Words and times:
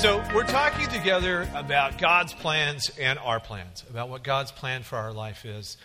So 0.00 0.22
we're 0.34 0.44
talking 0.44 0.86
together 0.88 1.48
about 1.54 1.96
God's 1.96 2.34
plans 2.34 2.90
and 3.00 3.18
our 3.18 3.40
plans, 3.40 3.84
about 3.88 4.10
what 4.10 4.22
God's 4.22 4.52
plan 4.52 4.82
for 4.82 4.96
our 4.96 5.14
life 5.14 5.46
is 5.46 5.78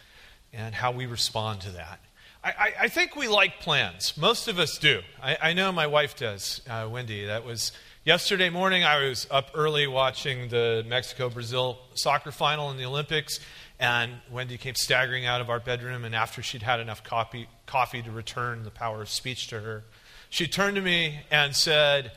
and 0.52 0.75
how 0.75 0.92
we 0.92 1.05
respond 1.05 1.62
to 1.62 1.71
that. 1.71 2.02
I, 2.43 2.50
I, 2.50 2.74
I 2.82 2.88
think 2.89 3.16
we 3.16 3.30
like 3.30 3.61
plans. 3.61 4.18
Most 4.18 4.50
of 4.50 4.60
us 4.60 4.78
do. 4.78 5.02
I, 5.24 5.38
I 5.42 5.54
know 5.54 5.71
my 5.71 5.88
wife 5.88 6.18
does, 6.18 6.61
uh, 6.70 6.89
Wendy. 6.92 7.28
That 7.28 7.46
was 7.46 7.71
yesterday 8.04 8.50
morning. 8.50 8.83
I 8.83 9.07
was 9.07 9.25
up 9.32 9.52
early 9.54 9.88
watching 9.88 10.50
the 10.50 10.83
Mexico 10.86 11.30
Brazil 11.30 11.80
soccer 11.94 12.32
final 12.32 12.71
in 12.71 12.78
the 12.78 12.86
Olympics, 12.86 13.39
and 13.80 14.11
Wendy 14.30 14.57
came 14.57 14.75
staggering 14.75 15.28
out 15.28 15.39
of 15.39 15.50
our 15.50 15.61
bedroom. 15.61 16.04
And 16.04 16.14
after 16.14 16.44
she'd 16.44 16.64
had 16.64 16.82
enough 16.82 17.05
coffee, 17.05 17.47
coffee 17.66 18.02
to 18.02 18.11
return 18.11 18.64
the 18.64 18.71
power 18.71 19.02
of 19.02 19.10
speech 19.10 19.47
to 19.47 19.61
her, 19.61 19.86
she 20.30 20.46
turned 20.46 20.75
to 20.75 20.82
me 20.82 21.21
and 21.32 21.55
said, 21.55 22.11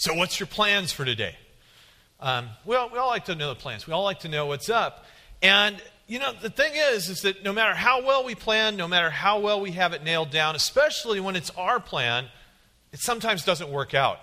So, 0.00 0.14
what's 0.14 0.38
your 0.38 0.46
plans 0.46 0.92
for 0.92 1.04
today? 1.04 1.34
Um, 2.20 2.50
well, 2.64 2.88
we 2.88 2.98
all 3.00 3.08
like 3.08 3.24
to 3.24 3.34
know 3.34 3.48
the 3.48 3.56
plans. 3.56 3.84
We 3.84 3.92
all 3.92 4.04
like 4.04 4.20
to 4.20 4.28
know 4.28 4.46
what's 4.46 4.68
up. 4.68 5.04
And, 5.42 5.82
you 6.06 6.20
know, 6.20 6.32
the 6.40 6.50
thing 6.50 6.70
is, 6.72 7.08
is 7.08 7.22
that 7.22 7.42
no 7.42 7.52
matter 7.52 7.74
how 7.74 8.06
well 8.06 8.22
we 8.24 8.36
plan, 8.36 8.76
no 8.76 8.86
matter 8.86 9.10
how 9.10 9.40
well 9.40 9.60
we 9.60 9.72
have 9.72 9.92
it 9.94 10.04
nailed 10.04 10.30
down, 10.30 10.54
especially 10.54 11.18
when 11.18 11.34
it's 11.34 11.50
our 11.50 11.80
plan, 11.80 12.26
it 12.92 13.00
sometimes 13.00 13.44
doesn't 13.44 13.70
work 13.70 13.92
out. 13.92 14.20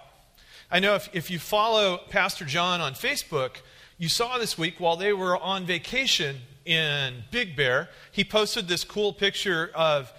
I 0.71 0.79
know 0.79 0.95
if, 0.95 1.09
if 1.13 1.29
you 1.29 1.39
follow 1.39 1.99
Pastor 2.09 2.45
John 2.45 2.79
on 2.79 2.93
Facebook, 2.93 3.57
you 3.97 4.07
saw 4.07 4.37
this 4.37 4.57
week 4.57 4.79
while 4.79 4.95
they 4.95 5.11
were 5.11 5.37
on 5.37 5.65
vacation 5.65 6.37
in 6.63 7.25
Big 7.31 7.57
Bear, 7.57 7.89
he 8.13 8.23
posted 8.23 8.69
this 8.69 8.85
cool 8.85 9.11
picture 9.11 9.71
of 9.75 10.13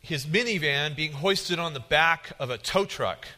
his 0.00 0.26
minivan 0.26 0.96
being 0.96 1.12
hoisted 1.12 1.60
on 1.60 1.74
the 1.74 1.80
back 1.80 2.32
of 2.40 2.50
a 2.50 2.58
tow 2.58 2.84
truck 2.84 3.28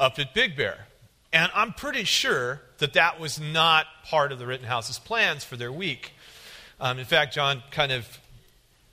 up 0.00 0.18
at 0.18 0.34
Big 0.34 0.56
Bear. 0.56 0.86
And 1.32 1.52
I'm 1.54 1.72
pretty 1.72 2.02
sure 2.02 2.60
that 2.78 2.94
that 2.94 3.20
was 3.20 3.38
not 3.38 3.86
part 4.04 4.32
of 4.32 4.40
the 4.40 4.46
Rittenhouse's 4.46 4.98
plans 4.98 5.44
for 5.44 5.56
their 5.56 5.70
week. 5.70 6.12
Um, 6.80 6.98
in 6.98 7.04
fact, 7.04 7.34
John 7.34 7.62
kind 7.70 7.92
of, 7.92 8.18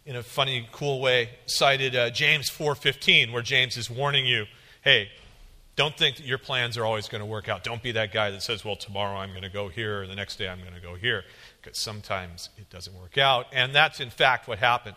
in 0.05 0.16
a 0.16 0.22
funny, 0.22 0.67
cool 0.72 1.02
way, 1.02 1.31
cited 1.47 1.95
uh, 1.95 2.11
James 2.11 2.49
4:15, 2.49 3.31
where 3.31 3.41
James 3.41 3.77
is 3.77 3.89
warning 3.89 4.27
you, 4.27 4.45
"Hey, 4.83 5.09
don't 5.77 5.95
think 5.95 6.17
that 6.17 6.25
your 6.25 6.39
plans 6.39 6.77
are 6.77 6.86
always 6.86 7.08
going 7.08 7.21
to 7.21 7.25
work 7.25 7.47
out. 7.47 7.64
Don't 7.64 7.81
be 7.81 7.92
that 7.94 8.11
guy 8.11 8.31
that 8.31 8.42
says, 8.42 8.66
well, 8.66 8.75
tomorrow 8.75 9.17
I'm 9.17 9.30
going 9.30 9.44
to 9.44 9.49
go 9.49 9.69
here, 9.69 10.02
or 10.02 10.08
the 10.08 10.16
next 10.16 10.38
day 10.38 10.49
I'm 10.49 10.59
going 10.59 10.73
to 10.73 10.81
go 10.81 10.95
here, 10.95 11.23
because 11.61 11.80
sometimes 11.80 12.49
it 12.58 12.69
doesn't 12.71 12.95
work 12.99 13.17
out. 13.17 13.45
And 13.53 13.73
that's, 13.73 13.99
in 13.99 14.09
fact, 14.09 14.47
what 14.47 14.58
happened. 14.58 14.95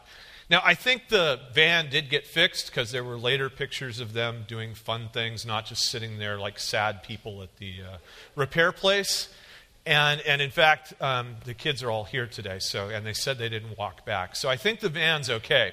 Now, 0.51 0.63
I 0.65 0.75
think 0.75 1.09
the 1.09 1.39
van 1.55 1.91
did 1.91 2.11
get 2.11 2.27
fixed 2.27 2.67
because 2.67 2.91
there 2.91 3.05
were 3.05 3.17
later 3.17 3.49
pictures 3.49 4.01
of 4.01 4.15
them 4.15 4.45
doing 4.49 4.75
fun 4.75 5.09
things, 5.13 5.47
not 5.47 5.65
just 5.65 5.89
sitting 5.89 6.19
there 6.19 6.41
like 6.41 6.59
sad 6.59 7.05
people 7.05 7.41
at 7.45 7.57
the 7.59 7.75
uh, 7.83 7.97
repair 8.35 8.73
place. 8.73 9.29
And, 9.87 10.21
and 10.23 10.43
in 10.43 10.51
fact, 10.51 10.93
um, 11.01 11.37
the 11.45 11.55
kids 11.55 11.85
are 11.85 11.91
all 11.91 12.03
here 12.03 12.27
today, 12.27 12.59
so, 12.59 12.89
and 12.89 13.07
they 13.07 13.13
said 13.13 13.39
they 13.39 13.49
didn't 13.49 13.79
walk 13.79 14.05
back. 14.05 14.35
So 14.35 14.49
I 14.49 14.57
think 14.57 14.81
the 14.81 14.89
van's 14.89 15.31
okay. 15.31 15.73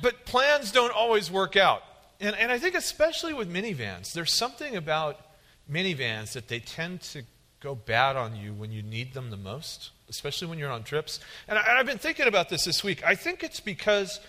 But 0.00 0.26
plans 0.26 0.70
don't 0.70 0.94
always 0.94 1.30
work 1.30 1.56
out. 1.56 1.82
And, 2.20 2.36
and 2.36 2.52
I 2.52 2.58
think, 2.58 2.74
especially 2.74 3.32
with 3.32 3.50
minivans, 3.50 4.12
there's 4.12 4.34
something 4.34 4.76
about 4.76 5.18
minivans 5.70 6.32
that 6.32 6.48
they 6.48 6.60
tend 6.60 7.00
to 7.00 7.22
go 7.60 7.74
bad 7.74 8.16
on 8.16 8.36
you 8.36 8.52
when 8.52 8.70
you 8.70 8.82
need 8.82 9.14
them 9.14 9.30
the 9.30 9.36
most, 9.36 9.90
especially 10.08 10.48
when 10.48 10.58
you're 10.58 10.70
on 10.70 10.84
trips. 10.84 11.20
And, 11.48 11.58
I, 11.58 11.76
have 11.76 11.86
been 11.86 11.98
thinking 11.98 12.26
about 12.26 12.48
this 12.48 12.64
this 12.64 12.84
week. 12.84 13.04
I 13.04 13.14
think 13.14 13.42
it's 13.42 13.60
because 13.60 14.20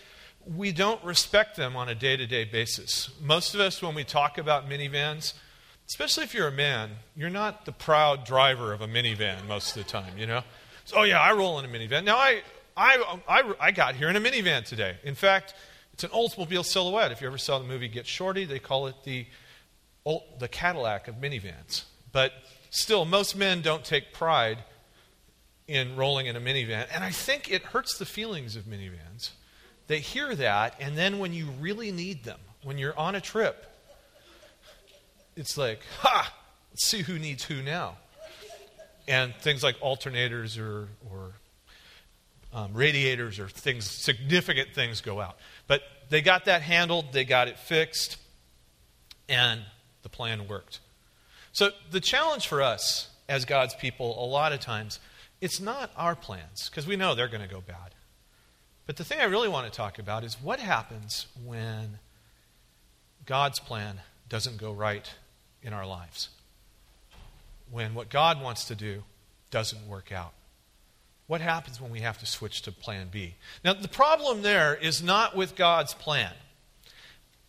we 0.45 0.71
don't 0.71 1.03
respect 1.03 1.55
them 1.55 1.75
on 1.75 1.89
a 1.89 1.95
day 1.95 2.17
to 2.17 2.25
day 2.25 2.45
basis. 2.45 3.09
Most 3.21 3.53
of 3.53 3.59
us, 3.59 3.81
when 3.81 3.93
we 3.93 4.03
talk 4.03 4.37
about 4.37 4.69
minivans, 4.69 5.33
especially 5.87 6.23
if 6.23 6.33
you're 6.33 6.47
a 6.47 6.51
man, 6.51 6.91
you're 7.15 7.29
not 7.29 7.65
the 7.65 7.71
proud 7.71 8.25
driver 8.25 8.73
of 8.73 8.81
a 8.81 8.87
minivan 8.87 9.47
most 9.47 9.75
of 9.75 9.83
the 9.83 9.89
time, 9.89 10.17
you 10.17 10.25
know? 10.25 10.43
So, 10.85 10.97
oh, 10.97 11.03
yeah, 11.03 11.19
I 11.19 11.33
roll 11.33 11.59
in 11.59 11.65
a 11.65 11.67
minivan. 11.67 12.03
Now, 12.03 12.17
I, 12.17 12.41
I, 12.75 13.17
I, 13.27 13.53
I 13.59 13.71
got 13.71 13.95
here 13.95 14.09
in 14.09 14.15
a 14.15 14.21
minivan 14.21 14.65
today. 14.65 14.97
In 15.03 15.15
fact, 15.15 15.53
it's 15.93 16.03
an 16.03 16.09
Oldsmobile 16.11 16.65
Silhouette. 16.65 17.11
If 17.11 17.21
you 17.21 17.27
ever 17.27 17.37
saw 17.37 17.59
the 17.59 17.65
movie 17.65 17.87
Get 17.87 18.07
Shorty, 18.07 18.45
they 18.45 18.59
call 18.59 18.87
it 18.87 18.95
the, 19.03 19.27
the 20.39 20.47
Cadillac 20.47 21.07
of 21.07 21.15
minivans. 21.15 21.83
But 22.11 22.31
still, 22.69 23.05
most 23.05 23.35
men 23.35 23.61
don't 23.61 23.83
take 23.83 24.13
pride 24.13 24.59
in 25.67 25.95
rolling 25.95 26.25
in 26.25 26.35
a 26.35 26.41
minivan. 26.41 26.87
And 26.93 27.03
I 27.03 27.11
think 27.11 27.51
it 27.51 27.61
hurts 27.61 27.97
the 27.97 28.05
feelings 28.05 28.55
of 28.55 28.63
minivans. 28.63 29.31
They 29.87 29.99
hear 29.99 30.35
that, 30.35 30.75
and 30.79 30.97
then 30.97 31.19
when 31.19 31.33
you 31.33 31.47
really 31.59 31.91
need 31.91 32.23
them, 32.23 32.39
when 32.63 32.77
you're 32.77 32.97
on 32.97 33.15
a 33.15 33.21
trip, 33.21 33.65
it's 35.35 35.57
like, 35.57 35.79
ha, 35.99 36.33
let's 36.71 36.85
see 36.85 37.01
who 37.01 37.17
needs 37.17 37.43
who 37.45 37.61
now. 37.61 37.97
And 39.07 39.33
things 39.35 39.63
like 39.63 39.79
alternators 39.79 40.59
or, 40.59 40.89
or 41.09 41.31
um, 42.53 42.73
radiators 42.73 43.39
or 43.39 43.47
things, 43.47 43.89
significant 43.89 44.69
things 44.75 45.01
go 45.01 45.19
out. 45.19 45.37
But 45.67 45.81
they 46.09 46.21
got 46.21 46.45
that 46.45 46.61
handled, 46.61 47.13
they 47.13 47.25
got 47.25 47.47
it 47.47 47.57
fixed, 47.57 48.17
and 49.27 49.61
the 50.03 50.09
plan 50.09 50.47
worked. 50.47 50.79
So 51.59 51.71
the 51.91 51.99
challenge 51.99 52.47
for 52.47 52.61
us 52.61 53.09
as 53.27 53.43
God's 53.43 53.75
people, 53.75 54.23
a 54.23 54.25
lot 54.25 54.53
of 54.53 54.61
times, 54.61 54.97
it's 55.41 55.59
not 55.59 55.91
our 55.97 56.15
plans, 56.15 56.69
because 56.69 56.87
we 56.87 56.95
know 56.95 57.15
they're 57.15 57.27
going 57.27 57.45
to 57.45 57.53
go 57.53 57.59
bad. 57.59 57.93
But 58.87 58.95
the 58.95 59.03
thing 59.03 59.19
I 59.19 59.25
really 59.25 59.49
want 59.49 59.69
to 59.69 59.77
talk 59.77 59.99
about 59.99 60.23
is 60.23 60.41
what 60.41 60.61
happens 60.61 61.27
when 61.45 61.99
God's 63.25 63.59
plan 63.59 63.99
doesn't 64.29 64.55
go 64.55 64.71
right 64.71 65.11
in 65.61 65.73
our 65.73 65.85
lives. 65.85 66.29
When 67.69 67.93
what 67.93 68.07
God 68.07 68.41
wants 68.41 68.63
to 68.69 68.75
do 68.75 69.03
doesn't 69.51 69.85
work 69.85 70.13
out. 70.13 70.31
What 71.27 71.41
happens 71.41 71.81
when 71.81 71.91
we 71.91 71.99
have 71.99 72.19
to 72.19 72.25
switch 72.25 72.61
to 72.61 72.71
plan 72.71 73.09
B? 73.11 73.35
Now, 73.65 73.73
the 73.73 73.89
problem 73.89 74.43
there 74.43 74.75
is 74.75 75.03
not 75.03 75.35
with 75.35 75.57
God's 75.57 75.93
plan. 75.93 76.31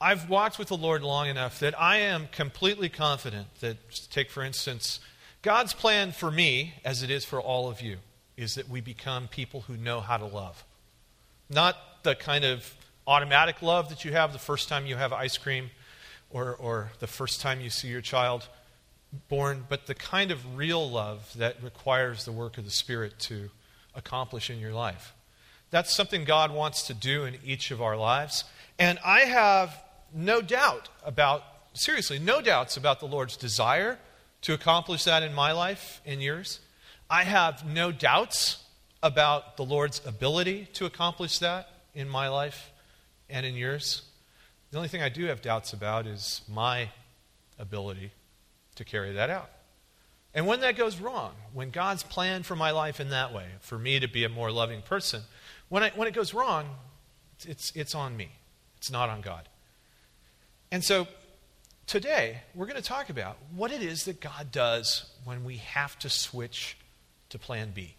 I've 0.01 0.31
walked 0.31 0.59
with 0.59 0.69
the 0.69 0.77
Lord 0.77 1.03
long 1.03 1.29
enough 1.29 1.61
that 1.61 1.79
I 1.79 1.99
am 1.99 2.29
completely 2.33 2.89
confident 2.89 3.49
that, 3.61 3.77
take 4.11 4.31
for 4.31 4.43
instance, 4.43 5.01
God's 5.43 5.75
plan 5.75 6.13
for 6.13 6.31
me, 6.31 6.75
as 6.85 7.03
it 7.03 7.11
is 7.11 7.25
for 7.25 7.39
all 7.39 7.69
of 7.69 7.83
you, 7.83 7.99
is 8.37 8.55
that 8.55 8.69
we 8.69 8.81
become 8.81 9.29
people 9.29 9.63
who 9.63 9.77
know 9.77 10.01
how 10.01 10.17
to 10.17 10.25
love. 10.25 10.65
Not 11.51 11.77
the 12.03 12.15
kind 12.15 12.47
of 12.47 12.75
automatic 13.07 13.61
love 13.61 13.91
that 13.91 14.05
you 14.05 14.13
have 14.13 14.33
the 14.33 14.39
first 14.39 14.69
time 14.71 14.87
you 14.87 14.97
have 14.97 15.13
ice 15.13 15.37
cream 15.37 15.71
or, 16.31 16.55
or 16.55 16.93
the 17.01 17.07
first 17.07 17.43
time 17.43 17.61
you 17.61 17.69
see 17.69 17.89
your 17.89 18.01
child 18.01 18.49
born, 19.29 19.67
but 19.69 19.87
the 19.87 19.95
kind 19.95 20.31
of 20.31 20.57
real 20.57 20.89
love 20.89 21.31
that 21.37 21.63
requires 21.63 22.25
the 22.25 22.33
work 22.33 22.57
of 22.57 22.65
the 22.65 22.71
Spirit 22.71 23.19
to 23.19 23.51
accomplish 23.95 24.49
in 24.49 24.59
your 24.59 24.73
life. 24.73 25.13
That's 25.71 25.95
something 25.95 26.25
God 26.25 26.53
wants 26.53 26.87
to 26.87 26.95
do 26.95 27.25
in 27.25 27.37
each 27.45 27.71
of 27.71 27.83
our 27.83 27.97
lives. 27.97 28.45
And 28.79 28.99
I 29.05 29.21
have 29.21 29.79
no 30.15 30.41
doubt 30.41 30.89
about, 31.05 31.43
seriously, 31.75 32.19
no 32.19 32.41
doubts 32.41 32.77
about 32.77 33.01
the 33.01 33.07
Lord's 33.07 33.37
desire 33.37 33.99
to 34.43 34.55
accomplish 34.55 35.05
that 35.05 35.23
in 35.23 35.35
my 35.35 35.53
life, 35.53 36.01
in 36.05 36.21
yours. 36.21 36.61
I 37.09 37.25
have 37.25 37.67
no 37.67 37.93
doubts 37.93 38.65
about 39.03 39.57
the 39.57 39.65
Lord's 39.65 40.01
ability 40.07 40.69
to 40.75 40.87
accomplish 40.87 41.39
that 41.39 41.69
in 41.95 42.09
my 42.09 42.29
life 42.29 42.71
and 43.29 43.45
in 43.45 43.55
yours. 43.55 44.03
The 44.71 44.77
only 44.77 44.89
thing 44.89 45.03
I 45.03 45.09
do 45.09 45.27
have 45.27 45.43
doubts 45.43 45.73
about 45.73 46.07
is 46.07 46.43
my 46.49 46.91
ability 47.59 48.13
to 48.77 48.85
carry 48.85 49.13
that 49.15 49.31
out. 49.31 49.51
And 50.33 50.47
when 50.47 50.61
that 50.61 50.77
goes 50.77 50.99
wrong, 51.01 51.33
when 51.53 51.71
God's 51.71 52.05
plan 52.05 52.45
for 52.45 52.55
my 52.55 52.71
life 52.71 53.01
in 53.01 53.11
that 53.11 53.35
way, 53.35 53.47
for 53.61 53.79
me 53.79 53.99
to 53.99 54.07
be 54.07 54.25
a 54.25 54.29
more 54.29 54.53
loving 54.53 54.81
person, 54.81 55.23
when, 55.69 55.83
I, 55.83 55.91
when 55.91 56.07
it 56.07 56.15
goes 56.15 56.33
wrong, 56.33 56.69
it's, 57.47 57.73
it's 57.75 57.95
on 57.95 58.17
me. 58.17 58.31
It's 58.77 58.91
not 58.91 59.09
on 59.09 59.23
God. 59.23 59.49
And 60.73 60.85
so 60.85 61.09
today, 61.87 62.43
we're 62.55 62.67
going 62.67 62.81
to 62.81 62.89
talk 62.89 63.11
about 63.11 63.37
what 63.55 63.73
it 63.73 63.83
is 63.83 64.05
that 64.05 64.21
God 64.21 64.53
does 64.53 65.11
when 65.25 65.45
we 65.45 65.57
have 65.57 65.99
to 66.01 66.09
switch 66.09 66.77
to 67.31 67.39
plan 67.39 67.73
B. 67.75 67.97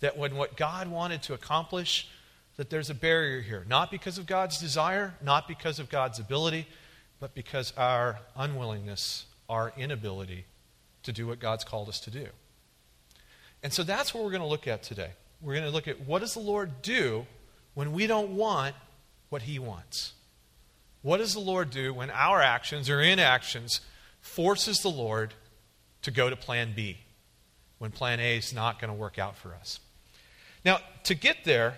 That 0.00 0.16
when 0.16 0.36
what 0.36 0.56
God 0.56 0.88
wanted 0.88 1.22
to 1.24 1.34
accomplish 1.34 2.08
that 2.56 2.70
there's 2.70 2.88
a 2.88 2.94
barrier 2.94 3.42
here, 3.42 3.66
not 3.68 3.90
because 3.90 4.16
of 4.16 4.26
God's 4.26 4.58
desire, 4.58 5.14
not 5.22 5.46
because 5.46 5.78
of 5.78 5.90
God's 5.90 6.18
ability, 6.18 6.66
but 7.20 7.34
because 7.34 7.72
our 7.76 8.18
unwillingness, 8.36 9.26
our 9.48 9.72
inability 9.76 10.46
to 11.02 11.12
do 11.12 11.26
what 11.26 11.38
God's 11.38 11.64
called 11.64 11.88
us 11.88 12.00
to 12.00 12.10
do. 12.10 12.28
And 13.62 13.72
so 13.72 13.82
that's 13.82 14.14
what 14.14 14.24
we're 14.24 14.30
going 14.30 14.42
to 14.42 14.48
look 14.48 14.66
at 14.68 14.82
today. 14.82 15.10
We're 15.40 15.54
going 15.54 15.66
to 15.66 15.70
look 15.70 15.88
at 15.88 16.06
what 16.06 16.20
does 16.20 16.34
the 16.34 16.40
Lord 16.40 16.80
do 16.80 17.26
when 17.74 17.92
we 17.92 18.06
don't 18.06 18.30
want 18.36 18.74
what 19.28 19.42
he 19.42 19.58
wants? 19.58 20.14
What 21.04 21.18
does 21.18 21.34
the 21.34 21.40
Lord 21.40 21.68
do 21.68 21.92
when 21.92 22.10
our 22.10 22.40
actions 22.40 22.88
or 22.88 22.98
inactions 22.98 23.82
forces 24.22 24.80
the 24.80 24.88
Lord 24.88 25.34
to 26.00 26.10
go 26.10 26.30
to 26.30 26.34
plan 26.34 26.72
B 26.74 26.96
when 27.76 27.90
plan 27.90 28.20
A 28.20 28.38
is 28.38 28.54
not 28.54 28.80
going 28.80 28.88
to 28.88 28.98
work 28.98 29.18
out 29.18 29.36
for 29.36 29.54
us? 29.54 29.80
Now, 30.64 30.78
to 31.02 31.14
get 31.14 31.44
there, 31.44 31.74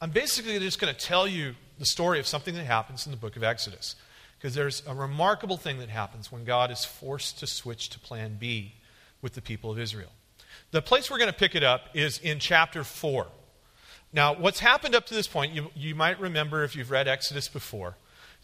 I'm 0.00 0.10
basically 0.10 0.56
just 0.60 0.80
going 0.80 0.94
to 0.94 0.98
tell 0.98 1.26
you 1.26 1.56
the 1.80 1.86
story 1.86 2.20
of 2.20 2.28
something 2.28 2.54
that 2.54 2.66
happens 2.66 3.04
in 3.04 3.10
the 3.10 3.18
book 3.18 3.34
of 3.34 3.42
Exodus. 3.42 3.96
because 4.38 4.54
there's 4.54 4.80
a 4.86 4.94
remarkable 4.94 5.56
thing 5.56 5.80
that 5.80 5.88
happens 5.88 6.30
when 6.30 6.44
God 6.44 6.70
is 6.70 6.84
forced 6.84 7.40
to 7.40 7.48
switch 7.48 7.88
to 7.90 7.98
plan 7.98 8.36
B 8.38 8.74
with 9.22 9.34
the 9.34 9.42
people 9.42 9.72
of 9.72 9.78
Israel. 9.80 10.12
The 10.70 10.82
place 10.82 11.10
we're 11.10 11.18
going 11.18 11.32
to 11.32 11.36
pick 11.36 11.56
it 11.56 11.64
up 11.64 11.88
is 11.94 12.18
in 12.18 12.38
chapter 12.38 12.84
4. 12.84 13.26
Now, 14.12 14.34
what's 14.36 14.60
happened 14.60 14.94
up 14.94 15.06
to 15.06 15.14
this 15.14 15.26
point, 15.26 15.52
you, 15.52 15.72
you 15.74 15.96
might 15.96 16.20
remember 16.20 16.62
if 16.62 16.76
you've 16.76 16.92
read 16.92 17.08
Exodus 17.08 17.48
before, 17.48 17.96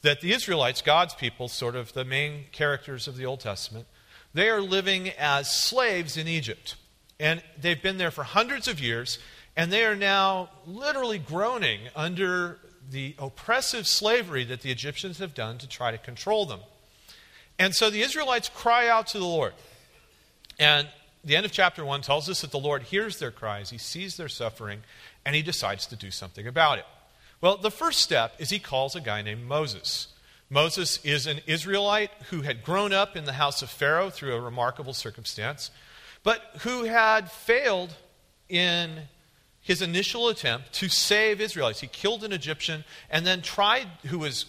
that 0.02 0.20
the 0.20 0.32
Israelites, 0.32 0.82
God's 0.82 1.14
people, 1.14 1.49
sort 1.49 1.76
of 1.76 1.93
the 1.93 2.04
main 2.04 2.44
characters 2.52 3.08
of 3.08 3.16
the 3.16 3.25
Old 3.25 3.40
Testament, 3.40 3.87
they 4.34 4.49
are 4.49 4.60
living 4.60 5.10
as 5.10 5.50
slaves 5.52 6.16
in 6.16 6.28
Egypt. 6.28 6.76
And 7.20 7.43
they've 7.60 7.81
been 7.81 7.99
there 7.99 8.10
for 8.10 8.25
hundreds 8.25 8.66
of 8.66 8.81
years, 8.81 9.19
and 9.56 9.72
they 9.72 9.84
are 9.84 9.96
now 9.96 10.50
literally 10.66 11.19
groaning 11.19 11.81
under 11.94 12.58
the 12.90 13.14
oppressive 13.19 13.87
slavery 13.87 14.44
that 14.44 14.62
the 14.62 14.70
Egyptians 14.70 15.19
have 15.19 15.34
done 15.34 15.58
to 15.58 15.69
try 15.69 15.90
to 15.93 15.99
control 15.99 16.46
them. 16.46 16.60
And 17.58 17.75
so 17.75 17.90
the 17.90 18.02
Israelites 18.02 18.49
cry 18.49 18.88
out 18.88 19.06
to 19.08 19.19
the 19.19 19.25
Lord. 19.25 19.52
And 20.58 20.88
the 21.25 21.37
end 21.37 21.46
of 21.46 21.52
chapter 21.52 21.84
1 21.84 22.00
tells 22.00 22.28
us 22.28 22.40
that 22.40 22.50
the 22.50 22.58
Lord 22.58 22.82
hears 22.82 23.19
their 23.19 23.31
cries, 23.31 23.70
he 23.70 23.78
sees 23.78 24.16
their 24.16 24.28
suffering, 24.28 24.81
and 25.25 25.37
he 25.37 25.43
decides 25.43 25.87
to 25.87 25.96
do 25.96 26.10
something 26.10 26.46
about 26.46 26.78
it. 26.78 26.87
Well, 27.43 27.56
the 27.56 27.73
first 27.73 27.99
step 27.99 28.37
is 28.39 28.50
he 28.50 28.61
calls 28.61 28.94
a 28.94 29.00
guy 29.00 29.21
named 29.21 29.44
Moses. 29.47 30.06
Moses 30.49 31.05
is 31.05 31.27
an 31.27 31.41
Israelite 31.47 32.12
who 32.31 32.43
had 32.43 32.62
grown 32.62 32.93
up 32.93 33.17
in 33.17 33.25
the 33.25 33.33
house 33.33 33.62
of 33.62 33.69
Pharaoh 33.69 34.11
through 34.11 34.37
a 34.37 34.41
remarkable 34.41 34.94
circumstance, 34.94 35.73
but 36.23 36.41
who 36.61 36.85
had 36.85 37.33
failed 37.33 37.97
in 38.49 39.09
his 39.61 39.83
initial 39.83 40.29
attempt 40.29 40.73
to 40.75 40.89
save 40.89 41.41
Israelites. 41.41 41.81
He 41.81 41.89
killed 41.89 42.23
an 42.23 42.33
Egyptian 42.33 42.85
and 43.11 43.27
then 43.27 43.43
tried, 43.43 43.88
who 44.06 44.21
was 44.21 44.47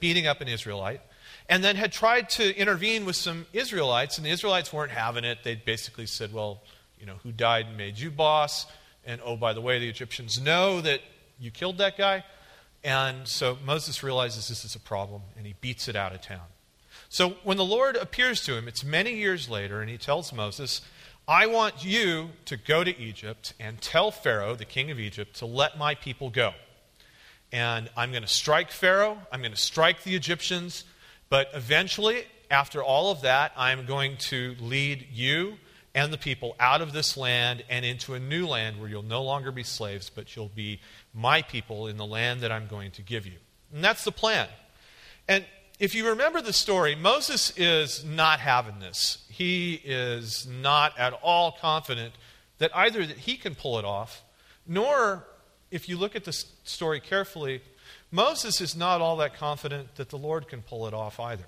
beating 0.00 0.26
up 0.26 0.40
an 0.40 0.48
Israelite, 0.48 1.02
and 1.50 1.62
then 1.62 1.76
had 1.76 1.92
tried 1.92 2.30
to 2.30 2.56
intervene 2.56 3.04
with 3.04 3.16
some 3.16 3.44
Israelites, 3.52 4.16
and 4.16 4.26
the 4.26 4.30
Israelites 4.30 4.72
weren't 4.72 4.92
having 4.92 5.24
it. 5.24 5.38
They 5.44 5.54
basically 5.54 6.06
said, 6.06 6.32
Well, 6.32 6.62
you 6.98 7.04
know, 7.04 7.16
who 7.22 7.32
died 7.32 7.66
and 7.66 7.76
made 7.76 7.98
you 7.98 8.10
boss? 8.10 8.66
And 9.04 9.20
oh, 9.22 9.36
by 9.36 9.52
the 9.52 9.60
way, 9.60 9.78
the 9.78 9.88
Egyptians 9.88 10.40
know 10.40 10.80
that 10.80 11.00
you 11.38 11.50
killed 11.50 11.78
that 11.78 11.96
guy. 11.96 12.24
And 12.84 13.26
so 13.26 13.58
Moses 13.64 14.02
realizes 14.02 14.48
this 14.48 14.64
is 14.64 14.74
a 14.74 14.80
problem, 14.80 15.22
and 15.36 15.46
he 15.46 15.54
beats 15.60 15.88
it 15.88 15.96
out 15.96 16.14
of 16.14 16.22
town. 16.22 16.46
So 17.08 17.30
when 17.42 17.56
the 17.56 17.64
Lord 17.64 17.96
appears 17.96 18.44
to 18.46 18.56
him, 18.56 18.68
it's 18.68 18.84
many 18.84 19.14
years 19.14 19.48
later, 19.48 19.80
and 19.80 19.90
he 19.90 19.98
tells 19.98 20.32
Moses, 20.32 20.82
I 21.28 21.46
want 21.46 21.84
you 21.84 22.30
to 22.44 22.56
go 22.56 22.84
to 22.84 22.96
Egypt 22.98 23.54
and 23.58 23.80
tell 23.80 24.10
Pharaoh, 24.10 24.54
the 24.54 24.64
king 24.64 24.90
of 24.90 25.00
Egypt, 25.00 25.36
to 25.36 25.46
let 25.46 25.76
my 25.76 25.94
people 25.94 26.30
go. 26.30 26.52
And 27.52 27.90
I'm 27.96 28.10
going 28.10 28.22
to 28.22 28.28
strike 28.28 28.70
Pharaoh, 28.70 29.18
I'm 29.32 29.40
going 29.40 29.52
to 29.52 29.56
strike 29.56 30.02
the 30.02 30.14
Egyptians, 30.14 30.84
but 31.28 31.48
eventually, 31.54 32.24
after 32.50 32.82
all 32.82 33.10
of 33.10 33.22
that, 33.22 33.52
I'm 33.56 33.86
going 33.86 34.16
to 34.18 34.54
lead 34.60 35.08
you 35.12 35.58
and 35.96 36.12
the 36.12 36.18
people 36.18 36.54
out 36.60 36.82
of 36.82 36.92
this 36.92 37.16
land 37.16 37.64
and 37.70 37.82
into 37.82 38.12
a 38.12 38.20
new 38.20 38.46
land 38.46 38.78
where 38.78 38.88
you'll 38.88 39.02
no 39.02 39.22
longer 39.22 39.50
be 39.50 39.62
slaves, 39.62 40.10
but 40.14 40.36
you'll 40.36 40.50
be 40.54 40.78
my 41.14 41.40
people 41.40 41.88
in 41.88 41.96
the 41.96 42.04
land 42.04 42.42
that 42.42 42.52
I'm 42.52 42.66
going 42.66 42.90
to 42.92 43.02
give 43.02 43.24
you. 43.26 43.38
And 43.72 43.82
that's 43.82 44.04
the 44.04 44.12
plan. 44.12 44.46
And 45.26 45.46
if 45.78 45.94
you 45.94 46.10
remember 46.10 46.42
the 46.42 46.52
story, 46.52 46.94
Moses 46.94 47.50
is 47.56 48.04
not 48.04 48.40
having 48.40 48.78
this. 48.78 49.24
He 49.30 49.80
is 49.84 50.46
not 50.46 50.96
at 50.98 51.14
all 51.14 51.56
confident 51.58 52.12
that 52.58 52.76
either 52.76 53.06
that 53.06 53.16
he 53.16 53.38
can 53.38 53.54
pull 53.54 53.78
it 53.78 53.84
off, 53.86 54.22
nor, 54.66 55.26
if 55.70 55.88
you 55.88 55.96
look 55.96 56.14
at 56.14 56.24
the 56.24 56.32
story 56.64 57.00
carefully, 57.00 57.62
Moses 58.10 58.60
is 58.60 58.76
not 58.76 59.00
all 59.00 59.16
that 59.16 59.34
confident 59.34 59.94
that 59.94 60.10
the 60.10 60.18
Lord 60.18 60.46
can 60.46 60.60
pull 60.60 60.86
it 60.86 60.92
off 60.92 61.18
either. 61.18 61.46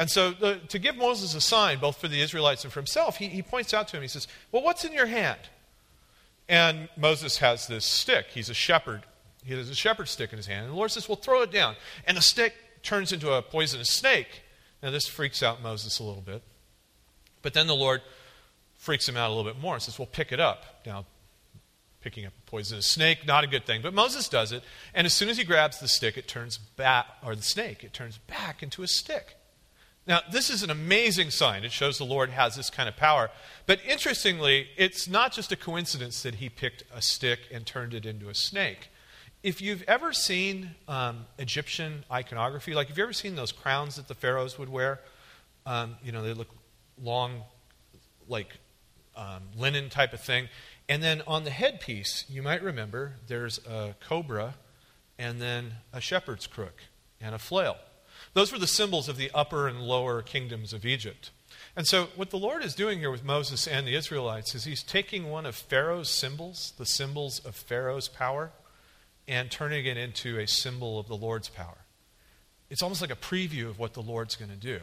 And 0.00 0.10
so, 0.10 0.32
to 0.32 0.78
give 0.78 0.96
Moses 0.96 1.34
a 1.34 1.42
sign, 1.42 1.78
both 1.78 1.98
for 1.98 2.08
the 2.08 2.22
Israelites 2.22 2.64
and 2.64 2.72
for 2.72 2.80
himself, 2.80 3.18
he, 3.18 3.26
he 3.26 3.42
points 3.42 3.74
out 3.74 3.86
to 3.88 3.98
him, 3.98 4.02
he 4.02 4.08
says, 4.08 4.26
Well, 4.50 4.62
what's 4.62 4.82
in 4.82 4.94
your 4.94 5.04
hand? 5.04 5.40
And 6.48 6.88
Moses 6.96 7.36
has 7.36 7.66
this 7.66 7.84
stick. 7.84 8.28
He's 8.32 8.48
a 8.48 8.54
shepherd. 8.54 9.02
He 9.44 9.52
has 9.52 9.68
a 9.68 9.74
shepherd 9.74 10.08
stick 10.08 10.32
in 10.32 10.38
his 10.38 10.46
hand. 10.46 10.64
And 10.64 10.72
the 10.72 10.76
Lord 10.78 10.90
says, 10.90 11.06
Well, 11.06 11.16
throw 11.16 11.42
it 11.42 11.50
down. 11.50 11.76
And 12.06 12.16
the 12.16 12.22
stick 12.22 12.54
turns 12.82 13.12
into 13.12 13.30
a 13.30 13.42
poisonous 13.42 13.90
snake. 13.90 14.40
Now, 14.82 14.90
this 14.90 15.06
freaks 15.06 15.42
out 15.42 15.62
Moses 15.62 15.98
a 15.98 16.02
little 16.02 16.22
bit. 16.22 16.40
But 17.42 17.52
then 17.52 17.66
the 17.66 17.76
Lord 17.76 18.00
freaks 18.78 19.06
him 19.06 19.18
out 19.18 19.28
a 19.28 19.34
little 19.34 19.52
bit 19.52 19.60
more 19.60 19.74
and 19.74 19.82
says, 19.82 19.98
Well, 19.98 20.08
pick 20.10 20.32
it 20.32 20.40
up. 20.40 20.80
Now, 20.86 21.04
picking 22.00 22.24
up 22.24 22.32
a 22.46 22.50
poisonous 22.50 22.86
snake, 22.86 23.26
not 23.26 23.44
a 23.44 23.46
good 23.46 23.66
thing. 23.66 23.82
But 23.82 23.92
Moses 23.92 24.30
does 24.30 24.50
it. 24.50 24.62
And 24.94 25.04
as 25.04 25.12
soon 25.12 25.28
as 25.28 25.36
he 25.36 25.44
grabs 25.44 25.78
the 25.78 25.88
stick, 25.88 26.16
it 26.16 26.26
turns 26.26 26.56
back, 26.56 27.04
or 27.22 27.36
the 27.36 27.42
snake, 27.42 27.84
it 27.84 27.92
turns 27.92 28.16
back 28.16 28.62
into 28.62 28.82
a 28.82 28.88
stick. 28.88 29.36
Now, 30.06 30.20
this 30.30 30.50
is 30.50 30.62
an 30.62 30.70
amazing 30.70 31.30
sign. 31.30 31.62
It 31.62 31.72
shows 31.72 31.98
the 31.98 32.04
Lord 32.04 32.30
has 32.30 32.56
this 32.56 32.70
kind 32.70 32.88
of 32.88 32.96
power. 32.96 33.30
But 33.66 33.80
interestingly, 33.86 34.68
it's 34.76 35.06
not 35.06 35.32
just 35.32 35.52
a 35.52 35.56
coincidence 35.56 36.22
that 36.22 36.36
he 36.36 36.48
picked 36.48 36.82
a 36.94 37.02
stick 37.02 37.40
and 37.52 37.66
turned 37.66 37.94
it 37.94 38.06
into 38.06 38.28
a 38.28 38.34
snake. 38.34 38.88
If 39.42 39.60
you've 39.60 39.82
ever 39.82 40.12
seen 40.12 40.70
um, 40.88 41.26
Egyptian 41.38 42.04
iconography, 42.10 42.74
like 42.74 42.88
have 42.88 42.98
you 42.98 43.04
ever 43.04 43.12
seen 43.12 43.36
those 43.36 43.52
crowns 43.52 43.96
that 43.96 44.08
the 44.08 44.14
pharaohs 44.14 44.58
would 44.58 44.68
wear? 44.68 45.00
Um, 45.66 45.96
you 46.02 46.12
know, 46.12 46.22
they 46.22 46.34
look 46.34 46.48
long, 47.02 47.42
like 48.28 48.58
um, 49.16 49.42
linen 49.56 49.90
type 49.90 50.12
of 50.12 50.20
thing. 50.20 50.48
And 50.88 51.02
then 51.02 51.22
on 51.26 51.44
the 51.44 51.50
headpiece, 51.50 52.24
you 52.28 52.42
might 52.42 52.62
remember 52.62 53.14
there's 53.28 53.58
a 53.66 53.94
cobra 54.00 54.54
and 55.18 55.40
then 55.40 55.74
a 55.92 56.00
shepherd's 56.00 56.46
crook 56.46 56.82
and 57.20 57.34
a 57.34 57.38
flail. 57.38 57.76
Those 58.32 58.52
were 58.52 58.58
the 58.58 58.66
symbols 58.66 59.08
of 59.08 59.16
the 59.16 59.30
upper 59.34 59.66
and 59.66 59.80
lower 59.82 60.22
kingdoms 60.22 60.72
of 60.72 60.84
Egypt. 60.84 61.30
And 61.76 61.86
so, 61.86 62.08
what 62.16 62.30
the 62.30 62.38
Lord 62.38 62.64
is 62.64 62.74
doing 62.74 62.98
here 62.98 63.10
with 63.10 63.24
Moses 63.24 63.66
and 63.66 63.86
the 63.86 63.94
Israelites 63.94 64.54
is 64.54 64.64
he's 64.64 64.82
taking 64.82 65.30
one 65.30 65.46
of 65.46 65.54
Pharaoh's 65.54 66.10
symbols, 66.10 66.72
the 66.78 66.86
symbols 66.86 67.38
of 67.40 67.54
Pharaoh's 67.54 68.08
power, 68.08 68.52
and 69.28 69.50
turning 69.50 69.86
it 69.86 69.96
into 69.96 70.38
a 70.38 70.46
symbol 70.46 70.98
of 70.98 71.06
the 71.06 71.16
Lord's 71.16 71.48
power. 71.48 71.78
It's 72.70 72.82
almost 72.82 73.00
like 73.00 73.10
a 73.10 73.16
preview 73.16 73.68
of 73.68 73.78
what 73.78 73.94
the 73.94 74.02
Lord's 74.02 74.36
going 74.36 74.50
to 74.50 74.56
do. 74.56 74.80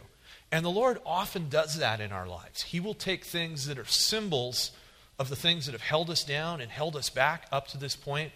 And 0.52 0.64
the 0.64 0.70
Lord 0.70 1.00
often 1.06 1.50
does 1.50 1.78
that 1.78 2.00
in 2.00 2.12
our 2.12 2.28
lives. 2.28 2.64
He 2.64 2.80
will 2.80 2.94
take 2.94 3.26
things 3.26 3.66
that 3.68 3.78
are 3.78 3.86
symbols 3.86 4.72
of 5.20 5.30
the 5.30 5.36
things 5.36 5.66
that 5.66 5.72
have 5.72 5.82
held 5.82 6.10
us 6.10 6.24
down 6.24 6.62
and 6.62 6.70
held 6.70 6.96
us 6.96 7.10
back 7.10 7.48
up 7.52 7.68
to 7.70 7.78
this 7.78 7.96
point, 7.96 8.32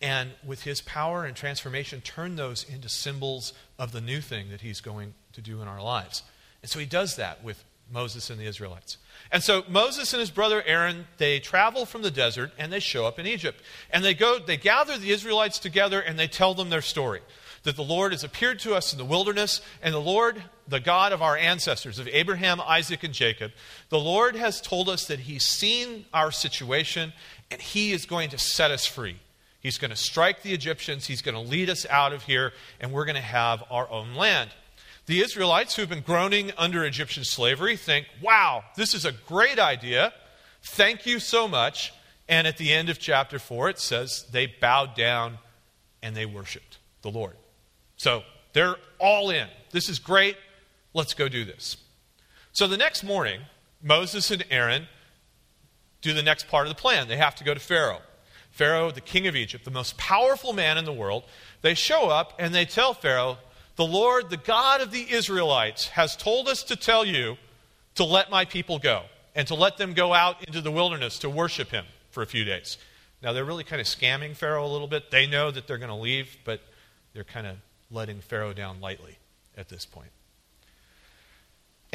and 0.00 0.30
with 0.44 0.62
his 0.62 0.80
power 0.80 1.24
and 1.24 1.36
transformation, 1.36 2.00
turn 2.00 2.36
those 2.36 2.64
into 2.64 2.88
symbols 2.88 3.52
of 3.78 3.92
the 3.92 4.00
new 4.00 4.20
thing 4.20 4.50
that 4.50 4.62
he's 4.62 4.80
going 4.80 5.14
to 5.32 5.40
do 5.40 5.60
in 5.60 5.68
our 5.68 5.82
lives. 5.82 6.22
And 6.62 6.70
so 6.70 6.78
he 6.78 6.86
does 6.86 7.16
that 7.16 7.44
with 7.44 7.64
Moses 7.92 8.30
and 8.30 8.38
the 8.38 8.46
Israelites. 8.46 8.98
And 9.32 9.42
so 9.42 9.64
Moses 9.68 10.12
and 10.12 10.20
his 10.20 10.30
brother 10.30 10.62
Aaron, 10.64 11.06
they 11.18 11.40
travel 11.40 11.84
from 11.84 12.02
the 12.02 12.10
desert 12.10 12.52
and 12.58 12.72
they 12.72 12.80
show 12.80 13.04
up 13.04 13.18
in 13.18 13.26
Egypt. 13.26 13.60
And 13.90 14.04
they 14.04 14.14
go, 14.14 14.38
they 14.38 14.56
gather 14.56 14.96
the 14.96 15.10
Israelites 15.10 15.58
together 15.58 16.00
and 16.00 16.18
they 16.18 16.28
tell 16.28 16.54
them 16.54 16.70
their 16.70 16.82
story. 16.82 17.20
That 17.64 17.76
the 17.76 17.82
Lord 17.82 18.12
has 18.12 18.24
appeared 18.24 18.58
to 18.60 18.74
us 18.74 18.92
in 18.92 18.98
the 18.98 19.04
wilderness, 19.04 19.60
and 19.82 19.92
the 19.92 19.98
Lord, 19.98 20.42
the 20.66 20.80
God 20.80 21.12
of 21.12 21.20
our 21.20 21.36
ancestors, 21.36 21.98
of 21.98 22.08
Abraham, 22.08 22.58
Isaac, 22.58 23.04
and 23.04 23.12
Jacob, 23.12 23.52
the 23.90 23.98
Lord 23.98 24.34
has 24.34 24.62
told 24.62 24.88
us 24.88 25.06
that 25.08 25.20
He's 25.20 25.44
seen 25.44 26.06
our 26.14 26.30
situation 26.30 27.12
and 27.50 27.60
He 27.60 27.92
is 27.92 28.06
going 28.06 28.30
to 28.30 28.38
set 28.38 28.70
us 28.70 28.86
free. 28.86 29.18
He's 29.60 29.78
going 29.78 29.90
to 29.90 29.96
strike 29.96 30.42
the 30.42 30.52
Egyptians, 30.52 31.06
He's 31.06 31.22
going 31.22 31.34
to 31.34 31.40
lead 31.40 31.70
us 31.70 31.86
out 31.88 32.12
of 32.12 32.22
here, 32.24 32.52
and 32.80 32.92
we're 32.92 33.04
going 33.04 33.16
to 33.16 33.20
have 33.20 33.62
our 33.70 33.88
own 33.90 34.14
land. 34.14 34.50
The 35.06 35.20
Israelites 35.20 35.74
who've 35.74 35.88
been 35.88 36.02
groaning 36.02 36.52
under 36.56 36.84
Egyptian 36.84 37.24
slavery 37.24 37.76
think, 37.76 38.06
wow, 38.22 38.64
this 38.76 38.94
is 38.94 39.04
a 39.04 39.12
great 39.12 39.58
idea. 39.58 40.12
Thank 40.62 41.06
you 41.06 41.18
so 41.18 41.48
much. 41.48 41.92
And 42.28 42.46
at 42.46 42.58
the 42.58 42.72
end 42.72 42.90
of 42.90 42.98
chapter 42.98 43.38
4, 43.38 43.70
it 43.70 43.78
says 43.80 44.26
they 44.30 44.46
bowed 44.46 44.94
down 44.94 45.38
and 46.02 46.14
they 46.16 46.26
worshiped 46.26 46.78
the 47.02 47.10
Lord. 47.10 47.34
So 47.96 48.22
they're 48.52 48.76
all 48.98 49.30
in. 49.30 49.48
This 49.72 49.88
is 49.88 49.98
great. 49.98 50.36
Let's 50.94 51.14
go 51.14 51.28
do 51.28 51.44
this. 51.44 51.76
So 52.52 52.68
the 52.68 52.76
next 52.76 53.02
morning, 53.02 53.40
Moses 53.82 54.30
and 54.30 54.44
Aaron 54.50 54.86
do 56.02 56.12
the 56.14 56.22
next 56.22 56.48
part 56.48 56.66
of 56.66 56.74
the 56.74 56.80
plan. 56.80 57.08
They 57.08 57.16
have 57.16 57.34
to 57.36 57.44
go 57.44 57.52
to 57.52 57.60
Pharaoh. 57.60 58.00
Pharaoh, 58.60 58.90
the 58.90 59.00
king 59.00 59.26
of 59.26 59.34
Egypt, 59.34 59.64
the 59.64 59.70
most 59.70 59.96
powerful 59.96 60.52
man 60.52 60.76
in 60.76 60.84
the 60.84 60.92
world, 60.92 61.24
they 61.62 61.72
show 61.72 62.10
up 62.10 62.34
and 62.38 62.54
they 62.54 62.66
tell 62.66 62.92
Pharaoh, 62.92 63.38
The 63.76 63.86
Lord, 63.86 64.28
the 64.28 64.36
God 64.36 64.82
of 64.82 64.90
the 64.90 65.10
Israelites, 65.10 65.88
has 65.88 66.14
told 66.14 66.46
us 66.46 66.62
to 66.64 66.76
tell 66.76 67.02
you 67.02 67.38
to 67.94 68.04
let 68.04 68.30
my 68.30 68.44
people 68.44 68.78
go 68.78 69.04
and 69.34 69.48
to 69.48 69.54
let 69.54 69.78
them 69.78 69.94
go 69.94 70.12
out 70.12 70.46
into 70.46 70.60
the 70.60 70.70
wilderness 70.70 71.20
to 71.20 71.30
worship 71.30 71.70
him 71.70 71.86
for 72.10 72.22
a 72.22 72.26
few 72.26 72.44
days. 72.44 72.76
Now, 73.22 73.32
they're 73.32 73.46
really 73.46 73.64
kind 73.64 73.80
of 73.80 73.86
scamming 73.86 74.36
Pharaoh 74.36 74.66
a 74.66 74.68
little 74.68 74.88
bit. 74.88 75.10
They 75.10 75.26
know 75.26 75.50
that 75.50 75.66
they're 75.66 75.78
going 75.78 75.88
to 75.88 75.94
leave, 75.94 76.36
but 76.44 76.60
they're 77.14 77.24
kind 77.24 77.46
of 77.46 77.56
letting 77.90 78.20
Pharaoh 78.20 78.52
down 78.52 78.78
lightly 78.78 79.16
at 79.56 79.70
this 79.70 79.86
point. 79.86 80.10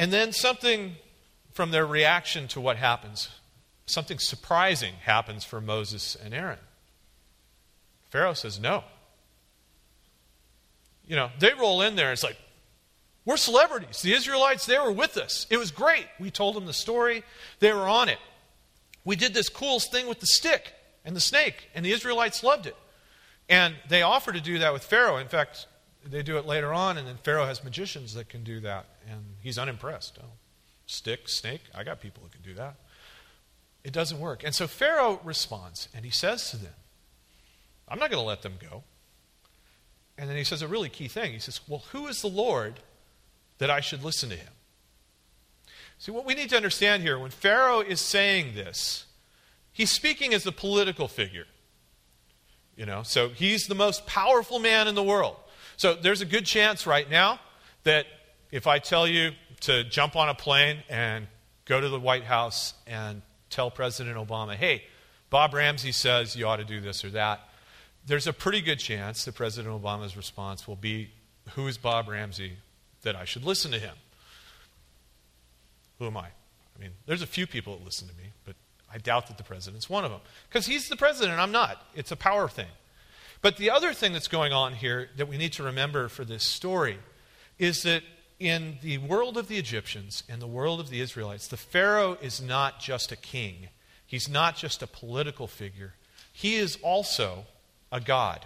And 0.00 0.12
then 0.12 0.32
something 0.32 0.96
from 1.52 1.70
their 1.70 1.86
reaction 1.86 2.48
to 2.48 2.60
what 2.60 2.76
happens 2.76 3.28
something 3.86 4.18
surprising 4.18 4.94
happens 5.04 5.44
for 5.44 5.60
Moses 5.60 6.16
and 6.22 6.34
Aaron. 6.34 6.58
Pharaoh 8.10 8.34
says, 8.34 8.60
No. 8.60 8.84
You 11.06 11.16
know, 11.16 11.30
they 11.38 11.54
roll 11.54 11.82
in 11.82 11.94
there, 11.94 12.06
and 12.06 12.14
it's 12.14 12.24
like, 12.24 12.36
we're 13.24 13.36
celebrities. 13.36 14.02
The 14.02 14.12
Israelites, 14.12 14.66
they 14.66 14.78
were 14.78 14.92
with 14.92 15.16
us. 15.16 15.46
It 15.50 15.56
was 15.56 15.70
great. 15.70 16.06
We 16.18 16.30
told 16.30 16.54
them 16.54 16.66
the 16.66 16.72
story, 16.72 17.24
they 17.58 17.72
were 17.72 17.88
on 17.88 18.08
it. 18.08 18.18
We 19.04 19.16
did 19.16 19.34
this 19.34 19.48
cool 19.48 19.80
thing 19.80 20.08
with 20.08 20.20
the 20.20 20.26
stick 20.26 20.72
and 21.04 21.14
the 21.14 21.20
snake, 21.20 21.68
and 21.74 21.84
the 21.84 21.92
Israelites 21.92 22.42
loved 22.42 22.66
it. 22.66 22.76
And 23.48 23.74
they 23.88 24.02
offer 24.02 24.32
to 24.32 24.40
do 24.40 24.58
that 24.60 24.72
with 24.72 24.82
Pharaoh. 24.82 25.16
In 25.18 25.28
fact, 25.28 25.66
they 26.04 26.22
do 26.22 26.38
it 26.38 26.46
later 26.46 26.72
on, 26.72 26.98
and 26.98 27.06
then 27.06 27.16
Pharaoh 27.22 27.46
has 27.46 27.62
magicians 27.62 28.14
that 28.14 28.28
can 28.28 28.44
do 28.44 28.60
that, 28.60 28.86
and 29.08 29.22
he's 29.40 29.58
unimpressed. 29.58 30.18
Oh, 30.22 30.30
stick, 30.86 31.28
snake, 31.28 31.62
I 31.74 31.84
got 31.84 32.00
people 32.00 32.22
who 32.22 32.28
can 32.28 32.42
do 32.42 32.54
that. 32.54 32.76
It 33.86 33.92
doesn't 33.92 34.18
work. 34.18 34.42
And 34.42 34.52
so 34.52 34.66
Pharaoh 34.66 35.20
responds, 35.22 35.88
and 35.94 36.04
he 36.04 36.10
says 36.10 36.50
to 36.50 36.56
them, 36.56 36.72
I'm 37.88 38.00
not 38.00 38.10
going 38.10 38.20
to 38.20 38.26
let 38.26 38.42
them 38.42 38.54
go. 38.60 38.82
And 40.18 40.28
then 40.28 40.36
he 40.36 40.42
says 40.42 40.60
a 40.60 40.66
really 40.66 40.88
key 40.88 41.06
thing. 41.06 41.32
He 41.32 41.38
says, 41.38 41.60
Well, 41.68 41.84
who 41.92 42.08
is 42.08 42.20
the 42.20 42.26
Lord 42.26 42.80
that 43.58 43.70
I 43.70 43.78
should 43.78 44.02
listen 44.02 44.28
to 44.30 44.34
him? 44.34 44.52
See, 45.98 46.10
what 46.10 46.26
we 46.26 46.34
need 46.34 46.50
to 46.50 46.56
understand 46.56 47.04
here, 47.04 47.16
when 47.16 47.30
Pharaoh 47.30 47.78
is 47.78 48.00
saying 48.00 48.56
this, 48.56 49.04
he's 49.70 49.92
speaking 49.92 50.34
as 50.34 50.44
a 50.46 50.52
political 50.52 51.06
figure. 51.06 51.46
You 52.76 52.86
know, 52.86 53.04
so 53.04 53.28
he's 53.28 53.68
the 53.68 53.76
most 53.76 54.04
powerful 54.04 54.58
man 54.58 54.88
in 54.88 54.96
the 54.96 55.02
world. 55.04 55.36
So 55.76 55.94
there's 55.94 56.22
a 56.22 56.26
good 56.26 56.44
chance 56.44 56.88
right 56.88 57.08
now 57.08 57.38
that 57.84 58.06
if 58.50 58.66
I 58.66 58.80
tell 58.80 59.06
you 59.06 59.30
to 59.60 59.84
jump 59.84 60.16
on 60.16 60.28
a 60.28 60.34
plane 60.34 60.78
and 60.88 61.28
go 61.66 61.80
to 61.80 61.88
the 61.88 62.00
White 62.00 62.24
House 62.24 62.74
and 62.88 63.22
tell 63.50 63.70
President 63.70 64.16
Obama, 64.16 64.54
hey, 64.54 64.84
Bob 65.30 65.54
Ramsey 65.54 65.92
says 65.92 66.36
you 66.36 66.46
ought 66.46 66.56
to 66.56 66.64
do 66.64 66.80
this 66.80 67.04
or 67.04 67.10
that, 67.10 67.40
there's 68.06 68.26
a 68.26 68.32
pretty 68.32 68.60
good 68.60 68.78
chance 68.78 69.24
that 69.24 69.34
President 69.34 69.74
Obama's 69.82 70.16
response 70.16 70.68
will 70.68 70.76
be, 70.76 71.10
Who 71.54 71.66
is 71.66 71.76
Bob 71.76 72.08
Ramsey 72.08 72.52
that 73.02 73.16
I 73.16 73.24
should 73.24 73.44
listen 73.44 73.72
to 73.72 73.78
him? 73.78 73.94
Who 75.98 76.06
am 76.06 76.16
I? 76.16 76.26
I 76.26 76.80
mean, 76.80 76.90
there's 77.06 77.22
a 77.22 77.26
few 77.26 77.46
people 77.46 77.76
that 77.76 77.84
listen 77.84 78.06
to 78.08 78.14
me, 78.14 78.30
but 78.44 78.54
I 78.92 78.98
doubt 78.98 79.26
that 79.28 79.38
the 79.38 79.44
president's 79.44 79.88
one 79.88 80.04
of 80.04 80.10
them. 80.10 80.20
Because 80.48 80.66
he's 80.66 80.88
the 80.88 80.96
president, 80.96 81.38
I'm 81.38 81.52
not. 81.52 81.84
It's 81.94 82.12
a 82.12 82.16
power 82.16 82.48
thing. 82.48 82.66
But 83.42 83.56
the 83.56 83.70
other 83.70 83.92
thing 83.92 84.12
that's 84.12 84.28
going 84.28 84.52
on 84.52 84.74
here 84.74 85.08
that 85.16 85.28
we 85.28 85.36
need 85.36 85.52
to 85.54 85.62
remember 85.62 86.08
for 86.08 86.24
this 86.24 86.44
story 86.44 86.98
is 87.58 87.82
that 87.82 88.02
in 88.38 88.78
the 88.82 88.98
world 88.98 89.36
of 89.36 89.48
the 89.48 89.56
Egyptians 89.56 90.22
and 90.28 90.40
the 90.42 90.46
world 90.46 90.80
of 90.80 90.90
the 90.90 91.00
Israelites, 91.00 91.48
the 91.48 91.56
Pharaoh 91.56 92.18
is 92.20 92.40
not 92.40 92.80
just 92.80 93.12
a 93.12 93.16
king, 93.16 93.68
he's 94.06 94.28
not 94.28 94.56
just 94.56 94.82
a 94.82 94.86
political 94.86 95.46
figure, 95.46 95.94
he 96.32 96.56
is 96.56 96.78
also 96.82 97.46
a 97.90 98.00
god. 98.00 98.44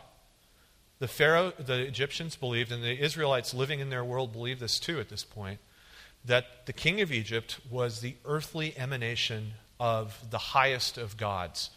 The 1.00 1.08
Pharaoh, 1.08 1.52
the 1.58 1.80
Egyptians 1.80 2.36
believed, 2.36 2.70
and 2.70 2.82
the 2.82 3.02
Israelites 3.02 3.54
living 3.54 3.80
in 3.80 3.90
their 3.90 4.04
world 4.04 4.32
believed 4.32 4.60
this 4.60 4.78
too 4.78 5.00
at 5.00 5.08
this 5.08 5.24
point, 5.24 5.58
that 6.24 6.66
the 6.66 6.72
king 6.72 7.00
of 7.00 7.10
Egypt 7.10 7.58
was 7.70 8.00
the 8.00 8.14
earthly 8.24 8.76
emanation 8.76 9.54
of 9.80 10.30
the 10.30 10.38
highest 10.38 10.98
of 10.98 11.16
gods, 11.16 11.70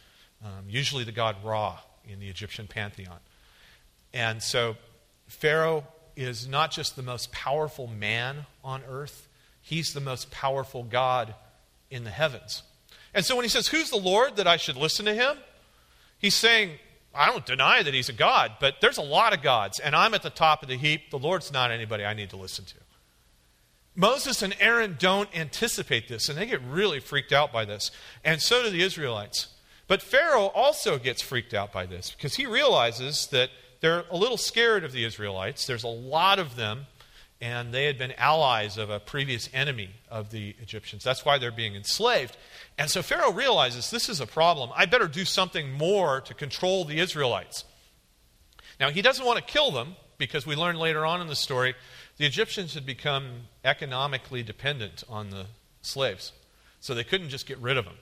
um, 0.44 0.66
usually 0.68 1.06
the 1.06 1.14
god 1.14 1.38
Ra 1.44 1.80
in 2.08 2.20
the 2.20 2.28
Egyptian 2.28 2.68
pantheon. 2.68 3.20
And 4.14 4.44
so 4.44 4.76
Pharaoh 5.28 5.86
is 6.16 6.48
not 6.48 6.72
just 6.72 6.96
the 6.96 7.02
most 7.02 7.32
powerful 7.32 7.88
man 7.88 8.46
on 8.64 8.82
earth, 8.88 9.28
he's 9.62 9.94
the 9.94 10.02
most 10.02 10.32
powerful 10.32 10.84
God 10.84 11.34
in 11.90 12.04
the 12.04 12.10
heavens. 12.10 12.64
And 13.14 13.26
so 13.26 13.36
when 13.36 13.46
he 13.46 13.50
says, 13.50 13.68
Who's 13.68 13.90
the 13.90 13.98
Lord 13.98 14.38
that 14.38 14.48
I 14.48 14.58
should 14.58 14.76
listen 14.76 15.06
to 15.06 15.14
him? 15.14 15.38
He's 16.18 16.36
saying, 16.36 16.72
I 17.14 17.28
don't 17.28 17.46
deny 17.46 17.84
that 17.84 17.94
he's 17.94 18.10
a 18.10 18.14
God, 18.14 18.54
but 18.60 18.76
there's 18.82 18.98
a 18.98 19.04
lot 19.04 19.34
of 19.34 19.44
gods, 19.44 19.80
and 19.80 19.96
I'm 19.96 20.14
at 20.14 20.24
the 20.24 20.30
top 20.30 20.64
of 20.64 20.70
the 20.70 20.78
heap. 20.78 21.12
The 21.12 21.20
Lord's 21.20 21.52
not 21.52 21.70
anybody 21.70 22.04
I 22.06 22.14
need 22.14 22.32
to 22.32 22.38
listen 22.38 22.66
to. 22.66 22.76
Moses 23.96 24.42
and 24.42 24.56
Aaron 24.60 24.96
don't 24.98 25.30
anticipate 25.38 26.08
this, 26.08 26.28
and 26.28 26.38
they 26.38 26.48
get 26.48 26.62
really 26.64 27.00
freaked 27.00 27.32
out 27.32 27.54
by 27.54 27.66
this. 27.66 27.92
And 28.24 28.42
so 28.42 28.64
do 28.64 28.72
the 28.72 28.82
Israelites. 28.82 29.50
But 29.88 30.02
Pharaoh 30.02 30.48
also 30.48 30.98
gets 30.98 31.22
freaked 31.22 31.54
out 31.54 31.72
by 31.72 31.86
this 31.86 32.12
because 32.12 32.36
he 32.36 32.48
realizes 32.48 33.28
that 33.28 33.50
they're 33.84 34.06
a 34.10 34.16
little 34.16 34.38
scared 34.38 34.86
of 34.86 34.94
the 34.94 35.04
Israelites. 35.04 35.68
There's 35.68 35.84
a 35.84 35.90
lot 35.90 36.40
of 36.40 36.56
them, 36.56 36.88
and 37.42 37.74
they 37.74 37.84
had 37.84 37.98
been 37.98 38.14
allies 38.14 38.78
of 38.78 38.90
a 38.90 38.98
previous 38.98 39.50
enemy 39.54 39.90
of 40.10 40.32
the 40.32 40.56
Egyptians. 40.62 41.04
That's 41.04 41.26
why 41.26 41.38
they're 41.38 41.52
being 41.52 41.76
enslaved. 41.76 42.38
And 42.78 42.90
so 42.90 43.02
Pharaoh 43.02 43.34
realizes 43.34 43.92
this 43.92 44.08
is 44.08 44.22
a 44.22 44.26
problem. 44.26 44.70
I 44.74 44.86
better 44.86 45.10
do 45.10 45.26
something 45.26 45.74
more 45.74 46.22
to 46.22 46.34
control 46.34 46.86
the 46.86 47.00
Israelites. 47.00 47.66
Now, 48.80 48.90
he 48.90 49.02
doesn't 49.02 49.26
want 49.26 49.46
to 49.46 49.54
kill 49.54 49.72
them 49.72 49.98
because 50.18 50.48
we 50.48 50.56
learn 50.56 50.78
later 50.78 51.06
on 51.06 51.20
in 51.20 51.28
the 51.28 51.36
story 51.36 51.76
the 52.16 52.26
Egyptians 52.26 52.76
had 52.76 52.86
become 52.86 53.48
economically 53.66 54.44
dependent 54.44 55.04
on 55.10 55.30
the 55.30 55.48
slaves. 55.82 56.32
So 56.80 56.94
they 56.94 57.04
couldn't 57.04 57.30
just 57.30 57.48
get 57.48 57.58
rid 57.58 57.76
of 57.76 57.84
them. 57.84 57.98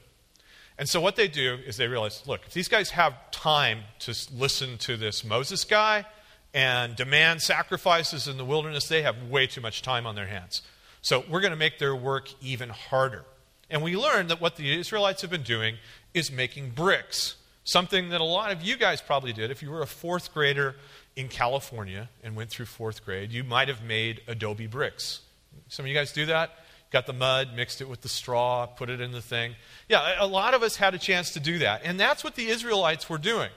And 0.82 0.90
so 0.90 1.00
what 1.00 1.16
they 1.16 1.28
do 1.28 1.60
is 1.64 1.78
they 1.78 1.88
realize 1.88 2.24
look, 2.26 2.42
if 2.48 2.54
these 2.54 2.68
guys 2.68 2.90
have 2.90 3.14
time 3.30 3.82
to 4.00 4.18
listen 4.36 4.80
to 4.80 4.98
this 4.98 5.24
Moses 5.24 5.64
guy 5.64 6.08
and 6.56 6.96
demand 6.96 7.44
sacrifices 7.44 8.28
in 8.28 8.38
the 8.38 8.44
wilderness, 8.44 8.88
they 8.88 9.04
have 9.04 9.30
way 9.30 9.46
too 9.46 9.62
much 9.62 9.84
time 9.84 10.08
on 10.08 10.16
their 10.16 10.26
hands. 10.26 10.64
So 11.04 11.24
we're 11.30 11.42
going 11.42 11.52
to 11.52 11.58
make 11.58 11.78
their 11.78 11.96
work 11.96 12.30
even 12.42 12.70
harder. 12.70 13.26
And 13.70 13.84
we 13.84 13.96
learn 13.96 14.30
that 14.30 14.42
what 14.42 14.56
the 14.56 14.76
Israelites 14.80 15.22
have 15.22 15.30
been 15.30 15.44
doing 15.44 15.76
is 16.16 16.32
making 16.32 16.72
bricks, 16.72 17.36
something 17.64 18.10
that 18.10 18.20
a 18.20 18.24
lot 18.24 18.50
of 18.50 18.64
you 18.64 18.76
guys 18.76 19.02
probably 19.02 19.34
did. 19.34 19.52
If 19.52 19.62
you 19.62 19.70
were 19.70 19.84
a 19.84 19.88
fourth 19.88 20.34
grader 20.34 20.78
in 21.16 21.28
California 21.28 22.10
and 22.24 22.36
went 22.36 22.50
through 22.50 22.66
fourth 22.66 23.06
grade, 23.06 23.32
you 23.32 23.44
might 23.44 23.68
have 23.68 23.84
made 23.84 24.22
adobe 24.28 24.66
bricks. 24.66 25.20
Some 25.68 25.86
of 25.86 25.90
you 25.90 25.96
guys 25.96 26.12
do 26.12 26.26
that? 26.26 26.58
Got 26.92 27.06
the 27.06 27.14
mud, 27.14 27.50
mixed 27.56 27.82
it 27.82 27.90
with 27.90 28.02
the 28.02 28.10
straw, 28.10 28.66
put 28.66 28.90
it 28.90 29.00
in 29.00 29.12
the 29.12 29.22
thing. 29.22 29.56
Yeah, 29.88 30.16
a 30.20 30.28
lot 30.28 30.54
of 30.54 30.62
us 30.62 30.76
had 30.76 30.94
a 30.94 31.00
chance 31.00 31.32
to 31.32 31.40
do 31.40 31.60
that. 31.60 31.82
And 31.84 32.00
that's 32.00 32.24
what 32.24 32.36
the 32.36 32.48
Israelites 32.48 33.10
were 33.10 33.18
doing. 33.18 33.50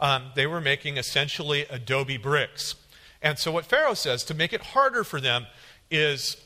Um, 0.00 0.30
they 0.34 0.46
were 0.46 0.60
making 0.60 0.96
essentially 0.96 1.66
adobe 1.70 2.16
bricks. 2.16 2.74
And 3.20 3.38
so, 3.38 3.52
what 3.52 3.66
Pharaoh 3.66 3.94
says 3.94 4.24
to 4.24 4.34
make 4.34 4.52
it 4.52 4.62
harder 4.62 5.04
for 5.04 5.20
them 5.20 5.46
is 5.90 6.36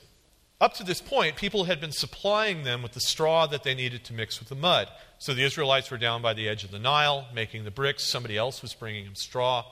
up 0.61 0.75
to 0.75 0.85
this 0.85 1.03
point, 1.03 1.37
people 1.37 1.65
had 1.65 1.81
been 1.81 1.93
supplying 1.93 2.65
them 2.65 2.83
with 2.83 2.93
the 2.93 3.01
straw 3.01 3.47
that 3.47 3.63
they 3.63 3.75
needed 3.75 4.05
to 4.05 4.15
mix 4.15 4.39
with 4.39 4.49
the 4.49 4.55
mud. 4.55 4.89
So 5.19 5.35
the 5.35 5.45
Israelites 5.45 5.91
were 5.91 5.99
down 5.99 6.23
by 6.23 6.33
the 6.33 6.49
edge 6.49 6.65
of 6.65 6.71
the 6.71 6.79
Nile 6.79 7.27
making 7.35 7.65
the 7.65 7.71
bricks. 7.71 8.05
Somebody 8.05 8.39
else 8.39 8.63
was 8.63 8.73
bringing 8.73 9.05
them 9.05 9.15
straw. 9.15 9.65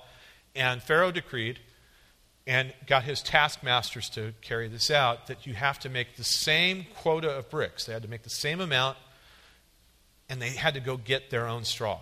And 0.55 0.83
Pharaoh 0.83 1.11
decreed 1.11 1.59
and 2.47 2.75
got 2.87 3.05
his 3.05 3.23
taskmasters 3.23 4.11
to 4.11 4.35
carry 4.43 4.69
this 4.69 4.91
out 4.91 5.29
that 5.29 5.47
you 5.47 5.55
have 5.55 5.79
to 5.81 5.89
make 5.89 6.17
the 6.17 6.25
same 6.25 6.87
quota 6.97 7.31
of 7.31 7.49
bricks. 7.49 7.85
They 7.85 7.93
had 7.93 8.03
to 8.03 8.09
make 8.09 8.23
the 8.23 8.31
same 8.31 8.61
amount, 8.61 8.99
and 10.29 10.41
they 10.43 10.51
had 10.51 10.75
to 10.75 10.81
go 10.81 10.97
get 10.97 11.31
their 11.31 11.47
own 11.47 11.65
straw. 11.65 12.01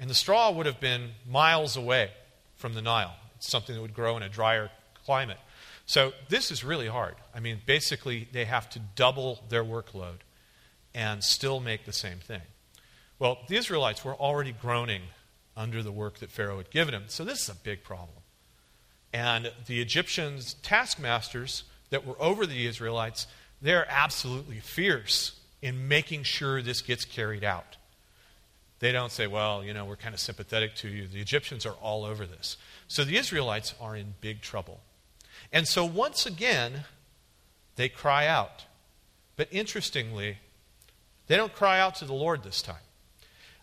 And 0.00 0.10
the 0.10 0.14
straw 0.14 0.50
would 0.50 0.66
have 0.66 0.80
been 0.80 1.10
miles 1.28 1.76
away 1.76 2.10
from 2.56 2.74
the 2.74 2.82
Nile. 2.82 3.14
It's 3.36 3.48
something 3.48 3.74
that 3.74 3.80
would 3.80 3.94
grow 3.94 4.16
in 4.16 4.22
a 4.22 4.28
drier 4.28 4.70
climate. 5.04 5.38
So 5.86 6.12
this 6.28 6.50
is 6.50 6.64
really 6.64 6.88
hard. 6.88 7.14
I 7.34 7.40
mean, 7.40 7.60
basically, 7.64 8.28
they 8.32 8.44
have 8.44 8.68
to 8.70 8.80
double 8.94 9.44
their 9.48 9.64
workload 9.64 10.18
and 10.94 11.22
still 11.22 11.60
make 11.60 11.84
the 11.84 11.92
same 11.92 12.18
thing. 12.18 12.42
Well, 13.18 13.38
the 13.48 13.56
Israelites 13.56 14.04
were 14.04 14.14
already 14.14 14.52
groaning 14.52 15.02
under 15.56 15.82
the 15.82 15.92
work 15.92 16.18
that 16.18 16.30
Pharaoh 16.30 16.58
had 16.58 16.70
given 16.70 16.92
them, 16.92 17.04
so 17.08 17.24
this 17.24 17.42
is 17.42 17.48
a 17.48 17.54
big 17.54 17.82
problem. 17.82 18.17
And 19.12 19.52
the 19.66 19.80
Egyptians' 19.80 20.54
taskmasters 20.62 21.64
that 21.90 22.06
were 22.06 22.20
over 22.20 22.46
the 22.46 22.66
Israelites, 22.66 23.26
they're 23.62 23.86
absolutely 23.88 24.60
fierce 24.60 25.38
in 25.62 25.88
making 25.88 26.22
sure 26.22 26.62
this 26.62 26.82
gets 26.82 27.04
carried 27.04 27.44
out. 27.44 27.76
They 28.80 28.92
don't 28.92 29.10
say, 29.10 29.26
well, 29.26 29.64
you 29.64 29.74
know, 29.74 29.84
we're 29.84 29.96
kind 29.96 30.14
of 30.14 30.20
sympathetic 30.20 30.74
to 30.76 30.88
you. 30.88 31.08
The 31.08 31.20
Egyptians 31.20 31.66
are 31.66 31.72
all 31.72 32.04
over 32.04 32.26
this. 32.26 32.56
So 32.86 33.04
the 33.04 33.16
Israelites 33.16 33.74
are 33.80 33.96
in 33.96 34.14
big 34.20 34.40
trouble. 34.40 34.80
And 35.52 35.66
so 35.66 35.84
once 35.84 36.26
again, 36.26 36.84
they 37.76 37.88
cry 37.88 38.26
out. 38.26 38.66
But 39.36 39.48
interestingly, 39.50 40.38
they 41.26 41.36
don't 41.36 41.52
cry 41.52 41.80
out 41.80 41.96
to 41.96 42.04
the 42.04 42.14
Lord 42.14 42.42
this 42.42 42.62
time. 42.62 42.76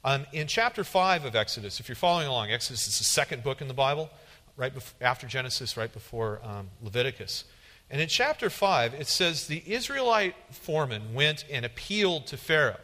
Um, 0.03 0.25
in 0.33 0.47
chapter 0.47 0.83
5 0.83 1.25
of 1.25 1.35
Exodus, 1.35 1.79
if 1.79 1.87
you're 1.87 1.95
following 1.95 2.27
along, 2.27 2.51
Exodus 2.51 2.87
is 2.87 2.99
the 2.99 3.05
second 3.05 3.43
book 3.43 3.61
in 3.61 3.67
the 3.67 3.73
Bible 3.73 4.09
right 4.57 4.73
bef- 4.73 4.93
after 5.01 5.27
Genesis, 5.27 5.77
right 5.77 5.91
before 5.91 6.39
um, 6.43 6.69
Leviticus. 6.81 7.45
And 7.89 8.01
in 8.01 8.07
chapter 8.07 8.49
5, 8.49 8.93
it 8.95 9.07
says 9.07 9.47
the 9.47 9.63
Israelite 9.65 10.35
foreman 10.51 11.13
went 11.13 11.45
and 11.51 11.65
appealed 11.65 12.27
to 12.27 12.37
Pharaoh. 12.37 12.79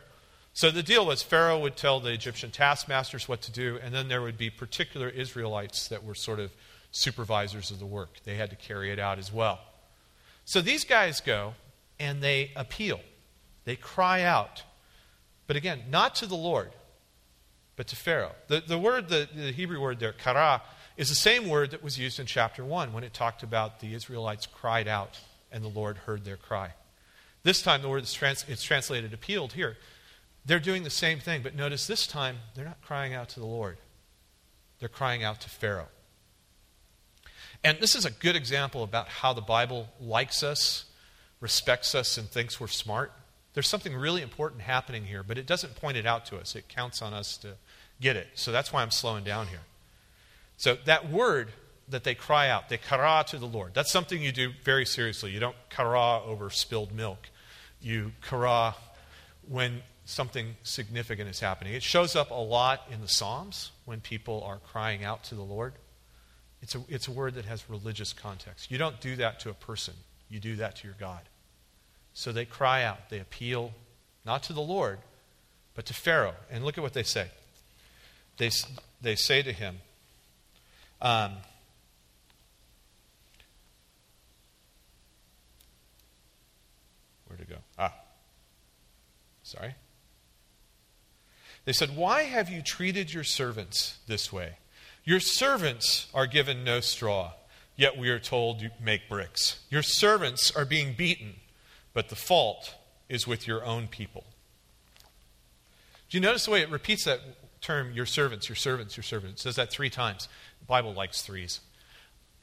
So 0.53 0.69
the 0.69 0.83
deal 0.83 1.05
was 1.05 1.23
Pharaoh 1.23 1.59
would 1.59 1.77
tell 1.77 1.99
the 1.99 2.11
Egyptian 2.11 2.51
taskmasters 2.51 3.27
what 3.27 3.41
to 3.43 3.51
do, 3.51 3.79
and 3.81 3.93
then 3.93 4.09
there 4.09 4.21
would 4.21 4.37
be 4.37 4.49
particular 4.49 5.07
Israelites 5.07 5.87
that 5.87 6.03
were 6.03 6.13
sort 6.13 6.39
of 6.39 6.51
supervisors 6.91 7.71
of 7.71 7.79
the 7.79 7.85
work. 7.85 8.17
They 8.25 8.35
had 8.35 8.49
to 8.49 8.55
carry 8.55 8.91
it 8.91 8.99
out 8.99 9.17
as 9.17 9.31
well. 9.31 9.59
So 10.43 10.61
these 10.61 10.83
guys 10.83 11.21
go 11.21 11.53
and 11.99 12.21
they 12.21 12.51
appeal, 12.55 12.99
they 13.63 13.75
cry 13.75 14.23
out. 14.23 14.63
But 15.47 15.55
again, 15.55 15.83
not 15.89 16.15
to 16.15 16.25
the 16.25 16.35
Lord, 16.35 16.71
but 17.75 17.87
to 17.87 17.95
Pharaoh. 17.95 18.35
The, 18.47 18.61
the 18.65 18.77
word, 18.77 19.09
the, 19.09 19.27
the 19.33 19.51
Hebrew 19.51 19.79
word 19.81 19.99
there, 19.99 20.13
kara, 20.13 20.61
is 21.01 21.09
the 21.09 21.15
same 21.15 21.49
word 21.49 21.71
that 21.71 21.81
was 21.81 21.97
used 21.97 22.19
in 22.19 22.27
chapter 22.27 22.63
1 22.63 22.93
when 22.93 23.03
it 23.03 23.11
talked 23.11 23.41
about 23.41 23.79
the 23.79 23.95
Israelites 23.95 24.45
cried 24.45 24.87
out 24.87 25.19
and 25.51 25.63
the 25.63 25.67
Lord 25.67 25.97
heard 25.97 26.25
their 26.25 26.37
cry. 26.37 26.73
This 27.41 27.63
time, 27.63 27.81
the 27.81 27.89
word 27.89 28.03
is 28.03 28.13
trans- 28.13 28.45
it's 28.47 28.61
translated 28.61 29.11
appealed 29.11 29.53
here. 29.53 29.77
They're 30.45 30.59
doing 30.59 30.83
the 30.83 30.91
same 30.91 31.19
thing, 31.19 31.41
but 31.41 31.55
notice 31.55 31.87
this 31.87 32.05
time, 32.05 32.37
they're 32.53 32.65
not 32.65 32.83
crying 32.83 33.15
out 33.15 33.29
to 33.29 33.39
the 33.39 33.47
Lord. 33.47 33.79
They're 34.77 34.89
crying 34.89 35.23
out 35.23 35.41
to 35.41 35.49
Pharaoh. 35.49 35.87
And 37.63 37.79
this 37.79 37.95
is 37.95 38.05
a 38.05 38.11
good 38.11 38.35
example 38.35 38.83
about 38.83 39.07
how 39.07 39.33
the 39.33 39.41
Bible 39.41 39.87
likes 39.99 40.43
us, 40.43 40.85
respects 41.39 41.95
us, 41.95 42.15
and 42.19 42.29
thinks 42.29 42.59
we're 42.59 42.67
smart. 42.67 43.11
There's 43.55 43.67
something 43.67 43.95
really 43.95 44.21
important 44.21 44.61
happening 44.61 45.05
here, 45.05 45.23
but 45.23 45.39
it 45.39 45.47
doesn't 45.47 45.73
point 45.77 45.97
it 45.97 46.05
out 46.05 46.27
to 46.27 46.37
us. 46.37 46.55
It 46.55 46.67
counts 46.67 47.01
on 47.01 47.11
us 47.11 47.37
to 47.37 47.55
get 47.99 48.15
it. 48.15 48.27
So 48.35 48.51
that's 48.51 48.71
why 48.71 48.83
I'm 48.83 48.91
slowing 48.91 49.23
down 49.23 49.47
here. 49.47 49.61
So 50.61 50.77
that 50.85 51.09
word 51.09 51.49
that 51.89 52.03
they 52.03 52.13
cry 52.13 52.47
out, 52.49 52.69
they 52.69 52.77
kara 52.77 53.25
to 53.29 53.39
the 53.39 53.47
Lord, 53.47 53.73
that's 53.73 53.91
something 53.91 54.21
you 54.21 54.31
do 54.31 54.51
very 54.63 54.85
seriously. 54.85 55.31
You 55.31 55.39
don't 55.39 55.55
kara 55.71 56.21
over 56.23 56.51
spilled 56.51 56.91
milk. 56.93 57.29
You 57.81 58.11
kara 58.21 58.75
when 59.49 59.81
something 60.05 60.55
significant 60.61 61.31
is 61.31 61.39
happening. 61.39 61.73
It 61.73 61.81
shows 61.81 62.15
up 62.15 62.29
a 62.29 62.35
lot 62.35 62.83
in 62.91 63.01
the 63.01 63.07
Psalms 63.07 63.71
when 63.85 64.01
people 64.01 64.43
are 64.43 64.59
crying 64.59 65.03
out 65.03 65.23
to 65.25 65.35
the 65.35 65.41
Lord. 65.41 65.73
It's 66.61 66.75
a, 66.75 66.81
it's 66.87 67.07
a 67.07 67.11
word 67.11 67.33
that 67.33 67.45
has 67.45 67.67
religious 67.67 68.13
context. 68.13 68.69
You 68.69 68.77
don't 68.77 69.01
do 69.01 69.15
that 69.15 69.39
to 69.39 69.49
a 69.49 69.55
person, 69.55 69.95
you 70.29 70.39
do 70.39 70.57
that 70.57 70.75
to 70.75 70.87
your 70.87 70.95
God. 70.99 71.21
So 72.13 72.31
they 72.31 72.45
cry 72.45 72.83
out, 72.83 73.09
they 73.09 73.17
appeal 73.17 73.71
not 74.27 74.43
to 74.43 74.53
the 74.53 74.61
Lord, 74.61 74.99
but 75.73 75.87
to 75.87 75.95
Pharaoh. 75.95 76.35
And 76.51 76.63
look 76.63 76.77
at 76.77 76.83
what 76.83 76.93
they 76.93 77.01
say. 77.01 77.29
They, 78.37 78.51
they 79.01 79.15
say 79.15 79.41
to 79.41 79.53
him, 79.53 79.77
um, 81.01 81.33
where 87.27 87.37
to 87.37 87.45
go? 87.45 87.55
Ah, 87.77 87.93
sorry. 89.43 89.75
They 91.65 91.73
said, 91.73 91.95
Why 91.95 92.23
have 92.23 92.49
you 92.49 92.61
treated 92.61 93.13
your 93.13 93.23
servants 93.23 93.99
this 94.07 94.31
way? 94.31 94.57
Your 95.03 95.19
servants 95.19 96.07
are 96.13 96.27
given 96.27 96.63
no 96.63 96.79
straw, 96.79 97.33
yet 97.75 97.97
we 97.97 98.09
are 98.09 98.19
told 98.19 98.61
you 98.61 98.69
make 98.79 99.09
bricks. 99.09 99.59
Your 99.69 99.81
servants 99.81 100.55
are 100.55 100.65
being 100.65 100.93
beaten 100.93 101.35
but 101.93 102.09
the 102.09 102.15
fault 102.15 102.75
is 103.09 103.27
with 103.27 103.47
your 103.47 103.63
own 103.65 103.87
people. 103.87 104.23
Do 106.09 106.17
you 106.17 106.21
notice 106.21 106.45
the 106.45 106.51
way 106.51 106.61
it 106.61 106.69
repeats 106.69 107.05
that 107.05 107.19
term, 107.61 107.91
your 107.93 108.05
servants, 108.05 108.49
your 108.49 108.55
servants, 108.55 108.97
your 108.97 109.03
servants? 109.03 109.41
It 109.41 109.43
says 109.43 109.55
that 109.57 109.71
three 109.71 109.89
times. 109.89 110.27
Bible 110.67 110.93
likes 110.93 111.21
threes. 111.21 111.59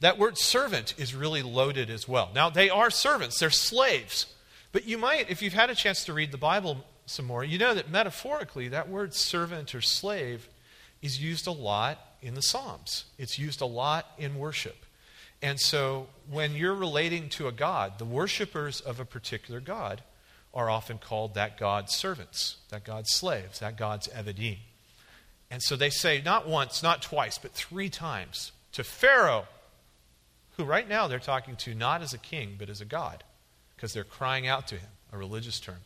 That 0.01 0.17
word 0.17 0.37
servant 0.37 0.93
is 0.97 1.13
really 1.13 1.41
loaded 1.41 1.89
as 1.89 2.07
well. 2.07 2.29
Now, 2.33 2.49
they 2.49 2.69
are 2.69 2.89
servants, 2.89 3.39
they're 3.39 3.49
slaves. 3.49 4.27
But 4.71 4.85
you 4.85 4.97
might, 4.97 5.29
if 5.29 5.41
you've 5.41 5.53
had 5.53 5.69
a 5.69 5.75
chance 5.75 6.05
to 6.05 6.13
read 6.13 6.31
the 6.31 6.37
Bible 6.37 6.85
some 7.05 7.25
more, 7.25 7.43
you 7.43 7.57
know 7.57 7.73
that 7.73 7.89
metaphorically, 7.89 8.69
that 8.69 8.87
word 8.87 9.13
servant 9.13 9.73
or 9.73 9.81
slave 9.81 10.47
is 11.01 11.21
used 11.21 11.47
a 11.47 11.51
lot 11.51 11.99
in 12.21 12.35
the 12.35 12.41
Psalms. 12.41 13.05
It's 13.17 13.39
used 13.39 13.61
a 13.61 13.65
lot 13.65 14.05
in 14.17 14.37
worship. 14.37 14.85
And 15.41 15.59
so 15.59 16.07
when 16.29 16.53
you're 16.53 16.75
relating 16.75 17.29
to 17.29 17.47
a 17.47 17.51
God, 17.51 17.97
the 17.97 18.05
worshippers 18.05 18.81
of 18.81 18.99
a 18.99 19.05
particular 19.05 19.59
God 19.59 20.03
are 20.53 20.69
often 20.69 20.97
called 20.97 21.35
that 21.35 21.57
God's 21.57 21.95
servants, 21.95 22.57
that 22.69 22.83
God's 22.83 23.11
slaves, 23.11 23.59
that 23.59 23.77
God's 23.77 24.07
evadim. 24.09 24.57
And 25.51 25.63
so 25.63 25.75
they 25.75 25.89
say 25.89 26.21
not 26.23 26.47
once, 26.47 26.83
not 26.83 27.01
twice, 27.01 27.37
but 27.37 27.51
three 27.51 27.89
times 27.89 28.51
to 28.73 28.83
Pharaoh, 28.83 29.47
who 30.57 30.63
right 30.63 30.87
now 30.87 31.07
they're 31.07 31.19
talking 31.19 31.55
to 31.57 31.73
not 31.73 32.01
as 32.01 32.13
a 32.13 32.17
king, 32.17 32.55
but 32.57 32.69
as 32.69 32.81
a 32.81 32.85
God, 32.85 33.23
because 33.75 33.93
they're 33.93 34.03
crying 34.03 34.47
out 34.47 34.67
to 34.67 34.75
him, 34.75 34.89
a 35.11 35.17
religious 35.17 35.59
term, 35.59 35.79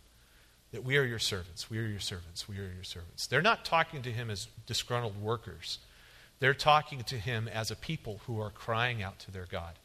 that 0.72 0.84
we 0.84 0.98
are 0.98 1.04
your 1.04 1.20
servants, 1.20 1.70
we 1.70 1.78
are 1.78 1.86
your 1.86 2.00
servants, 2.00 2.50
we 2.50 2.58
are 2.58 2.72
your 2.74 2.84
servants. 2.84 3.28
They're 3.28 3.42
not 3.42 3.64
talking 3.64 4.02
to 4.02 4.12
him 4.12 4.30
as 4.30 4.48
disgruntled 4.66 5.22
workers. 5.22 5.78
They're 6.40 6.54
talking 6.54 7.04
to 7.04 7.16
him 7.16 7.48
as 7.48 7.72
a 7.72 7.76
people 7.76 8.22
who 8.26 8.42
are 8.42 8.50
crying 8.50 9.02
out 9.02 9.20
to 9.20 9.32
their 9.32 9.46
God. 9.50 9.76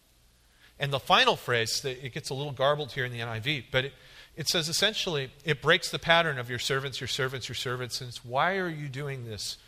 And 0.81 0.93
the 0.93 1.01
final 1.01 1.37
phrase, 1.37 1.85
it 1.85 2.13
gets 2.13 2.31
a 2.31 2.35
little 2.35 2.53
garbled 2.53 2.93
here 2.93 3.05
in 3.05 3.13
the 3.13 3.19
NIV, 3.19 3.65
but 3.71 3.85
it, 3.85 3.93
it 4.37 4.49
says 4.49 4.69
essentially, 4.69 5.31
it 5.45 5.61
breaks 5.61 5.91
the 5.91 5.99
pattern 5.99 6.39
of 6.39 6.49
your 6.49 6.59
servants, 6.59 7.01
your 7.01 7.09
servants, 7.09 7.49
your 7.49 7.57
servants, 7.57 8.01
and 8.01 8.09
it's 8.09 8.25
why 8.25 8.57
are 8.57 8.69
you 8.69 8.89
doing 8.89 9.25
this 9.25 9.59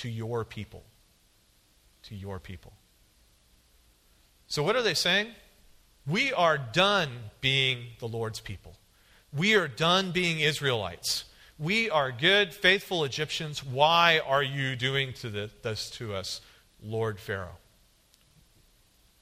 to 0.00 0.08
your 0.08 0.44
people? 0.44 0.82
To 2.04 2.14
your 2.14 2.38
people. 2.38 2.72
So, 4.46 4.62
what 4.62 4.74
are 4.76 4.82
they 4.82 4.94
saying? 4.94 5.28
We 6.06 6.32
are 6.32 6.58
done 6.58 7.08
being 7.40 7.86
the 7.98 8.08
Lord's 8.08 8.40
people. 8.40 8.74
We 9.36 9.54
are 9.54 9.68
done 9.68 10.10
being 10.10 10.40
Israelites. 10.40 11.24
We 11.58 11.90
are 11.90 12.10
good, 12.10 12.54
faithful 12.54 13.04
Egyptians. 13.04 13.62
Why 13.62 14.20
are 14.26 14.42
you 14.42 14.74
doing 14.74 15.12
to 15.14 15.28
this 15.28 15.90
to 15.90 16.14
us, 16.14 16.40
Lord 16.82 17.20
Pharaoh? 17.20 17.58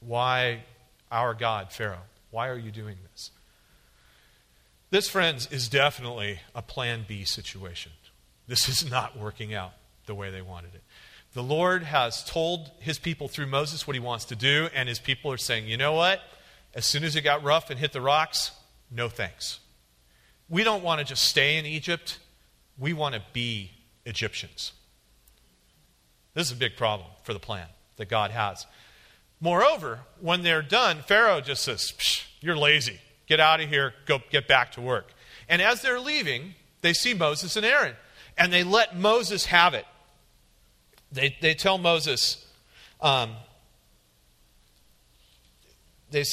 Why, 0.00 0.62
our 1.10 1.34
God, 1.34 1.72
Pharaoh? 1.72 2.06
Why 2.30 2.48
are 2.48 2.56
you 2.56 2.70
doing 2.70 2.96
this? 3.10 3.32
This, 4.90 5.08
friends, 5.08 5.48
is 5.50 5.68
definitely 5.68 6.40
a 6.54 6.62
plan 6.62 7.04
B 7.06 7.24
situation. 7.24 7.92
This 8.46 8.68
is 8.68 8.88
not 8.88 9.18
working 9.18 9.52
out 9.52 9.72
the 10.08 10.14
way 10.16 10.30
they 10.30 10.42
wanted 10.42 10.74
it. 10.74 10.82
The 11.34 11.42
Lord 11.42 11.84
has 11.84 12.24
told 12.24 12.72
his 12.80 12.98
people 12.98 13.28
through 13.28 13.46
Moses 13.46 13.86
what 13.86 13.94
he 13.94 14.00
wants 14.00 14.24
to 14.26 14.36
do, 14.36 14.68
and 14.74 14.88
his 14.88 14.98
people 14.98 15.30
are 15.30 15.36
saying, 15.36 15.68
you 15.68 15.76
know 15.76 15.92
what? 15.92 16.20
As 16.74 16.84
soon 16.84 17.04
as 17.04 17.14
it 17.14 17.20
got 17.20 17.44
rough 17.44 17.70
and 17.70 17.78
hit 17.78 17.92
the 17.92 18.00
rocks, 18.00 18.50
no 18.90 19.08
thanks. 19.08 19.60
We 20.48 20.64
don't 20.64 20.82
want 20.82 20.98
to 21.00 21.04
just 21.04 21.22
stay 21.22 21.56
in 21.56 21.66
Egypt. 21.66 22.18
We 22.78 22.92
want 22.92 23.14
to 23.14 23.22
be 23.32 23.70
Egyptians. 24.04 24.72
This 26.34 26.46
is 26.46 26.52
a 26.52 26.56
big 26.56 26.76
problem 26.76 27.08
for 27.22 27.32
the 27.32 27.38
plan 27.38 27.66
that 27.96 28.08
God 28.08 28.30
has. 28.30 28.66
Moreover, 29.40 30.00
when 30.20 30.42
they're 30.42 30.62
done, 30.62 31.02
Pharaoh 31.06 31.40
just 31.40 31.62
says, 31.62 31.92
You're 32.40 32.56
lazy. 32.56 32.98
Get 33.26 33.40
out 33.40 33.60
of 33.60 33.68
here. 33.68 33.92
Go 34.06 34.20
get 34.30 34.48
back 34.48 34.72
to 34.72 34.80
work. 34.80 35.12
And 35.48 35.60
as 35.60 35.82
they're 35.82 36.00
leaving, 36.00 36.54
they 36.80 36.92
see 36.92 37.12
Moses 37.14 37.56
and 37.56 37.66
Aaron. 37.66 37.94
And 38.36 38.52
they 38.52 38.64
let 38.64 38.96
Moses 38.96 39.46
have 39.46 39.74
it. 39.74 39.84
They, 41.10 41.36
they 41.40 41.54
tell 41.54 41.78
Moses, 41.78 42.46
um, 43.00 43.32
they, 46.10 46.24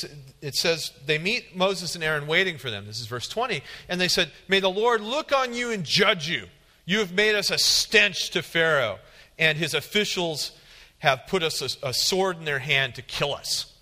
it 0.42 0.56
says 0.56 0.92
they 1.06 1.18
meet 1.18 1.56
Moses 1.56 1.96
and 1.96 2.04
Aaron 2.04 2.28
waiting 2.28 2.58
for 2.58 2.70
them. 2.70 2.86
This 2.86 3.00
is 3.00 3.08
verse 3.08 3.28
20. 3.28 3.62
And 3.90 4.00
they 4.00 4.08
said, 4.08 4.32
May 4.48 4.60
the 4.60 4.70
Lord 4.70 5.02
look 5.02 5.34
on 5.34 5.54
you 5.54 5.72
and 5.72 5.84
judge 5.84 6.30
you. 6.30 6.48
You 6.86 7.00
have 7.00 7.14
made 7.14 7.36
us 7.36 7.50
a 7.50 7.58
stench 7.58 8.30
to 8.32 8.42
Pharaoh, 8.42 9.00
and 9.40 9.58
his 9.58 9.74
officials 9.74 10.52
have 11.00 11.28
put 11.28 11.44
us 11.44 11.62
a, 11.62 11.90
a 11.90 11.94
sword 11.94 12.38
in 12.38 12.46
their 12.46 12.60
hand 12.60 12.96
to 12.96 13.02
kill 13.02 13.34
us. 13.34 13.74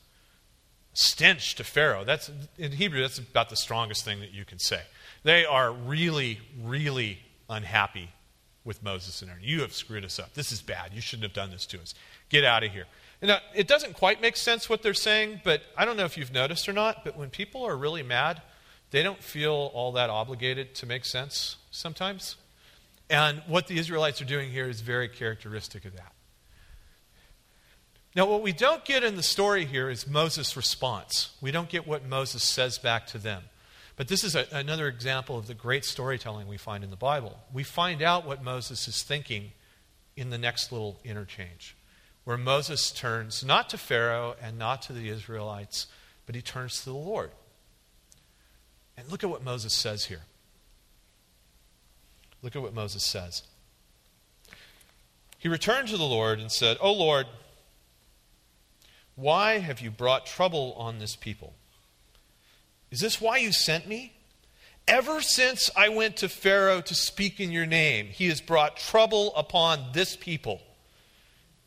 Stench 0.94 1.56
to 1.56 1.64
Pharaoh. 1.64 2.04
That's 2.06 2.32
in 2.58 2.72
Hebrew, 2.72 3.02
that's 3.02 3.18
about 3.18 3.50
the 3.50 3.56
strongest 3.56 4.06
thing 4.06 4.20
that 4.22 4.32
you 4.32 4.46
can 4.46 4.60
say. 4.60 4.82
They 5.24 5.46
are 5.46 5.72
really, 5.72 6.40
really 6.62 7.20
unhappy 7.50 8.10
with 8.66 8.82
Moses 8.84 9.22
and 9.22 9.30
Aaron. 9.30 9.44
You 9.44 9.62
have 9.62 9.74
screwed 9.74 10.06
us 10.06 10.20
up. 10.20 10.34
This 10.34 10.52
is 10.52 10.62
bad. 10.62 10.92
You 10.94 11.02
shouldn't 11.02 11.24
have 11.24 11.34
done 11.34 11.52
this 11.52 11.66
to 11.68 11.82
us. 11.82 11.94
Get 12.30 12.44
out 12.44 12.64
of 12.64 12.72
here. 12.72 12.86
Now, 13.22 13.40
it 13.56 13.68
doesn't 13.68 13.94
quite 13.94 14.22
make 14.22 14.36
sense 14.36 14.70
what 14.70 14.82
they're 14.82 14.94
saying, 14.94 15.42
but 15.44 15.62
I 15.78 15.86
don't 15.86 15.96
know 15.96 16.06
if 16.06 16.18
you've 16.18 16.34
noticed 16.34 16.68
or 16.68 16.74
not, 16.74 17.06
but 17.06 17.18
when 17.18 17.30
people 17.30 17.66
are 17.66 17.76
really 17.76 18.04
mad, 18.04 18.42
they 18.92 19.02
don't 19.02 19.24
feel 19.24 19.72
all 19.74 19.94
that 19.94 20.10
obligated 20.10 20.76
to 20.76 20.86
make 20.86 21.06
sense 21.06 21.56
sometimes. 21.72 22.36
And 23.10 23.42
what 23.48 23.68
the 23.68 23.78
Israelites 23.78 24.22
are 24.22 24.26
doing 24.26 24.52
here 24.52 24.68
is 24.68 24.82
very 24.82 25.08
characteristic 25.08 25.86
of 25.86 25.96
that. 25.96 26.14
Now, 28.16 28.28
what 28.28 28.44
we 28.44 28.52
don't 28.52 28.86
get 28.86 29.04
in 29.04 29.16
the 29.16 29.24
story 29.24 29.66
here 29.66 29.90
is 29.90 30.06
Moses' 30.08 30.56
response. 30.56 31.36
We 31.42 31.52
don't 31.52 31.70
get 31.70 31.88
what 31.88 32.06
Moses 32.06 32.44
says 32.44 32.78
back 32.78 33.08
to 33.08 33.18
them. 33.18 33.44
But 34.04 34.10
this 34.10 34.26
is 34.26 34.36
a, 34.36 34.46
another 34.52 34.90
example 34.90 35.38
of 35.38 35.48
the 35.48 35.54
great 35.54 35.86
storytelling 35.86 36.50
we 36.50 36.58
find 36.58 36.84
in 36.84 36.90
the 36.90 36.98
Bible. 36.98 37.40
We 37.54 37.64
find 37.64 38.02
out 38.02 38.28
what 38.28 38.44
Moses 38.44 38.86
is 38.90 39.02
thinking 39.02 39.54
in 40.18 40.30
the 40.30 40.38
next 40.38 40.74
little 40.74 41.00
interchange 41.06 41.78
where 42.26 42.36
Moses 42.36 42.92
turns 42.92 43.46
not 43.46 43.70
to 43.70 43.78
Pharaoh 43.78 44.36
and 44.42 44.60
not 44.60 44.82
to 44.82 44.92
the 44.92 45.08
Israelites, 45.08 45.88
but 46.26 46.36
he 46.36 46.42
turns 46.42 46.80
to 46.80 46.90
the 46.90 46.98
Lord. 46.98 47.32
And 48.98 49.10
look 49.10 49.24
at 49.24 49.30
what 49.30 49.42
Moses 49.42 49.72
says 49.74 50.04
here. 50.04 50.24
Look 52.42 52.58
at 52.58 52.62
what 52.62 52.74
Moses 52.74 53.06
says. 53.06 53.44
He 55.40 55.48
returned 55.48 55.88
to 55.88 55.98
the 55.98 56.04
Lord 56.04 56.42
and 56.42 56.52
said, 56.52 56.76
O 56.82 56.92
Lord, 56.92 57.26
why 59.16 59.60
have 59.60 59.80
you 59.80 59.90
brought 59.90 60.26
trouble 60.26 60.74
on 60.74 61.00
this 61.00 61.16
people? 61.16 61.54
Is 62.94 63.00
this 63.00 63.20
why 63.20 63.38
you 63.38 63.52
sent 63.52 63.88
me? 63.88 64.14
Ever 64.88 65.20
since 65.20 65.72
I 65.76 65.90
went 65.90 66.18
to 66.18 66.30
Pharaoh 66.30 66.80
to 66.82 66.94
speak 66.94 67.40
in 67.40 67.52
your 67.52 67.66
name, 67.66 68.06
he 68.06 68.28
has 68.28 68.40
brought 68.40 68.78
trouble 68.78 69.34
upon 69.36 69.94
this 69.94 70.16
people 70.16 70.62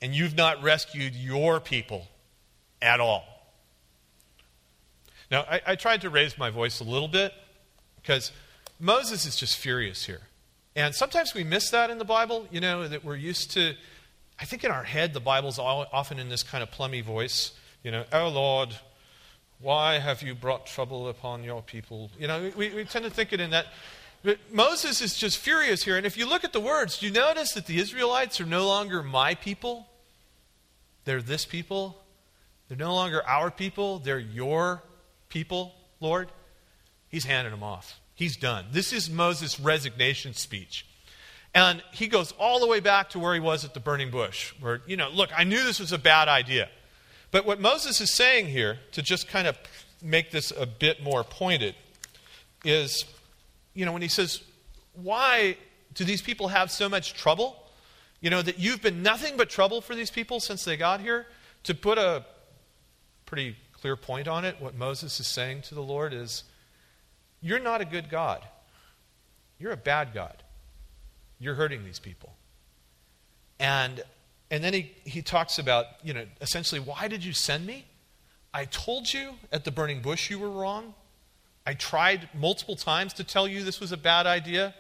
and 0.01 0.15
you've 0.15 0.37
not 0.37 0.63
rescued 0.63 1.17
your 1.17 1.59
people 1.59 2.07
at 2.81 3.01
all. 3.01 3.25
Now, 5.29 5.41
I, 5.51 5.61
I 5.67 5.75
tried 5.75 6.03
to 6.03 6.11
raise 6.11 6.39
my 6.39 6.51
voice 6.51 6.79
a 6.79 6.85
little 6.85 7.09
bit 7.09 7.33
because 7.97 8.31
Moses 8.79 9.27
is 9.27 9.35
just 9.35 9.57
furious 9.57 10.07
here. 10.07 10.21
And 10.77 10.95
sometimes 10.95 11.35
we 11.35 11.43
miss 11.43 11.71
that 11.71 11.91
in 11.91 11.99
the 11.99 12.05
Bible, 12.05 12.47
you 12.53 12.61
know, 12.61 12.87
that 12.87 13.05
we're 13.05 13.17
used 13.17 13.51
to. 13.55 13.75
I 14.39 14.45
think 14.45 14.63
in 14.63 14.71
our 14.71 14.85
head, 14.85 15.13
the 15.13 15.19
Bible's 15.19 15.59
all, 15.59 15.87
often 15.93 16.21
in 16.21 16.29
this 16.29 16.45
kind 16.45 16.63
of 16.63 16.71
plummy 16.71 17.01
voice, 17.01 17.51
you 17.83 17.91
know, 17.91 18.05
oh 18.13 18.29
Lord, 18.29 18.77
why 19.61 19.99
have 19.99 20.23
you 20.23 20.35
brought 20.35 20.67
trouble 20.67 21.09
upon 21.09 21.43
your 21.43 21.63
people? 21.63 22.11
You 22.19 22.29
know, 22.29 22.51
we, 22.57 22.71
we 22.71 22.85
tend 22.85 23.05
to 23.05 23.11
think 23.11 23.33
it 23.33 23.41
in 23.41 23.51
that. 23.51 23.67
But 24.23 24.39
Moses 24.53 25.01
is 25.01 25.17
just 25.17 25.39
furious 25.39 25.85
here. 25.85 25.97
And 25.97 26.05
if 26.05 26.17
you 26.17 26.29
look 26.29 26.45
at 26.45 26.53
the 26.53 26.61
words, 26.61 26.99
do 26.99 27.07
you 27.07 27.13
notice 27.13 27.53
that 27.53 27.67
the 27.67 27.79
Israelites 27.79 28.41
are 28.41 28.47
no 28.47 28.67
longer 28.67 29.03
my 29.03 29.35
people? 29.35 29.87
They're 31.05 31.23
this 31.23 31.45
people. 31.45 31.97
They're 32.69 32.77
no 32.77 32.95
longer 32.95 33.23
our 33.27 33.51
people. 33.51 33.99
They're 34.01 34.19
your 34.19 34.83
people, 35.29 35.75
Lord. 36.01 36.31
He's 37.09 37.25
handing 37.25 37.53
them 37.53 37.63
off. 37.63 38.01
He's 38.15 38.37
done. 38.37 38.67
This 38.73 38.93
is 38.93 39.09
Moses' 39.09 39.61
resignation 39.61 40.35
speech. 40.35 40.87
And 41.55 41.83
he 41.93 42.09
goes 42.09 42.33
all 42.33 42.61
the 42.61 42.67
way 42.67 42.81
back 42.81 43.11
to 43.11 43.19
where 43.19 43.33
he 43.33 43.41
was 43.41 43.65
at 43.65 43.73
the 43.73 43.81
burning 43.81 44.11
bush, 44.11 44.53
where, 44.61 44.83
you 44.87 44.97
know, 44.97 45.09
look, 45.09 45.31
I 45.37 45.45
knew 45.45 45.63
this 45.63 45.81
was 45.81 45.93
a 45.93 45.99
bad 45.99 46.29
idea. 46.29 46.69
But 47.31 47.45
what 47.45 47.61
Moses 47.61 48.01
is 48.01 48.15
saying 48.15 48.47
here, 48.47 48.79
to 48.93 49.03
just 49.03 49.29
kind 49.29 49.47
of 49.47 49.59
make 50.03 50.31
this 50.31 50.53
a 50.57 50.67
bit 50.67 51.03
more 51.03 51.25
pointed, 51.25 51.75
is, 52.65 53.05
you 53.75 53.85
know, 53.85 53.93
when 53.93 54.03
he 54.03 54.09
says, 54.09 54.43
Why 54.95 55.57
do 55.95 56.05
these 56.05 56.23
people 56.23 56.49
have 56.49 56.71
so 56.71 56.89
much 56.89 57.15
trouble? 57.15 57.63
You 58.21 58.31
know, 58.31 58.43
that 58.43 58.59
you've 58.59 58.83
been 58.83 59.03
nothing 59.03 59.37
but 59.37 59.51
trouble 59.51 59.81
for 59.81 59.95
these 59.95 60.11
people 60.11 60.41
since 60.41 60.65
they 60.65 60.77
got 60.77 61.01
here. 61.01 61.27
To 61.65 61.75
put 61.75 61.99
a 61.99 62.25
pretty 63.27 63.57
clear 63.73 63.97
point 63.97 64.29
on 64.29 64.45
it, 64.45 64.61
what 64.61 64.75
Moses 64.75 65.19
is 65.21 65.27
saying 65.27 65.63
to 65.63 65.75
the 65.75 65.83
Lord 65.83 66.13
is, 66.13 66.45
You're 67.41 67.59
not 67.59 67.81
a 67.81 67.85
good 67.85 68.09
God. 68.09 68.43
You're 69.59 69.73
a 69.73 69.77
bad 69.77 70.13
God. 70.13 70.43
You're 71.39 71.55
hurting 71.55 71.85
these 71.85 71.99
people. 71.99 72.35
And 73.59 74.03
and 74.51 74.63
then 74.63 74.73
he, 74.73 74.93
he 75.05 75.23
talks 75.23 75.59
about, 75.59 75.87
you 76.03 76.15
know, 76.15 76.25
essentially, 76.41 76.81
why 76.81 77.09
did 77.09 77.25
you 77.25 77.33
send 77.33 77.67
me? 77.67 77.85
I 78.55 78.65
told 78.67 79.13
you 79.13 79.35
at 79.53 79.65
the 79.65 79.71
burning 79.71 80.01
bush 80.01 80.31
you 80.31 80.39
were 80.39 80.51
wrong. 80.51 80.95
I 81.67 81.75
tried 81.75 82.29
multiple 82.33 82.77
times 82.77 83.13
to 83.15 83.25
tell 83.25 83.49
you 83.49 83.65
this 83.65 83.81
was 83.81 83.93
a 83.93 83.97
bad 83.97 84.27
idea, 84.27 84.75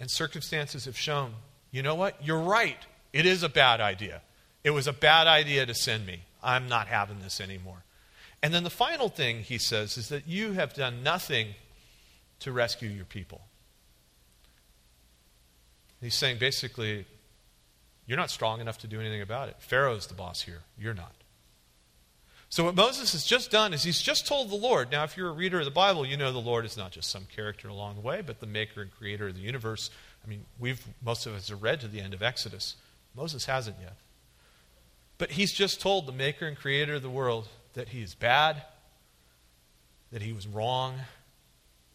and 0.00 0.10
circumstances 0.10 0.84
have 0.86 0.98
shown, 0.98 1.34
you 1.70 1.82
know 1.82 1.94
what? 1.94 2.24
You're 2.24 2.40
right. 2.40 2.78
It 3.12 3.24
is 3.24 3.42
a 3.44 3.48
bad 3.48 3.80
idea. 3.80 4.22
It 4.64 4.70
was 4.70 4.88
a 4.88 4.92
bad 4.92 5.26
idea 5.26 5.64
to 5.64 5.74
send 5.74 6.06
me. 6.06 6.22
I'm 6.42 6.68
not 6.68 6.88
having 6.88 7.20
this 7.20 7.40
anymore. 7.40 7.84
And 8.42 8.52
then 8.52 8.64
the 8.64 8.70
final 8.70 9.08
thing 9.08 9.42
he 9.42 9.58
says 9.58 9.96
is 9.96 10.08
that 10.08 10.26
you 10.26 10.52
have 10.52 10.74
done 10.74 11.02
nothing 11.02 11.54
to 12.40 12.52
rescue 12.52 12.90
your 12.90 13.04
people. 13.06 13.40
He's 16.00 16.14
saying 16.14 16.38
basically, 16.38 17.06
you're 18.06 18.18
not 18.18 18.30
strong 18.30 18.60
enough 18.60 18.78
to 18.78 18.86
do 18.86 19.00
anything 19.00 19.22
about 19.22 19.48
it. 19.48 19.56
Pharaoh's 19.58 20.06
the 20.06 20.14
boss 20.14 20.42
here. 20.42 20.60
You're 20.78 20.94
not. 20.94 21.14
So, 22.48 22.64
what 22.64 22.76
Moses 22.76 23.12
has 23.12 23.24
just 23.24 23.50
done 23.50 23.74
is 23.74 23.82
he's 23.82 24.00
just 24.00 24.28
told 24.28 24.50
the 24.50 24.54
Lord. 24.54 24.90
Now, 24.92 25.02
if 25.02 25.16
you're 25.16 25.30
a 25.30 25.32
reader 25.32 25.58
of 25.58 25.64
the 25.64 25.70
Bible, 25.70 26.06
you 26.06 26.16
know 26.16 26.30
the 26.30 26.38
Lord 26.38 26.64
is 26.64 26.76
not 26.76 26.92
just 26.92 27.10
some 27.10 27.26
character 27.34 27.68
along 27.68 27.96
the 27.96 28.00
way, 28.00 28.22
but 28.24 28.38
the 28.38 28.46
maker 28.46 28.82
and 28.82 28.92
creator 28.92 29.28
of 29.28 29.34
the 29.34 29.40
universe. 29.40 29.90
I 30.24 30.28
mean, 30.28 30.44
we've, 30.60 30.80
most 31.04 31.26
of 31.26 31.34
us 31.34 31.48
have 31.48 31.62
read 31.62 31.80
to 31.80 31.88
the 31.88 32.00
end 32.00 32.14
of 32.14 32.22
Exodus. 32.22 32.76
Moses 33.14 33.46
hasn't 33.46 33.76
yet. 33.80 33.96
But 35.18 35.32
he's 35.32 35.52
just 35.52 35.80
told 35.80 36.06
the 36.06 36.12
maker 36.12 36.46
and 36.46 36.56
creator 36.56 36.94
of 36.94 37.02
the 37.02 37.10
world 37.10 37.48
that 37.72 37.88
he 37.88 38.02
is 38.02 38.14
bad, 38.14 38.62
that 40.12 40.22
he 40.22 40.32
was 40.32 40.46
wrong, 40.46 40.94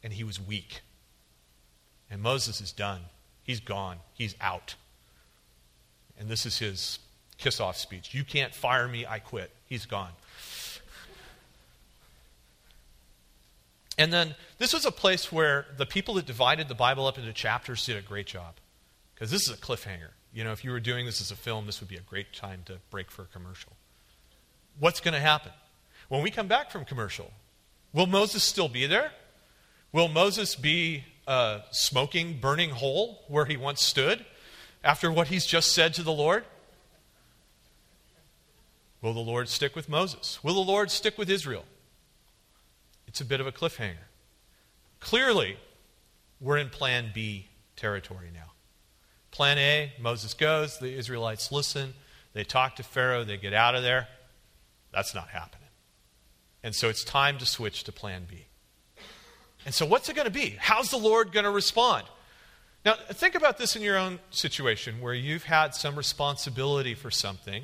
and 0.03 0.11
he 0.11 0.23
was 0.23 0.45
weak. 0.45 0.81
And 2.09 2.21
Moses 2.21 2.59
is 2.59 2.71
done. 2.71 3.01
He's 3.43 3.59
gone. 3.59 3.97
He's 4.13 4.35
out. 4.41 4.75
And 6.19 6.27
this 6.29 6.45
is 6.45 6.59
his 6.59 6.99
kiss 7.37 7.59
off 7.59 7.77
speech. 7.77 8.13
You 8.13 8.23
can't 8.23 8.53
fire 8.53 8.87
me, 8.87 9.05
I 9.05 9.19
quit. 9.19 9.51
He's 9.65 9.85
gone. 9.85 10.11
And 13.97 14.13
then 14.13 14.35
this 14.57 14.73
was 14.73 14.85
a 14.85 14.91
place 14.91 15.31
where 15.31 15.65
the 15.77 15.85
people 15.85 16.13
that 16.15 16.25
divided 16.25 16.67
the 16.67 16.75
Bible 16.75 17.07
up 17.07 17.17
into 17.17 17.33
chapters 17.33 17.85
did 17.85 17.97
a 17.97 18.01
great 18.01 18.27
job. 18.27 18.55
Because 19.13 19.31
this 19.31 19.49
is 19.49 19.53
a 19.53 19.57
cliffhanger. 19.57 20.11
You 20.33 20.43
know, 20.43 20.51
if 20.51 20.63
you 20.63 20.71
were 20.71 20.79
doing 20.79 21.05
this 21.05 21.19
as 21.19 21.31
a 21.31 21.35
film, 21.35 21.65
this 21.65 21.81
would 21.81 21.89
be 21.89 21.97
a 21.97 22.01
great 22.01 22.31
time 22.33 22.61
to 22.65 22.77
break 22.91 23.11
for 23.11 23.23
a 23.23 23.25
commercial. 23.25 23.73
What's 24.79 25.01
going 25.01 25.13
to 25.13 25.19
happen? 25.19 25.51
When 26.07 26.23
we 26.23 26.31
come 26.31 26.47
back 26.47 26.71
from 26.71 26.85
commercial, 26.85 27.31
will 27.91 28.07
Moses 28.07 28.43
still 28.43 28.69
be 28.69 28.85
there? 28.85 29.11
Will 29.91 30.07
Moses 30.07 30.55
be 30.55 31.03
a 31.27 31.61
smoking, 31.71 32.39
burning 32.39 32.69
hole 32.69 33.23
where 33.27 33.45
he 33.45 33.57
once 33.57 33.83
stood? 33.83 34.25
After 34.83 35.11
what 35.11 35.27
he's 35.27 35.45
just 35.45 35.73
said 35.73 35.93
to 35.95 36.03
the 36.03 36.11
Lord? 36.11 36.45
Will 39.01 39.13
the 39.13 39.19
Lord 39.19 39.47
stick 39.47 39.75
with 39.75 39.87
Moses? 39.87 40.43
Will 40.43 40.53
the 40.53 40.59
Lord 40.59 40.91
stick 40.91 41.17
with 41.17 41.29
Israel? 41.29 41.65
It's 43.07 43.21
a 43.21 43.25
bit 43.25 43.39
of 43.39 43.47
a 43.47 43.51
cliffhanger. 43.51 44.07
Clearly, 44.99 45.57
we're 46.41 46.57
in 46.57 46.69
plan 46.69 47.11
B 47.13 47.47
territory 47.75 48.29
now. 48.33 48.51
Plan 49.31 49.57
A, 49.57 49.93
Moses 49.99 50.33
goes, 50.33 50.79
the 50.79 50.93
Israelites 50.93 51.51
listen, 51.51 51.93
they 52.33 52.43
talk 52.43 52.75
to 52.75 52.83
Pharaoh, 52.83 53.23
they 53.23 53.37
get 53.37 53.53
out 53.53 53.75
of 53.75 53.83
there. 53.83 54.07
That's 54.91 55.15
not 55.15 55.29
happening. 55.29 55.67
And 56.63 56.75
so 56.75 56.89
it's 56.89 57.03
time 57.03 57.37
to 57.37 57.45
switch 57.45 57.83
to 57.85 57.91
plan 57.91 58.25
B. 58.29 58.45
And 59.65 59.73
so, 59.73 59.85
what's 59.85 60.09
it 60.09 60.15
going 60.15 60.25
to 60.25 60.31
be? 60.31 60.55
How's 60.59 60.89
the 60.89 60.97
Lord 60.97 61.31
going 61.31 61.43
to 61.43 61.51
respond? 61.51 62.05
Now, 62.85 62.95
think 63.11 63.35
about 63.35 63.57
this 63.57 63.75
in 63.75 63.81
your 63.81 63.97
own 63.97 64.19
situation 64.31 65.01
where 65.01 65.13
you've 65.13 65.43
had 65.43 65.75
some 65.75 65.97
responsibility 65.97 66.95
for 66.95 67.11
something, 67.11 67.63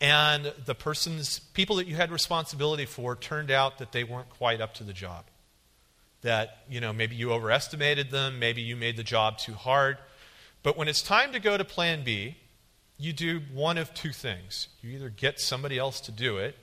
and 0.00 0.52
the 0.64 0.74
person's 0.74 1.40
people 1.40 1.76
that 1.76 1.88
you 1.88 1.96
had 1.96 2.12
responsibility 2.12 2.86
for 2.86 3.16
turned 3.16 3.50
out 3.50 3.78
that 3.78 3.90
they 3.90 4.04
weren't 4.04 4.30
quite 4.30 4.60
up 4.60 4.74
to 4.74 4.84
the 4.84 4.92
job. 4.92 5.24
That, 6.22 6.58
you 6.68 6.80
know, 6.80 6.92
maybe 6.92 7.16
you 7.16 7.32
overestimated 7.32 8.10
them, 8.10 8.38
maybe 8.38 8.62
you 8.62 8.76
made 8.76 8.96
the 8.96 9.02
job 9.02 9.38
too 9.38 9.54
hard. 9.54 9.98
But 10.62 10.76
when 10.76 10.86
it's 10.86 11.02
time 11.02 11.32
to 11.32 11.40
go 11.40 11.56
to 11.56 11.64
plan 11.64 12.04
B, 12.04 12.36
you 12.98 13.12
do 13.12 13.40
one 13.52 13.78
of 13.78 13.94
two 13.94 14.12
things. 14.12 14.68
You 14.80 14.90
either 14.90 15.10
get 15.10 15.40
somebody 15.40 15.76
else 15.76 16.00
to 16.02 16.12
do 16.12 16.38
it, 16.38 16.56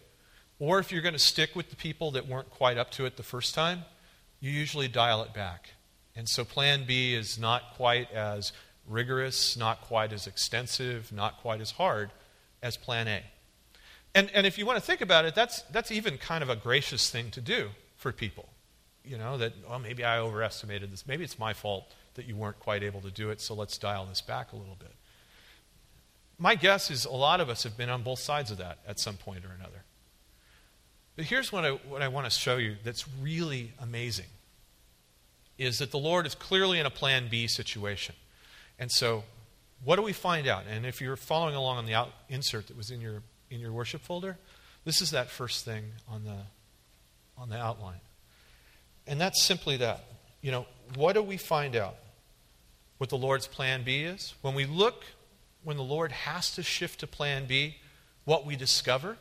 or 0.57 0.79
if 0.79 0.91
you're 0.91 1.01
going 1.01 1.13
to 1.13 1.19
stick 1.19 1.55
with 1.55 1.69
the 1.69 1.75
people 1.75 2.11
that 2.11 2.27
weren't 2.27 2.49
quite 2.49 2.77
up 2.77 2.91
to 2.91 3.05
it 3.05 3.17
the 3.17 3.23
first 3.23 3.53
time, 3.53 3.83
you 4.39 4.51
usually 4.51 4.87
dial 4.87 5.21
it 5.21 5.33
back. 5.33 5.71
And 6.15 6.29
so 6.29 6.45
plan 6.45 6.85
B 6.85 7.13
is 7.13 7.39
not 7.39 7.73
quite 7.75 8.11
as 8.11 8.51
rigorous, 8.87 9.57
not 9.57 9.81
quite 9.81 10.13
as 10.13 10.27
extensive, 10.27 11.11
not 11.11 11.37
quite 11.37 11.61
as 11.61 11.71
hard 11.71 12.11
as 12.61 12.77
plan 12.77 13.07
A. 13.07 13.21
And, 14.15 14.29
and 14.31 14.45
if 14.45 14.57
you 14.57 14.65
want 14.65 14.77
to 14.77 14.85
think 14.85 15.01
about 15.01 15.25
it, 15.25 15.33
that's, 15.33 15.63
that's 15.63 15.91
even 15.91 16.17
kind 16.17 16.43
of 16.43 16.49
a 16.49 16.55
gracious 16.55 17.09
thing 17.09 17.31
to 17.31 17.41
do 17.41 17.69
for 17.95 18.11
people. 18.11 18.49
You 19.03 19.17
know, 19.17 19.37
that, 19.37 19.53
well, 19.67 19.79
maybe 19.79 20.03
I 20.03 20.19
overestimated 20.19 20.91
this. 20.91 21.07
Maybe 21.07 21.23
it's 21.23 21.39
my 21.39 21.53
fault 21.53 21.93
that 22.13 22.25
you 22.25 22.35
weren't 22.35 22.59
quite 22.59 22.83
able 22.83 23.01
to 23.01 23.11
do 23.11 23.31
it, 23.31 23.41
so 23.41 23.55
let's 23.55 23.77
dial 23.77 24.05
this 24.05 24.21
back 24.21 24.53
a 24.53 24.55
little 24.55 24.77
bit. 24.79 24.93
My 26.37 26.55
guess 26.55 26.91
is 26.91 27.05
a 27.05 27.11
lot 27.11 27.41
of 27.41 27.49
us 27.49 27.63
have 27.63 27.75
been 27.75 27.89
on 27.89 28.03
both 28.03 28.19
sides 28.19 28.51
of 28.51 28.57
that 28.57 28.79
at 28.87 28.99
some 28.99 29.17
point 29.17 29.45
or 29.45 29.51
another. 29.57 29.83
But 31.15 31.25
here's 31.25 31.51
what 31.51 31.65
I, 31.65 31.71
what 31.71 32.01
I 32.01 32.07
want 32.07 32.25
to 32.25 32.31
show 32.31 32.57
you 32.57 32.75
that's 32.83 33.05
really 33.21 33.71
amazing 33.79 34.25
is 35.63 35.79
that 35.79 35.91
the 35.91 35.99
Lord 35.99 36.25
is 36.25 36.35
clearly 36.35 36.79
in 36.79 36.85
a 36.85 36.89
plan 36.89 37.27
B 37.29 37.47
situation. 37.47 38.15
And 38.77 38.91
so, 38.91 39.23
what 39.83 39.97
do 39.97 40.01
we 40.01 40.13
find 40.13 40.47
out? 40.47 40.63
And 40.69 40.85
if 40.85 41.01
you're 41.01 41.15
following 41.15 41.55
along 41.55 41.77
on 41.77 41.85
the 41.85 41.93
out, 41.93 42.11
insert 42.29 42.67
that 42.67 42.77
was 42.77 42.89
in 42.89 43.01
your, 43.01 43.21
in 43.49 43.59
your 43.59 43.71
worship 43.71 44.01
folder, 44.01 44.37
this 44.85 45.01
is 45.01 45.11
that 45.11 45.29
first 45.29 45.65
thing 45.65 45.85
on 46.07 46.23
the, 46.23 46.37
on 47.37 47.49
the 47.49 47.57
outline. 47.57 47.99
And 49.07 49.19
that's 49.19 49.43
simply 49.43 49.77
that. 49.77 50.05
You 50.41 50.51
know, 50.51 50.65
what 50.95 51.13
do 51.13 51.21
we 51.21 51.37
find 51.37 51.75
out? 51.75 51.95
What 52.97 53.09
the 53.09 53.17
Lord's 53.17 53.47
plan 53.47 53.83
B 53.83 54.03
is? 54.03 54.33
When 54.41 54.53
we 54.53 54.65
look, 54.65 55.03
when 55.63 55.77
the 55.77 55.83
Lord 55.83 56.11
has 56.11 56.51
to 56.55 56.63
shift 56.63 57.01
to 57.01 57.07
plan 57.07 57.45
B, 57.45 57.77
what 58.23 58.45
we 58.45 58.55
discover 58.55 59.17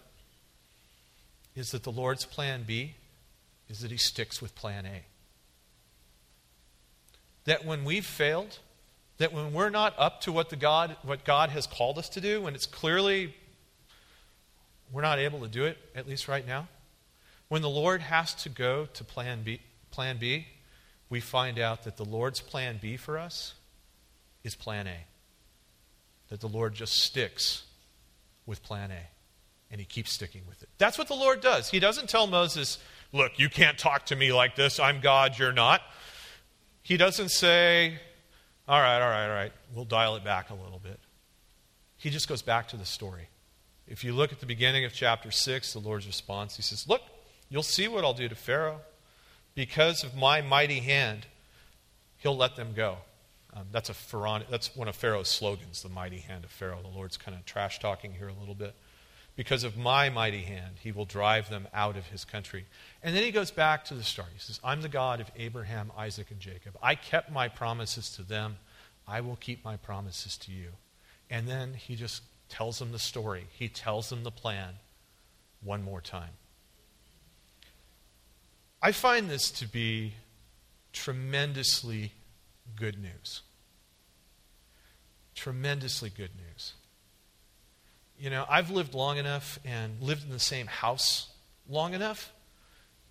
is 1.57 1.71
that 1.71 1.83
the 1.83 1.93
Lord's 1.93 2.25
plan 2.25 2.63
B 2.65 2.95
is 3.69 3.81
that 3.81 3.91
he 3.91 3.97
sticks 3.97 4.41
with 4.41 4.55
plan 4.55 4.87
A 4.87 5.03
that 7.45 7.65
when 7.65 7.85
we've 7.85 8.07
failed, 8.07 8.59
that 9.19 9.33
when 9.33 9.53
we're 9.53 9.71
not 9.71 9.95
up 9.99 10.21
to 10.23 10.33
what, 10.33 10.51
the 10.51 10.57
God, 10.57 10.97
what 11.03 11.25
God 11.25 11.51
has 11.51 11.67
called 11.67 11.99
us 11.99 12.09
to 12.11 12.21
do, 12.21 12.43
when 12.43 12.55
it's 12.55 12.67
clearly 12.67 13.35
we're 14.93 15.03
not 15.03 15.19
able 15.19 15.41
to 15.41 15.49
do 15.49 15.65
it, 15.65 15.79
at 15.95 16.07
least 16.07 16.29
right 16.29 16.47
now, 16.47 16.69
when 17.49 17.63
the 17.63 17.71
Lord 17.71 18.01
has 18.01 18.35
to 18.35 18.49
go 18.49 18.87
to 18.95 19.05
plan 19.05 19.43
B, 19.43 19.61
plan 19.91 20.19
B, 20.19 20.47
we 21.09 21.21
find 21.21 21.59
out 21.59 21.85
that 21.85 21.97
the 21.97 22.05
Lord's 22.05 22.41
plan 22.41 22.79
B 22.81 22.97
for 22.97 23.19
us 23.19 23.55
is 24.45 24.55
plan 24.55 24.87
A. 24.87 24.97
That 26.29 26.41
the 26.41 26.49
Lord 26.49 26.75
just 26.75 26.95
sticks 26.95 27.65
with 28.47 28.63
plan 28.63 28.91
A. 28.91 29.09
And 29.71 29.81
he 29.81 29.85
keeps 29.85 30.11
sticking 30.13 30.43
with 30.49 30.63
it. 30.63 30.69
That's 30.79 30.99
what 30.99 31.09
the 31.09 31.15
Lord 31.15 31.41
does. 31.41 31.71
He 31.71 31.81
doesn't 31.81 32.09
tell 32.09 32.27
Moses, 32.27 32.79
Look, 33.13 33.39
you 33.39 33.51
can't 33.51 33.77
talk 33.77 34.07
to 34.07 34.17
me 34.17 34.33
like 34.33 34.57
this. 34.57 34.81
I'm 34.81 35.01
God, 35.01 35.39
you're 35.39 35.53
not. 35.53 35.83
He 36.83 36.97
doesn't 36.97 37.31
say, 37.31 37.99
All 38.69 38.81
right, 38.81 39.01
all 39.01 39.09
right, 39.09 39.29
all 39.29 39.35
right. 39.35 39.53
We'll 39.75 39.85
dial 39.85 40.17
it 40.17 40.25
back 40.25 40.51
a 40.51 40.55
little 40.55 40.81
bit. 40.83 40.99
He 41.97 42.11
just 42.11 42.29
goes 42.29 42.43
back 42.43 42.69
to 42.69 42.77
the 42.77 42.85
story. 42.85 43.29
If 43.87 44.05
you 44.05 44.13
look 44.13 44.33
at 44.33 44.41
the 44.41 44.47
beginning 44.47 44.85
of 44.85 44.93
chapter 44.93 45.31
6, 45.31 45.73
the 45.73 45.79
Lord's 45.79 46.07
response, 46.07 46.57
he 46.57 46.63
says, 46.63 46.89
Look, 46.89 47.03
you'll 47.49 47.63
see 47.63 47.89
what 47.89 48.05
I'll 48.05 48.15
do 48.15 48.29
to 48.29 48.35
Pharaoh. 48.35 48.81
Because 49.55 50.03
of 50.03 50.17
my 50.17 50.41
mighty 50.41 50.81
hand, 50.81 51.27
he'll 52.19 52.37
let 52.37 52.57
them 52.57 52.73
go. 52.75 52.99
Um, 53.55 53.67
that's, 53.71 53.91
a 53.91 53.95
Pharaoh, 53.95 54.41
that's 54.51 54.75
one 54.75 54.89
of 54.89 54.97
Pharaoh's 54.97 55.29
slogans, 55.29 55.83
the 55.83 55.91
mighty 55.91 56.21
hand 56.21 56.45
of 56.45 56.51
Pharaoh. 56.51 56.81
The 56.83 56.89
Lord's 56.89 57.19
kind 57.19 57.37
of 57.37 57.45
trash 57.45 57.79
talking 57.81 58.13
here 58.15 58.29
a 58.29 58.41
little 58.41 58.55
bit. 58.55 58.75
Because 59.37 59.65
of 59.65 59.77
my 59.77 60.09
mighty 60.09 60.43
hand, 60.43 60.77
he 60.83 60.93
will 60.93 61.05
drive 61.05 61.51
them 61.51 61.69
out 61.73 61.97
of 61.97 62.07
his 62.07 62.25
country. 62.25 62.67
And 63.03 63.17
then 63.17 63.25
he 63.25 63.33
goes 63.33 63.51
back 63.51 63.85
to 63.87 63.95
the 63.95 64.05
start. 64.05 64.29
He 64.33 64.39
says, 64.39 64.61
I'm 64.63 64.83
the 64.83 64.89
God 64.89 65.21
of 65.21 65.31
Abraham, 65.37 65.91
Isaac, 65.97 66.31
and 66.31 66.39
Jacob. 66.39 66.77
I 66.83 66.95
kept 66.95 67.33
my 67.33 67.49
promises 67.49 68.11
to 68.11 68.23
them. 68.23 68.57
I 69.09 69.21
will 69.21 69.37
keep 69.37 69.65
my 69.65 69.77
promises 69.77 70.37
to 70.39 70.53
you. 70.53 70.69
And 71.29 71.49
then 71.49 71.75
he 71.75 71.97
just 71.97 72.23
tells 72.49 72.79
them 72.79 72.93
the 72.93 72.99
story, 72.99 73.47
he 73.53 73.69
tells 73.69 74.11
them 74.11 74.25
the 74.25 74.31
plan 74.31 74.75
one 75.65 75.83
more 75.83 76.01
time. 76.01 76.31
I 78.81 78.93
find 78.93 79.31
this 79.31 79.51
to 79.53 79.67
be 79.67 80.15
tremendously 80.93 82.13
good 82.77 83.01
news. 83.01 83.43
Tremendously 85.35 86.11
good 86.11 86.31
news. 86.37 86.75
You 88.19 88.31
know, 88.31 88.45
I've 88.49 88.71
lived 88.71 88.95
long 88.95 89.19
enough 89.19 89.59
and 89.65 90.01
lived 90.01 90.25
in 90.25 90.31
the 90.31 90.39
same 90.39 90.67
house 90.67 91.29
long 91.69 91.95
enough 91.95 92.31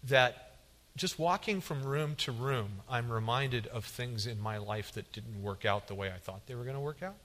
that 0.05 0.51
just 0.95 1.17
walking 1.17 1.61
from 1.61 1.83
room 1.83 2.15
to 2.15 2.31
room, 2.31 2.81
I'm 2.89 3.11
reminded 3.11 3.67
of 3.67 3.85
things 3.85 4.27
in 4.27 4.41
my 4.41 4.57
life 4.57 4.91
that 4.93 5.11
didn't 5.13 5.41
work 5.41 5.65
out 5.65 5.87
the 5.87 5.95
way 5.95 6.11
I 6.13 6.17
thought 6.17 6.45
they 6.47 6.55
were 6.55 6.63
going 6.63 6.75
to 6.75 6.81
work 6.81 7.01
out. 7.01 7.15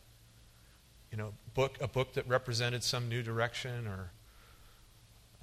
You 1.11 1.19
know, 1.19 1.33
book 1.55 1.77
a 1.81 1.89
book 1.89 2.15
that 2.15 2.29
represented 2.29 2.83
some 2.83 3.09
new 3.09 3.23
direction 3.23 3.87
or 3.87 4.11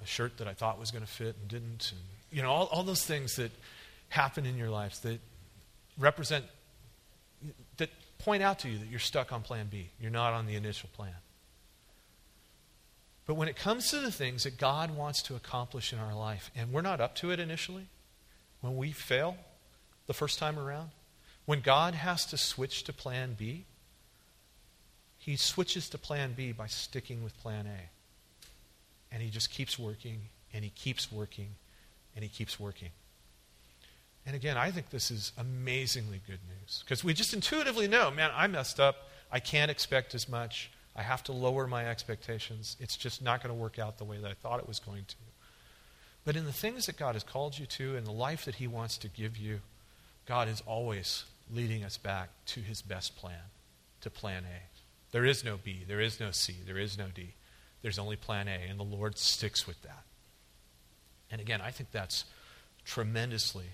a 0.02 0.06
shirt 0.06 0.38
that 0.38 0.48
I 0.48 0.52
thought 0.52 0.78
was 0.78 0.90
going 0.90 1.04
to 1.04 1.10
fit 1.10 1.36
and 1.40 1.48
didn't 1.48 1.92
and 1.92 2.00
you 2.30 2.42
know 2.42 2.50
all, 2.50 2.66
all 2.66 2.82
those 2.82 3.04
things 3.04 3.36
that 3.36 3.50
happen 4.08 4.46
in 4.46 4.56
your 4.56 4.70
life 4.70 5.00
that 5.02 5.20
represent 5.98 6.44
that 7.78 7.90
point 8.18 8.42
out 8.42 8.60
to 8.60 8.68
you 8.68 8.78
that 8.78 8.88
you're 8.88 9.00
stuck 9.00 9.32
on 9.32 9.42
plan 9.42 9.68
B. 9.70 9.88
You're 10.00 10.10
not 10.10 10.32
on 10.32 10.46
the 10.46 10.54
initial 10.54 10.88
plan. 10.94 11.14
But 13.26 13.34
when 13.34 13.48
it 13.48 13.56
comes 13.56 13.90
to 13.90 14.00
the 14.00 14.12
things 14.12 14.44
that 14.44 14.58
God 14.58 14.96
wants 14.96 15.22
to 15.22 15.34
accomplish 15.34 15.92
in 15.92 15.98
our 15.98 16.14
life, 16.14 16.50
and 16.54 16.72
we're 16.72 16.82
not 16.82 17.00
up 17.00 17.14
to 17.16 17.30
it 17.30 17.40
initially, 17.40 17.86
when 18.60 18.76
we 18.76 18.92
fail 18.92 19.36
the 20.06 20.14
first 20.14 20.38
time 20.38 20.58
around, 20.58 20.90
when 21.46 21.60
God 21.60 21.94
has 21.94 22.26
to 22.26 22.36
switch 22.36 22.84
to 22.84 22.92
plan 22.92 23.34
B, 23.38 23.64
he 25.18 25.36
switches 25.36 25.88
to 25.90 25.98
plan 25.98 26.34
B 26.34 26.52
by 26.52 26.66
sticking 26.66 27.24
with 27.24 27.38
plan 27.40 27.66
A. 27.66 28.44
And 29.12 29.22
he 29.22 29.30
just 29.30 29.50
keeps 29.50 29.78
working, 29.78 30.20
and 30.52 30.64
he 30.64 30.70
keeps 30.70 31.10
working, 31.10 31.54
and 32.14 32.22
he 32.22 32.28
keeps 32.28 32.60
working. 32.60 32.90
And 34.26 34.34
again, 34.34 34.56
I 34.56 34.70
think 34.70 34.90
this 34.90 35.10
is 35.10 35.32
amazingly 35.36 36.20
good 36.26 36.40
news 36.48 36.82
because 36.84 37.04
we 37.04 37.14
just 37.14 37.34
intuitively 37.34 37.88
know, 37.88 38.10
man, 38.10 38.30
I 38.34 38.46
messed 38.46 38.80
up. 38.80 39.08
I 39.30 39.40
can't 39.40 39.70
expect 39.70 40.14
as 40.14 40.28
much. 40.28 40.70
I 40.96 41.02
have 41.02 41.24
to 41.24 41.32
lower 41.32 41.66
my 41.66 41.86
expectations. 41.86 42.76
It's 42.80 42.96
just 42.96 43.22
not 43.22 43.42
going 43.42 43.54
to 43.54 43.60
work 43.60 43.78
out 43.78 43.98
the 43.98 44.04
way 44.04 44.18
that 44.18 44.30
I 44.30 44.34
thought 44.34 44.60
it 44.60 44.68
was 44.68 44.78
going 44.78 45.04
to. 45.06 45.16
But 46.24 46.36
in 46.36 46.44
the 46.44 46.52
things 46.52 46.86
that 46.86 46.96
God 46.96 47.14
has 47.14 47.24
called 47.24 47.58
you 47.58 47.66
to, 47.66 47.96
in 47.96 48.04
the 48.04 48.12
life 48.12 48.44
that 48.44 48.56
He 48.56 48.66
wants 48.66 48.96
to 48.98 49.08
give 49.08 49.36
you, 49.36 49.60
God 50.26 50.48
is 50.48 50.62
always 50.66 51.24
leading 51.52 51.84
us 51.84 51.98
back 51.98 52.30
to 52.46 52.60
His 52.60 52.80
best 52.80 53.16
plan, 53.16 53.50
to 54.00 54.10
plan 54.10 54.44
A. 54.44 54.62
There 55.10 55.24
is 55.24 55.44
no 55.44 55.58
B, 55.62 55.84
there 55.86 56.00
is 56.00 56.18
no 56.18 56.30
C, 56.30 56.54
there 56.66 56.78
is 56.78 56.96
no 56.96 57.06
D. 57.14 57.34
There's 57.82 57.98
only 57.98 58.16
plan 58.16 58.48
A, 58.48 58.68
and 58.68 58.78
the 58.78 58.84
Lord 58.84 59.18
sticks 59.18 59.66
with 59.66 59.80
that. 59.82 60.04
And 61.30 61.40
again, 61.40 61.60
I 61.60 61.70
think 61.70 61.90
that's 61.90 62.24
tremendously 62.84 63.66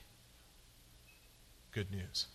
good 1.73 1.91
news. 1.91 2.27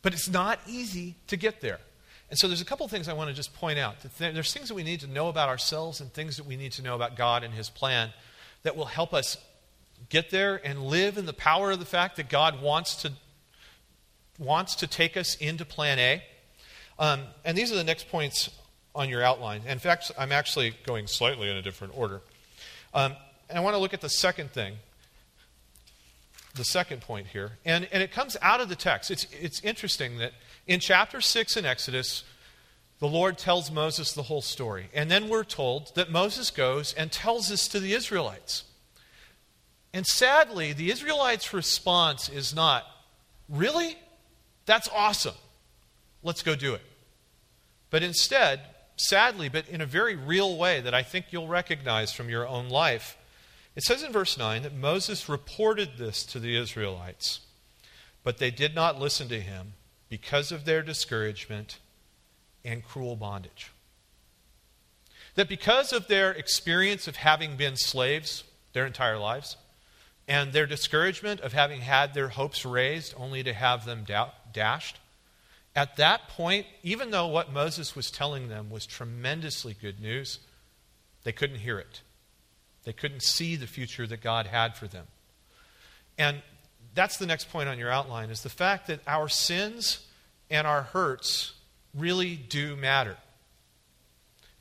But 0.00 0.14
it's 0.14 0.28
not 0.28 0.58
easy 0.66 1.16
to 1.26 1.36
get 1.36 1.60
there. 1.60 1.80
And 2.32 2.38
so 2.38 2.48
there's 2.48 2.62
a 2.62 2.64
couple 2.64 2.88
things 2.88 3.08
I 3.08 3.12
want 3.12 3.28
to 3.28 3.36
just 3.36 3.52
point 3.52 3.78
out. 3.78 3.96
There's 4.16 4.54
things 4.54 4.68
that 4.68 4.74
we 4.74 4.82
need 4.82 5.00
to 5.00 5.06
know 5.06 5.28
about 5.28 5.50
ourselves 5.50 6.00
and 6.00 6.10
things 6.10 6.38
that 6.38 6.46
we 6.46 6.56
need 6.56 6.72
to 6.72 6.82
know 6.82 6.94
about 6.94 7.14
God 7.14 7.44
and 7.44 7.52
His 7.52 7.68
plan 7.68 8.10
that 8.62 8.74
will 8.74 8.86
help 8.86 9.12
us 9.12 9.36
get 10.08 10.30
there 10.30 10.58
and 10.64 10.82
live 10.86 11.18
in 11.18 11.26
the 11.26 11.34
power 11.34 11.72
of 11.72 11.78
the 11.78 11.84
fact 11.84 12.16
that 12.16 12.30
God 12.30 12.62
wants 12.62 13.02
to, 13.02 13.12
wants 14.38 14.76
to 14.76 14.86
take 14.86 15.14
us 15.14 15.34
into 15.34 15.66
plan 15.66 15.98
A. 15.98 16.22
Um, 16.98 17.24
and 17.44 17.54
these 17.54 17.70
are 17.70 17.76
the 17.76 17.84
next 17.84 18.08
points 18.08 18.48
on 18.94 19.10
your 19.10 19.22
outline. 19.22 19.60
In 19.68 19.78
fact, 19.78 20.10
I'm 20.16 20.32
actually 20.32 20.72
going 20.86 21.08
slightly 21.08 21.50
in 21.50 21.56
a 21.58 21.62
different 21.62 21.92
order. 21.94 22.22
Um, 22.94 23.14
and 23.50 23.58
I 23.58 23.60
want 23.60 23.74
to 23.74 23.78
look 23.78 23.92
at 23.92 24.00
the 24.00 24.08
second 24.08 24.52
thing 24.52 24.76
the 26.54 26.64
second 26.64 27.00
point 27.00 27.28
here. 27.28 27.52
And, 27.64 27.88
and 27.92 28.02
it 28.02 28.12
comes 28.12 28.36
out 28.42 28.60
of 28.60 28.68
the 28.68 28.76
text. 28.76 29.10
It's, 29.10 29.26
it's 29.38 29.60
interesting 29.60 30.18
that 30.18 30.32
in 30.66 30.80
chapter 30.80 31.20
6 31.20 31.56
in 31.56 31.64
Exodus, 31.64 32.24
the 32.98 33.08
Lord 33.08 33.36
tells 33.36 33.70
Moses 33.70 34.12
the 34.12 34.22
whole 34.22 34.42
story. 34.42 34.88
And 34.94 35.10
then 35.10 35.28
we're 35.28 35.44
told 35.44 35.94
that 35.96 36.10
Moses 36.10 36.50
goes 36.50 36.94
and 36.94 37.10
tells 37.10 37.48
this 37.48 37.66
to 37.68 37.80
the 37.80 37.94
Israelites. 37.94 38.64
And 39.92 40.06
sadly, 40.06 40.72
the 40.72 40.90
Israelites' 40.90 41.52
response 41.52 42.28
is 42.28 42.54
not, 42.54 42.86
Really? 43.48 43.98
That's 44.64 44.88
awesome. 44.94 45.34
Let's 46.22 46.42
go 46.42 46.54
do 46.54 46.74
it. 46.74 46.82
But 47.90 48.02
instead, 48.02 48.60
sadly, 48.96 49.48
but 49.48 49.68
in 49.68 49.80
a 49.80 49.86
very 49.86 50.16
real 50.16 50.56
way 50.56 50.80
that 50.80 50.94
I 50.94 51.02
think 51.02 51.26
you'll 51.30 51.48
recognize 51.48 52.12
from 52.12 52.30
your 52.30 52.46
own 52.46 52.68
life, 52.68 53.18
it 53.74 53.82
says 53.82 54.02
in 54.02 54.12
verse 54.12 54.38
9 54.38 54.62
that 54.62 54.74
Moses 54.74 55.28
reported 55.28 55.98
this 55.98 56.24
to 56.26 56.38
the 56.38 56.56
Israelites, 56.56 57.40
but 58.22 58.38
they 58.38 58.50
did 58.50 58.74
not 58.74 59.00
listen 59.00 59.28
to 59.28 59.40
him 59.40 59.74
because 60.12 60.52
of 60.52 60.66
their 60.66 60.82
discouragement 60.82 61.78
and 62.66 62.84
cruel 62.84 63.16
bondage. 63.16 63.70
That 65.36 65.48
because 65.48 65.90
of 65.90 66.06
their 66.06 66.32
experience 66.32 67.08
of 67.08 67.16
having 67.16 67.56
been 67.56 67.76
slaves 67.76 68.44
their 68.74 68.84
entire 68.84 69.16
lives, 69.16 69.56
and 70.28 70.52
their 70.52 70.66
discouragement 70.66 71.40
of 71.40 71.54
having 71.54 71.80
had 71.80 72.12
their 72.12 72.28
hopes 72.28 72.66
raised 72.66 73.14
only 73.16 73.42
to 73.42 73.54
have 73.54 73.86
them 73.86 74.04
da- 74.06 74.32
dashed, 74.52 74.98
at 75.74 75.96
that 75.96 76.28
point, 76.28 76.66
even 76.82 77.10
though 77.10 77.28
what 77.28 77.50
Moses 77.50 77.96
was 77.96 78.10
telling 78.10 78.50
them 78.50 78.68
was 78.68 78.84
tremendously 78.84 79.74
good 79.80 79.98
news, 79.98 80.40
they 81.24 81.32
couldn't 81.32 81.60
hear 81.60 81.78
it. 81.78 82.02
They 82.84 82.92
couldn't 82.92 83.22
see 83.22 83.56
the 83.56 83.66
future 83.66 84.06
that 84.06 84.20
God 84.20 84.46
had 84.46 84.76
for 84.76 84.86
them. 84.86 85.06
And 86.18 86.42
that's 86.94 87.16
the 87.16 87.26
next 87.26 87.50
point 87.50 87.68
on 87.68 87.78
your 87.78 87.90
outline 87.90 88.30
is 88.30 88.42
the 88.42 88.48
fact 88.48 88.86
that 88.88 89.00
our 89.06 89.28
sins 89.28 90.06
and 90.50 90.66
our 90.66 90.82
hurts 90.82 91.54
really 91.94 92.36
do 92.36 92.76
matter. 92.76 93.16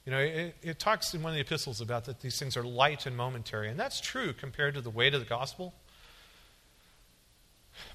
You 0.06 0.12
know, 0.12 0.20
it, 0.20 0.56
it, 0.62 0.80
talks 0.80 1.14
in 1.14 1.22
one 1.22 1.32
of 1.32 1.36
the 1.36 1.42
epistles 1.42 1.80
about 1.80 2.06
that 2.06 2.22
these 2.22 2.40
things 2.40 2.58
are 2.58 2.64
light 2.64 3.06
and 3.06 3.16
momentary, 3.16 3.70
and 3.70 3.80
that's 3.80 4.02
true 4.02 4.34
compared 4.34 4.74
to 4.74 4.82
the 4.82 4.90
weight 4.90 5.14
of 5.14 5.20
the 5.20 5.28
gospel. 5.28 5.74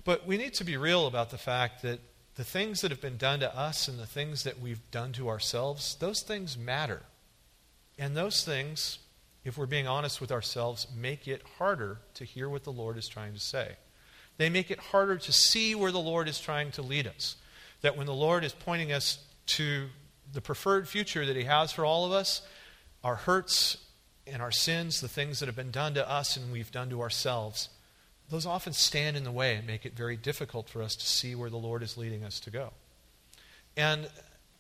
But 0.05 0.27
we 0.27 0.37
need 0.37 0.55
to 0.55 0.65
be 0.65 0.77
real 0.77 1.07
about 1.07 1.31
the 1.31 1.39
fact 1.39 1.83
that 1.83 1.99
the 2.37 2.45
things 2.45 2.81
that 2.83 2.91
have 2.91 3.01
been 3.01 3.17
done 3.17 3.41
to 3.41 3.57
us 3.57 3.89
and 3.89 3.99
the 3.99 4.07
things 4.07 4.45
that 4.45 4.61
we've 4.61 4.89
done 4.91 5.13
to 5.15 5.29
ourselves, 5.29 5.97
those 5.97 6.23
things 6.23 6.57
matter. 6.57 7.03
And 7.99 8.17
those 8.17 8.45
things 8.45 8.99
if 9.47 9.57
we're 9.57 9.67
being 9.67 9.87
honest 9.87 10.21
with 10.21 10.33
ourselves, 10.33 10.89
make 10.93 11.29
it 11.29 11.41
harder 11.59 12.01
to 12.15 12.25
hear 12.25 12.49
what 12.49 12.65
the 12.65 12.73
Lord 12.73 12.99
is 12.99 13.07
trying 13.07 13.33
to 13.33 13.39
say. 13.39 13.77
They 14.39 14.51
make 14.51 14.71
it 14.71 14.79
harder 14.79 15.17
to 15.17 15.33
see 15.33 15.75
where 15.75 15.93
the 15.93 15.99
Lord 15.99 16.29
is 16.29 16.39
trying 16.39 16.71
to 16.73 16.83
lead 16.83 17.07
us. 17.07 17.37
That 17.81 17.97
when 17.97 18.07
the 18.07 18.15
Lord 18.15 18.45
is 18.45 18.53
pointing 18.53 18.93
us 18.93 19.19
to 19.47 19.89
the 20.33 20.41
preferred 20.41 20.89
future 20.89 21.25
that 21.25 21.37
He 21.37 21.45
has 21.45 21.73
for 21.73 21.85
all 21.85 22.05
of 22.05 22.13
us, 22.13 22.43
our 23.03 23.17
hurts 23.17 23.79
and 24.27 24.43
our 24.43 24.51
sins, 24.51 25.01
the 25.01 25.09
things 25.09 25.39
that 25.39 25.47
have 25.47 25.57
been 25.57 25.71
done 25.71 25.95
to 25.95 26.09
us 26.09 26.37
and 26.37 26.53
we've 26.53 26.73
done 26.73 26.91
to 26.91 27.01
ourselves, 27.01 27.69
those 28.29 28.45
often 28.45 28.73
stand 28.73 29.17
in 29.17 29.25
the 29.25 29.31
way 29.31 29.55
and 29.55 29.67
make 29.67 29.87
it 29.87 29.95
very 29.95 30.17
difficult 30.17 30.69
for 30.69 30.83
us 30.83 30.97
to 30.97 31.07
see 31.07 31.35
where 31.35 31.51
the 31.51 31.57
Lord 31.57 31.83
is 31.83 31.97
leading 31.97 32.25
us 32.25 32.41
to 32.41 32.51
go. 32.51 32.73
And 33.77 34.09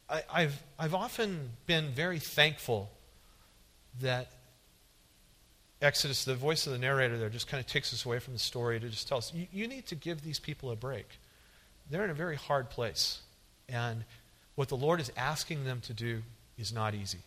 I, 0.08 0.42
have 0.42 0.62
I've 0.78 0.94
often 0.94 1.50
been 1.66 1.88
very 1.88 2.20
thankful 2.20 2.90
that 4.00 4.30
Exodus, 5.82 6.24
the 6.24 6.34
voice 6.34 6.66
of 6.66 6.72
the 6.72 6.78
narrator 6.78 7.18
there 7.18 7.28
just 7.28 7.48
kind 7.48 7.60
of 7.60 7.66
takes 7.66 7.92
us 7.92 8.06
away 8.06 8.18
from 8.18 8.32
the 8.32 8.38
story 8.38 8.80
to 8.80 8.88
just 8.88 9.08
tell 9.08 9.18
us 9.18 9.32
you, 9.34 9.46
you 9.52 9.68
need 9.68 9.86
to 9.86 9.94
give 9.94 10.22
these 10.22 10.38
people 10.38 10.70
a 10.70 10.76
break. 10.76 11.06
They're 11.90 12.04
in 12.04 12.10
a 12.10 12.14
very 12.14 12.36
hard 12.36 12.70
place. 12.70 13.20
And 13.68 14.04
what 14.54 14.68
the 14.68 14.76
Lord 14.76 15.00
is 15.00 15.12
asking 15.16 15.64
them 15.64 15.80
to 15.82 15.92
do 15.92 16.22
is 16.58 16.72
not 16.72 16.94
easy. 16.94 17.18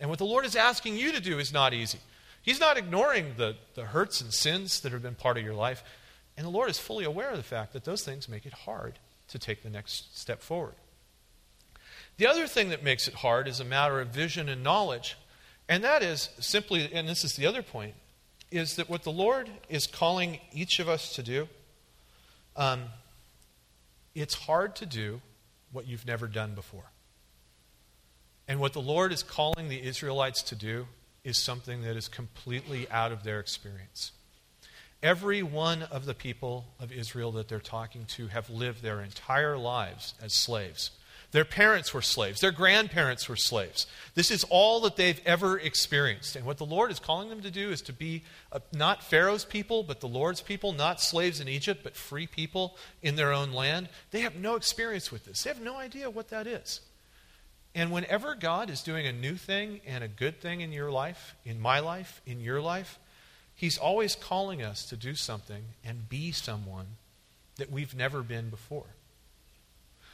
And 0.00 0.08
what 0.08 0.18
the 0.18 0.24
Lord 0.24 0.44
is 0.44 0.56
asking 0.56 0.96
you 0.96 1.12
to 1.12 1.20
do 1.20 1.38
is 1.38 1.52
not 1.52 1.74
easy. 1.74 1.98
He's 2.42 2.58
not 2.58 2.76
ignoring 2.76 3.34
the, 3.36 3.56
the 3.74 3.84
hurts 3.84 4.20
and 4.20 4.32
sins 4.32 4.80
that 4.80 4.92
have 4.92 5.02
been 5.02 5.14
part 5.14 5.36
of 5.36 5.44
your 5.44 5.54
life. 5.54 5.84
And 6.36 6.46
the 6.46 6.50
Lord 6.50 6.70
is 6.70 6.78
fully 6.78 7.04
aware 7.04 7.30
of 7.30 7.36
the 7.36 7.42
fact 7.42 7.72
that 7.74 7.84
those 7.84 8.02
things 8.02 8.28
make 8.28 8.46
it 8.46 8.52
hard 8.52 8.98
to 9.28 9.38
take 9.38 9.62
the 9.62 9.70
next 9.70 10.18
step 10.18 10.42
forward. 10.42 10.74
The 12.16 12.26
other 12.26 12.46
thing 12.46 12.70
that 12.70 12.82
makes 12.82 13.06
it 13.06 13.14
hard 13.14 13.46
is 13.48 13.60
a 13.60 13.64
matter 13.64 14.00
of 14.00 14.08
vision 14.08 14.48
and 14.48 14.62
knowledge. 14.62 15.16
And 15.68 15.84
that 15.84 16.02
is 16.02 16.28
simply, 16.40 16.92
and 16.92 17.08
this 17.08 17.24
is 17.24 17.34
the 17.34 17.46
other 17.46 17.62
point, 17.62 17.94
is 18.50 18.76
that 18.76 18.88
what 18.88 19.02
the 19.02 19.12
Lord 19.12 19.48
is 19.68 19.86
calling 19.86 20.38
each 20.52 20.78
of 20.78 20.88
us 20.88 21.14
to 21.14 21.22
do, 21.22 21.48
um, 22.56 22.84
it's 24.14 24.34
hard 24.34 24.76
to 24.76 24.86
do 24.86 25.20
what 25.72 25.86
you've 25.86 26.06
never 26.06 26.26
done 26.26 26.54
before. 26.54 26.90
And 28.46 28.60
what 28.60 28.74
the 28.74 28.82
Lord 28.82 29.12
is 29.12 29.22
calling 29.22 29.68
the 29.68 29.82
Israelites 29.82 30.42
to 30.42 30.54
do 30.54 30.86
is 31.24 31.38
something 31.38 31.82
that 31.82 31.96
is 31.96 32.08
completely 32.08 32.90
out 32.90 33.12
of 33.12 33.22
their 33.22 33.40
experience. 33.40 34.12
Every 35.02 35.42
one 35.42 35.82
of 35.82 36.04
the 36.04 36.14
people 36.14 36.66
of 36.78 36.92
Israel 36.92 37.32
that 37.32 37.48
they're 37.48 37.60
talking 37.60 38.04
to 38.06 38.26
have 38.28 38.50
lived 38.50 38.82
their 38.82 39.00
entire 39.00 39.56
lives 39.56 40.14
as 40.22 40.34
slaves. 40.34 40.90
Their 41.32 41.44
parents 41.46 41.94
were 41.94 42.02
slaves. 42.02 42.40
Their 42.40 42.52
grandparents 42.52 43.26
were 43.26 43.36
slaves. 43.36 43.86
This 44.14 44.30
is 44.30 44.44
all 44.44 44.80
that 44.82 44.96
they've 44.96 45.20
ever 45.24 45.58
experienced. 45.58 46.36
And 46.36 46.44
what 46.44 46.58
the 46.58 46.66
Lord 46.66 46.90
is 46.90 47.00
calling 47.00 47.30
them 47.30 47.40
to 47.40 47.50
do 47.50 47.70
is 47.70 47.80
to 47.82 47.92
be 47.92 48.22
a, 48.52 48.60
not 48.72 49.02
Pharaoh's 49.02 49.46
people, 49.46 49.82
but 49.82 50.00
the 50.00 50.08
Lord's 50.08 50.42
people, 50.42 50.72
not 50.72 51.00
slaves 51.00 51.40
in 51.40 51.48
Egypt, 51.48 51.80
but 51.82 51.96
free 51.96 52.26
people 52.26 52.76
in 53.00 53.16
their 53.16 53.32
own 53.32 53.50
land. 53.50 53.88
They 54.10 54.20
have 54.20 54.36
no 54.36 54.56
experience 54.56 55.10
with 55.10 55.24
this, 55.24 55.42
they 55.42 55.50
have 55.50 55.60
no 55.60 55.76
idea 55.76 56.10
what 56.10 56.28
that 56.28 56.46
is. 56.46 56.80
And 57.74 57.90
whenever 57.90 58.34
God 58.34 58.68
is 58.68 58.82
doing 58.82 59.06
a 59.06 59.12
new 59.12 59.36
thing 59.36 59.80
and 59.86 60.04
a 60.04 60.08
good 60.08 60.38
thing 60.42 60.60
in 60.60 60.72
your 60.72 60.90
life, 60.90 61.34
in 61.46 61.58
my 61.58 61.80
life, 61.80 62.20
in 62.26 62.40
your 62.40 62.60
life, 62.60 62.98
He's 63.54 63.78
always 63.78 64.14
calling 64.14 64.62
us 64.62 64.84
to 64.86 64.96
do 64.96 65.14
something 65.14 65.64
and 65.82 66.10
be 66.10 66.32
someone 66.32 66.96
that 67.56 67.70
we've 67.70 67.94
never 67.94 68.22
been 68.22 68.50
before. 68.50 68.86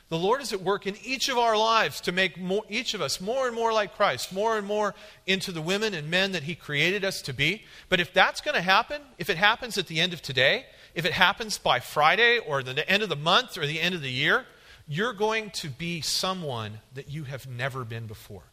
The 0.09 0.19
Lord 0.19 0.41
is 0.41 0.55
at 0.55 0.63
work 0.63 0.87
in 0.87 0.97
each 1.05 1.29
of 1.29 1.37
our 1.37 1.57
lives 1.57 2.01
to 2.03 2.13
make 2.13 2.39
more, 2.39 2.65
each 2.71 2.95
of 2.95 3.03
us 3.03 3.21
more 3.21 3.47
and 3.47 3.55
more 3.55 3.73
like 3.75 3.95
Christ, 3.95 4.33
more 4.33 4.57
and 4.57 4.67
more 4.67 4.95
into 5.27 5.53
the 5.53 5.61
women 5.61 5.93
and 5.93 6.11
men 6.11 6.33
that 6.33 6.45
He 6.45 6.55
created 6.55 7.05
us 7.05 7.21
to 7.23 7.35
be. 7.35 7.65
But 7.91 8.01
if 8.01 8.15
that's 8.15 8.41
going 8.41 8.55
to 8.55 8.63
happen, 8.63 9.03
if 9.19 9.29
it 9.29 9.37
happens 9.37 9.77
at 9.77 9.87
the 9.87 10.01
end 10.01 10.15
of 10.15 10.23
today, 10.23 10.65
if 10.95 11.05
it 11.05 11.13
happens 11.13 11.59
by 11.59 11.81
Friday 11.81 12.39
or 12.39 12.63
the 12.63 12.89
end 12.89 13.03
of 13.03 13.11
the 13.11 13.17
month 13.17 13.59
or 13.59 13.67
the 13.67 13.81
end 13.81 13.95
of 13.95 14.01
the 14.01 14.11
year, 14.11 14.47
you're 14.87 15.13
going 15.13 15.51
to 15.51 15.69
be 15.69 16.01
someone 16.01 16.81
that 16.95 17.11
you 17.11 17.25
have 17.25 17.47
never 17.47 17.85
been 17.85 18.07
before. 18.07 18.45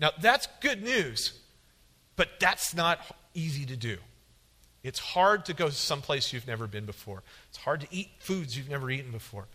Now, 0.00 0.10
that's 0.18 0.48
good 0.60 0.82
news, 0.82 1.38
but 2.16 2.40
that's 2.40 2.74
not 2.74 3.00
easy 3.34 3.66
to 3.66 3.76
do. 3.76 3.98
It's 4.82 4.98
hard 4.98 5.44
to 5.46 5.52
go 5.52 5.68
someplace 5.68 6.32
you've 6.32 6.46
never 6.46 6.66
been 6.66 6.86
before. 6.86 7.22
It's 7.48 7.58
hard 7.58 7.82
to 7.82 7.88
eat 7.90 8.08
foods 8.20 8.56
you've 8.56 8.70
never 8.70 8.90
eaten 8.90 9.10
before. 9.10 9.46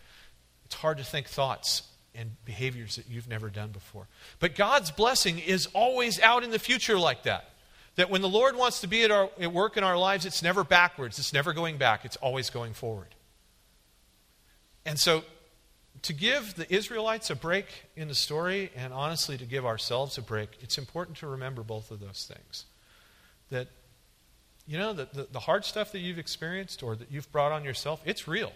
It's 0.72 0.80
hard 0.80 0.96
to 0.96 1.04
think 1.04 1.28
thoughts 1.28 1.82
and 2.14 2.30
behaviors 2.46 2.96
that 2.96 3.06
you've 3.06 3.28
never 3.28 3.50
done 3.50 3.72
before. 3.72 4.08
But 4.40 4.54
God's 4.54 4.90
blessing 4.90 5.38
is 5.38 5.66
always 5.74 6.18
out 6.18 6.44
in 6.44 6.50
the 6.50 6.58
future 6.58 6.98
like 6.98 7.24
that. 7.24 7.50
That 7.96 8.08
when 8.08 8.22
the 8.22 8.28
Lord 8.28 8.56
wants 8.56 8.80
to 8.80 8.86
be 8.86 9.02
at, 9.02 9.10
our, 9.10 9.28
at 9.38 9.52
work 9.52 9.76
in 9.76 9.84
our 9.84 9.98
lives, 9.98 10.24
it's 10.24 10.42
never 10.42 10.64
backwards, 10.64 11.18
it's 11.18 11.34
never 11.34 11.52
going 11.52 11.76
back, 11.76 12.06
it's 12.06 12.16
always 12.16 12.48
going 12.48 12.72
forward. 12.72 13.14
And 14.86 14.98
so, 14.98 15.24
to 16.00 16.14
give 16.14 16.54
the 16.54 16.74
Israelites 16.74 17.28
a 17.28 17.36
break 17.36 17.66
in 17.94 18.08
the 18.08 18.14
story, 18.14 18.70
and 18.74 18.94
honestly 18.94 19.36
to 19.36 19.44
give 19.44 19.66
ourselves 19.66 20.16
a 20.16 20.22
break, 20.22 20.48
it's 20.62 20.78
important 20.78 21.18
to 21.18 21.26
remember 21.26 21.62
both 21.62 21.90
of 21.90 22.00
those 22.00 22.24
things. 22.26 22.64
That, 23.50 23.68
you 24.66 24.78
know, 24.78 24.94
the, 24.94 25.06
the, 25.12 25.28
the 25.32 25.40
hard 25.40 25.66
stuff 25.66 25.92
that 25.92 25.98
you've 25.98 26.18
experienced 26.18 26.82
or 26.82 26.96
that 26.96 27.12
you've 27.12 27.30
brought 27.30 27.52
on 27.52 27.62
yourself, 27.62 28.00
it's 28.06 28.26
real. 28.26 28.54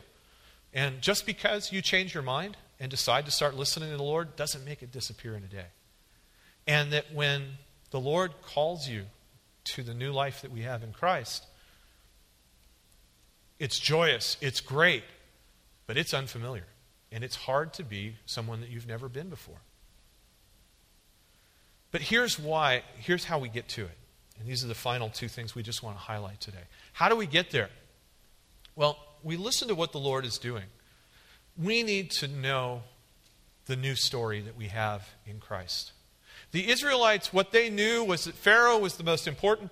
And 0.76 1.00
just 1.00 1.24
because 1.24 1.72
you 1.72 1.80
change 1.80 2.12
your 2.12 2.22
mind 2.22 2.58
and 2.78 2.90
decide 2.90 3.24
to 3.24 3.30
start 3.30 3.54
listening 3.56 3.90
to 3.90 3.96
the 3.96 4.02
Lord 4.02 4.36
doesn't 4.36 4.62
make 4.62 4.82
it 4.82 4.92
disappear 4.92 5.34
in 5.34 5.42
a 5.42 5.46
day. 5.46 5.64
And 6.66 6.92
that 6.92 7.14
when 7.14 7.54
the 7.90 7.98
Lord 7.98 8.32
calls 8.42 8.86
you 8.86 9.04
to 9.64 9.82
the 9.82 9.94
new 9.94 10.12
life 10.12 10.42
that 10.42 10.52
we 10.52 10.60
have 10.60 10.82
in 10.82 10.92
Christ, 10.92 11.46
it's 13.58 13.78
joyous, 13.78 14.36
it's 14.42 14.60
great, 14.60 15.02
but 15.86 15.96
it's 15.96 16.12
unfamiliar. 16.12 16.66
And 17.10 17.24
it's 17.24 17.36
hard 17.36 17.72
to 17.74 17.82
be 17.82 18.16
someone 18.26 18.60
that 18.60 18.68
you've 18.68 18.86
never 18.86 19.08
been 19.08 19.30
before. 19.30 19.62
But 21.90 22.02
here's 22.02 22.38
why, 22.38 22.82
here's 22.98 23.24
how 23.24 23.38
we 23.38 23.48
get 23.48 23.66
to 23.70 23.84
it. 23.84 23.96
And 24.38 24.46
these 24.46 24.62
are 24.62 24.68
the 24.68 24.74
final 24.74 25.08
two 25.08 25.28
things 25.28 25.54
we 25.54 25.62
just 25.62 25.82
want 25.82 25.96
to 25.96 26.02
highlight 26.02 26.42
today. 26.42 26.64
How 26.92 27.08
do 27.08 27.16
we 27.16 27.26
get 27.26 27.50
there? 27.50 27.70
Well, 28.74 28.98
we 29.22 29.37
listen 29.37 29.68
to 29.68 29.74
what 29.74 29.92
the 29.92 29.98
Lord 29.98 30.24
is 30.24 30.38
doing. 30.38 30.64
We 31.57 31.83
need 31.83 32.11
to 32.12 32.29
know 32.29 32.83
the 33.66 33.76
new 33.76 33.94
story 33.94 34.40
that 34.42 34.57
we 34.57 34.66
have 34.66 35.09
in 35.26 35.40
Christ. 35.40 35.92
The 36.52 36.70
Israelites, 36.70 37.33
what 37.33 37.52
they 37.52 37.70
knew 37.70 38.05
was 38.05 38.24
that 38.24 38.35
Pharaoh 38.35 38.79
was 38.79 38.96
the 38.96 39.05
most 39.05 39.26
important 39.26 39.70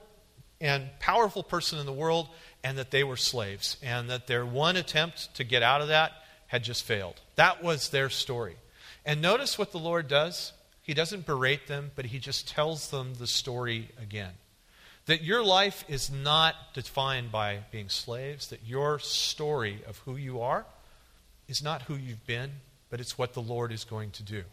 and 0.60 0.88
powerful 0.98 1.42
person 1.42 1.78
in 1.78 1.86
the 1.86 1.92
world, 1.92 2.28
and 2.62 2.78
that 2.78 2.90
they 2.90 3.04
were 3.04 3.16
slaves, 3.16 3.76
and 3.82 4.08
that 4.08 4.26
their 4.26 4.46
one 4.46 4.76
attempt 4.76 5.34
to 5.34 5.44
get 5.44 5.62
out 5.62 5.82
of 5.82 5.88
that 5.88 6.12
had 6.46 6.64
just 6.64 6.84
failed. 6.84 7.20
That 7.36 7.62
was 7.62 7.90
their 7.90 8.08
story. 8.08 8.56
And 9.04 9.20
notice 9.20 9.58
what 9.58 9.72
the 9.72 9.78
Lord 9.78 10.08
does. 10.08 10.52
He 10.80 10.94
doesn't 10.94 11.26
berate 11.26 11.66
them, 11.66 11.90
but 11.94 12.06
he 12.06 12.18
just 12.18 12.48
tells 12.48 12.90
them 12.90 13.14
the 13.14 13.26
story 13.26 13.90
again. 14.00 14.32
That 15.06 15.22
your 15.22 15.44
life 15.44 15.84
is 15.88 16.10
not 16.10 16.54
defined 16.72 17.30
by 17.30 17.60
being 17.70 17.88
slaves, 17.88 18.48
that 18.48 18.60
your 18.66 18.98
story 18.98 19.82
of 19.86 19.98
who 19.98 20.16
you 20.16 20.40
are 20.40 20.64
is 21.46 21.62
not 21.62 21.82
who 21.82 21.94
you've 21.94 22.26
been, 22.26 22.52
but 22.88 23.00
it's 23.00 23.18
what 23.18 23.34
the 23.34 23.42
Lord 23.42 23.70
is 23.70 23.84
going 23.84 24.12
to 24.12 24.22
do. 24.22 24.44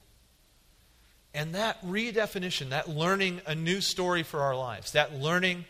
And 1.33 1.55
that 1.55 1.81
redefinition, 1.85 2.69
that 2.69 2.89
learning 2.89 3.41
a 3.45 3.55
new 3.55 3.79
story 3.79 4.23
for 4.23 4.41
our 4.41 4.55
lives, 4.55 4.91
that 4.91 5.13
learning 5.13 5.63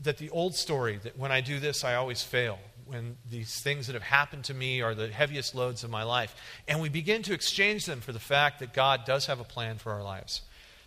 that 0.00 0.16
the 0.16 0.30
old 0.30 0.54
story, 0.54 0.98
that 1.02 1.18
when 1.18 1.30
I 1.30 1.42
do 1.42 1.60
this, 1.60 1.84
I 1.84 1.94
always 1.94 2.22
fail, 2.22 2.58
when 2.86 3.16
these 3.30 3.60
things 3.60 3.86
that 3.86 3.92
have 3.92 4.02
happened 4.02 4.44
to 4.44 4.54
me 4.54 4.80
are 4.80 4.94
the 4.94 5.08
heaviest 5.08 5.54
loads 5.54 5.84
of 5.84 5.90
my 5.90 6.02
life, 6.02 6.34
and 6.66 6.80
we 6.80 6.88
begin 6.88 7.22
to 7.22 7.34
exchange 7.34 7.84
them 7.84 8.00
for 8.00 8.12
the 8.12 8.18
fact 8.18 8.60
that 8.60 8.72
God 8.72 9.04
does 9.04 9.26
have 9.26 9.40
a 9.40 9.44
plan 9.44 9.76
for 9.76 9.92
our 9.92 10.02
lives 10.02 10.40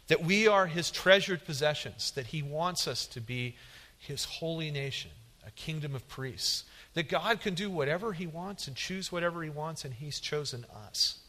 that 0.07 0.23
we 0.23 0.47
are 0.47 0.67
his 0.67 0.91
treasured 0.91 1.45
possessions, 1.45 2.11
that 2.11 2.27
he 2.27 2.41
wants 2.41 2.87
us 2.87 3.07
to 3.07 3.21
be 3.21 3.55
his 3.97 4.25
holy 4.25 4.71
nation, 4.71 5.11
a 5.45 5.51
kingdom 5.51 5.95
of 5.95 6.07
priests, 6.07 6.63
that 6.93 7.09
God 7.09 7.41
can 7.41 7.53
do 7.53 7.69
whatever 7.69 8.13
he 8.13 8.27
wants 8.27 8.67
and 8.67 8.75
choose 8.75 9.11
whatever 9.11 9.43
he 9.43 9.49
wants, 9.49 9.83
and 9.83 9.93
he's 9.93 10.19
chosen 10.19 10.65
us. 10.87 11.19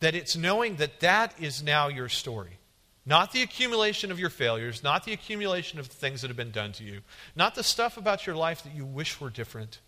That 0.00 0.14
it's 0.14 0.36
knowing 0.36 0.76
that 0.76 1.00
that 1.00 1.34
is 1.40 1.62
now 1.62 1.88
your 1.88 2.08
story. 2.08 2.58
Not 3.04 3.32
the 3.32 3.42
accumulation 3.42 4.12
of 4.12 4.20
your 4.20 4.30
failures, 4.30 4.82
not 4.82 5.04
the 5.04 5.12
accumulation 5.12 5.80
of 5.80 5.88
the 5.88 5.94
things 5.94 6.22
that 6.22 6.28
have 6.28 6.36
been 6.36 6.52
done 6.52 6.72
to 6.72 6.84
you, 6.84 7.00
not 7.34 7.56
the 7.56 7.64
stuff 7.64 7.96
about 7.96 8.26
your 8.26 8.36
life 8.36 8.62
that 8.62 8.74
you 8.74 8.84
wish 8.84 9.20
were 9.20 9.30
different, 9.30 9.80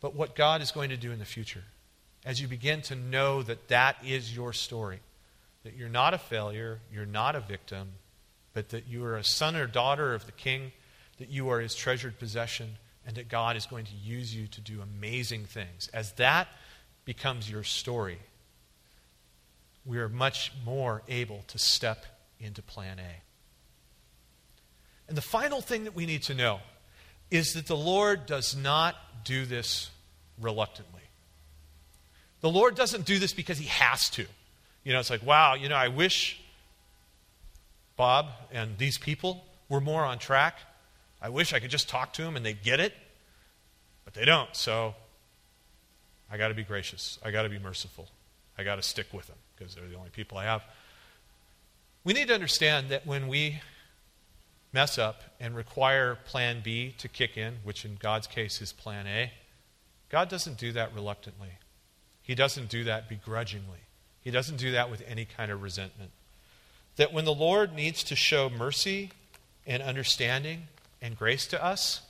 but 0.00 0.14
what 0.14 0.36
God 0.36 0.60
is 0.60 0.70
going 0.70 0.90
to 0.90 0.96
do 0.98 1.10
in 1.10 1.18
the 1.18 1.24
future 1.24 1.64
as 2.24 2.40
you 2.40 2.46
begin 2.46 2.82
to 2.82 2.94
know 2.94 3.42
that 3.42 3.68
that 3.68 3.96
is 4.04 4.36
your 4.36 4.52
story 4.52 5.00
that 5.64 5.76
you're 5.76 5.88
not 5.88 6.14
a 6.14 6.18
failure, 6.18 6.80
you're 6.92 7.06
not 7.06 7.36
a 7.36 7.40
victim, 7.40 7.92
but 8.52 8.70
that 8.70 8.86
you 8.86 9.04
are 9.04 9.16
a 9.16 9.24
son 9.24 9.56
or 9.56 9.66
daughter 9.66 10.14
of 10.14 10.26
the 10.26 10.32
king, 10.32 10.72
that 11.18 11.28
you 11.28 11.48
are 11.50 11.60
his 11.60 11.74
treasured 11.74 12.18
possession, 12.18 12.76
and 13.06 13.16
that 13.16 13.28
God 13.28 13.56
is 13.56 13.66
going 13.66 13.84
to 13.86 13.94
use 13.94 14.34
you 14.34 14.46
to 14.48 14.60
do 14.60 14.80
amazing 14.80 15.44
things. 15.44 15.88
As 15.92 16.12
that 16.12 16.48
becomes 17.04 17.50
your 17.50 17.64
story, 17.64 18.18
we 19.84 19.98
are 19.98 20.08
much 20.08 20.52
more 20.64 21.02
able 21.08 21.42
to 21.48 21.58
step 21.58 22.04
into 22.38 22.62
plan 22.62 22.98
A. 22.98 23.22
And 25.08 25.16
the 25.16 25.22
final 25.22 25.60
thing 25.60 25.84
that 25.84 25.94
we 25.94 26.06
need 26.06 26.22
to 26.24 26.34
know 26.34 26.60
is 27.30 27.54
that 27.54 27.66
the 27.66 27.76
Lord 27.76 28.26
does 28.26 28.56
not 28.56 28.94
do 29.24 29.46
this 29.46 29.90
reluctantly. 30.40 31.02
The 32.40 32.50
Lord 32.50 32.74
doesn't 32.74 33.04
do 33.04 33.18
this 33.18 33.32
because 33.32 33.58
he 33.58 33.66
has 33.66 34.08
to. 34.10 34.26
You 34.84 34.92
know, 34.92 35.00
it's 35.00 35.10
like, 35.10 35.24
wow, 35.24 35.54
you 35.54 35.68
know, 35.68 35.76
I 35.76 35.88
wish 35.88 36.40
Bob 37.96 38.28
and 38.52 38.78
these 38.78 38.98
people 38.98 39.44
were 39.68 39.80
more 39.80 40.04
on 40.04 40.18
track. 40.18 40.58
I 41.20 41.28
wish 41.28 41.52
I 41.52 41.60
could 41.60 41.70
just 41.70 41.88
talk 41.88 42.12
to 42.14 42.22
them 42.22 42.36
and 42.36 42.44
they'd 42.44 42.62
get 42.62 42.80
it, 42.80 42.92
but 44.04 44.14
they 44.14 44.24
don't. 44.24 44.54
So 44.56 44.94
I 46.30 46.36
got 46.36 46.48
to 46.48 46.54
be 46.54 46.64
gracious. 46.64 47.18
I 47.24 47.30
got 47.30 47.42
to 47.42 47.48
be 47.48 47.58
merciful. 47.58 48.08
I 48.58 48.64
got 48.64 48.76
to 48.76 48.82
stick 48.82 49.12
with 49.12 49.26
them 49.28 49.36
because 49.56 49.74
they're 49.74 49.86
the 49.86 49.96
only 49.96 50.10
people 50.10 50.38
I 50.38 50.44
have. 50.44 50.62
We 52.04 52.12
need 52.12 52.28
to 52.28 52.34
understand 52.34 52.88
that 52.88 53.06
when 53.06 53.28
we 53.28 53.60
mess 54.72 54.98
up 54.98 55.22
and 55.38 55.54
require 55.54 56.18
plan 56.24 56.60
B 56.64 56.94
to 56.98 57.08
kick 57.08 57.36
in, 57.36 57.56
which 57.62 57.84
in 57.84 57.96
God's 58.00 58.26
case 58.26 58.60
is 58.60 58.72
plan 58.72 59.06
A, 59.06 59.32
God 60.08 60.28
doesn't 60.28 60.58
do 60.58 60.72
that 60.72 60.94
reluctantly. 60.94 61.50
He 62.22 62.34
doesn't 62.34 62.68
do 62.68 62.84
that 62.84 63.08
begrudgingly. 63.08 63.78
He 64.22 64.30
doesn't 64.30 64.56
do 64.56 64.72
that 64.72 64.90
with 64.90 65.02
any 65.06 65.24
kind 65.24 65.50
of 65.50 65.62
resentment. 65.62 66.10
that 66.96 67.12
when 67.12 67.24
the 67.24 67.34
Lord 67.34 67.74
needs 67.74 68.02
to 68.04 68.16
show 68.16 68.50
mercy 68.50 69.10
and 69.66 69.82
understanding 69.82 70.64
and 71.00 71.16
grace 71.16 71.46
to 71.48 71.62
us, 71.62 72.02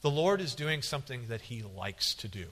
the 0.00 0.10
Lord 0.10 0.40
is 0.40 0.54
doing 0.54 0.82
something 0.82 1.26
that 1.28 1.42
He 1.42 1.62
likes 1.62 2.14
to 2.14 2.28
do. 2.28 2.46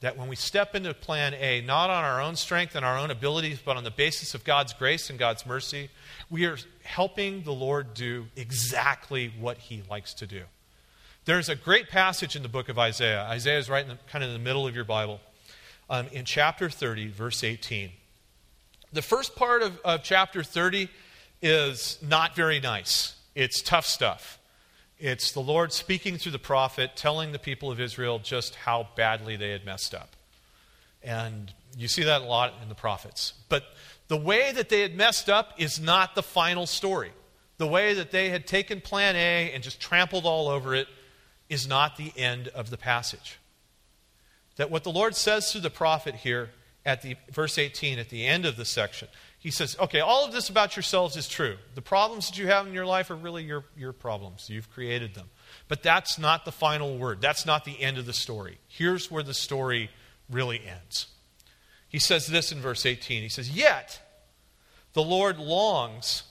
That 0.00 0.16
when 0.16 0.28
we 0.28 0.36
step 0.36 0.74
into 0.74 0.94
plan 0.94 1.34
A, 1.34 1.60
not 1.60 1.90
on 1.90 2.04
our 2.04 2.22
own 2.22 2.36
strength 2.36 2.74
and 2.74 2.86
our 2.86 2.96
own 2.96 3.10
abilities, 3.10 3.60
but 3.62 3.76
on 3.76 3.84
the 3.84 3.90
basis 3.90 4.34
of 4.34 4.44
God's 4.44 4.72
grace 4.72 5.10
and 5.10 5.18
God's 5.18 5.44
mercy, 5.44 5.90
we 6.30 6.46
are 6.46 6.56
helping 6.82 7.42
the 7.42 7.52
Lord 7.52 7.92
do 7.92 8.26
exactly 8.34 9.30
what 9.38 9.58
He 9.58 9.82
likes 9.90 10.14
to 10.14 10.26
do. 10.26 10.44
There's 11.26 11.50
a 11.50 11.54
great 11.54 11.90
passage 11.90 12.34
in 12.34 12.42
the 12.42 12.48
book 12.48 12.70
of 12.70 12.78
Isaiah. 12.78 13.24
Isaiah 13.24 13.58
is 13.58 13.68
right 13.68 13.82
in 13.82 13.90
the, 13.90 13.98
kind 14.10 14.24
of 14.24 14.30
in 14.30 14.34
the 14.34 14.42
middle 14.42 14.66
of 14.66 14.74
your 14.74 14.86
Bible. 14.86 15.20
Um, 15.90 16.06
in 16.12 16.24
chapter 16.24 16.70
30, 16.70 17.10
verse 17.10 17.42
18. 17.42 17.90
The 18.92 19.02
first 19.02 19.34
part 19.34 19.62
of, 19.62 19.76
of 19.84 20.04
chapter 20.04 20.44
30 20.44 20.88
is 21.42 21.98
not 22.00 22.36
very 22.36 22.60
nice. 22.60 23.16
It's 23.34 23.60
tough 23.60 23.86
stuff. 23.86 24.38
It's 25.00 25.32
the 25.32 25.40
Lord 25.40 25.72
speaking 25.72 26.16
through 26.16 26.30
the 26.30 26.38
prophet, 26.38 26.92
telling 26.94 27.32
the 27.32 27.40
people 27.40 27.72
of 27.72 27.80
Israel 27.80 28.20
just 28.20 28.54
how 28.54 28.86
badly 28.96 29.34
they 29.34 29.50
had 29.50 29.64
messed 29.64 29.92
up. 29.92 30.10
And 31.02 31.52
you 31.76 31.88
see 31.88 32.04
that 32.04 32.22
a 32.22 32.24
lot 32.24 32.54
in 32.62 32.68
the 32.68 32.76
prophets. 32.76 33.32
But 33.48 33.64
the 34.06 34.16
way 34.16 34.52
that 34.52 34.68
they 34.68 34.82
had 34.82 34.94
messed 34.94 35.28
up 35.28 35.54
is 35.58 35.80
not 35.80 36.14
the 36.14 36.22
final 36.22 36.68
story. 36.68 37.10
The 37.58 37.66
way 37.66 37.94
that 37.94 38.12
they 38.12 38.28
had 38.28 38.46
taken 38.46 38.80
plan 38.80 39.16
A 39.16 39.50
and 39.52 39.64
just 39.64 39.80
trampled 39.80 40.24
all 40.24 40.46
over 40.46 40.72
it 40.72 40.86
is 41.48 41.66
not 41.66 41.96
the 41.96 42.12
end 42.16 42.46
of 42.46 42.70
the 42.70 42.76
passage. 42.76 43.39
That 44.60 44.70
what 44.70 44.84
the 44.84 44.92
Lord 44.92 45.16
says 45.16 45.50
through 45.50 45.62
the 45.62 45.70
prophet 45.70 46.14
here 46.14 46.50
at 46.84 47.00
the 47.00 47.16
verse 47.32 47.56
18 47.56 47.98
at 47.98 48.10
the 48.10 48.26
end 48.26 48.44
of 48.44 48.56
the 48.56 48.66
section 48.66 49.08
he 49.40 49.50
says, 49.50 49.74
okay, 49.80 50.00
all 50.00 50.26
of 50.26 50.32
this 50.32 50.50
about 50.50 50.76
yourselves 50.76 51.16
is 51.16 51.26
true. 51.26 51.56
The 51.74 51.80
problems 51.80 52.28
that 52.28 52.36
you 52.36 52.48
have 52.48 52.66
in 52.66 52.74
your 52.74 52.84
life 52.84 53.10
are 53.10 53.16
really 53.16 53.42
your, 53.42 53.64
your 53.74 53.94
problems. 53.94 54.50
You've 54.50 54.70
created 54.70 55.14
them. 55.14 55.30
But 55.66 55.82
that's 55.82 56.18
not 56.18 56.44
the 56.44 56.52
final 56.52 56.98
word. 56.98 57.22
That's 57.22 57.46
not 57.46 57.64
the 57.64 57.80
end 57.80 57.96
of 57.96 58.04
the 58.04 58.12
story. 58.12 58.58
Here's 58.68 59.10
where 59.10 59.22
the 59.22 59.32
story 59.32 59.88
really 60.28 60.60
ends. 60.60 61.06
He 61.88 61.98
says 61.98 62.26
this 62.26 62.52
in 62.52 62.60
verse 62.60 62.84
18. 62.84 63.22
He 63.22 63.30
says, 63.30 63.50
Yet 63.50 64.02
the 64.92 65.02
Lord 65.02 65.38
longs 65.38 66.24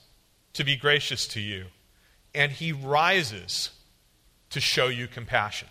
to 0.54 0.64
be 0.64 0.76
gracious 0.76 1.28
to 1.30 1.42
you, 1.42 1.66
and 2.36 2.52
he 2.52 2.72
rises 2.72 3.72
to 4.52 4.60
show 4.62 4.88
you 4.88 5.08
compassion 5.08 5.68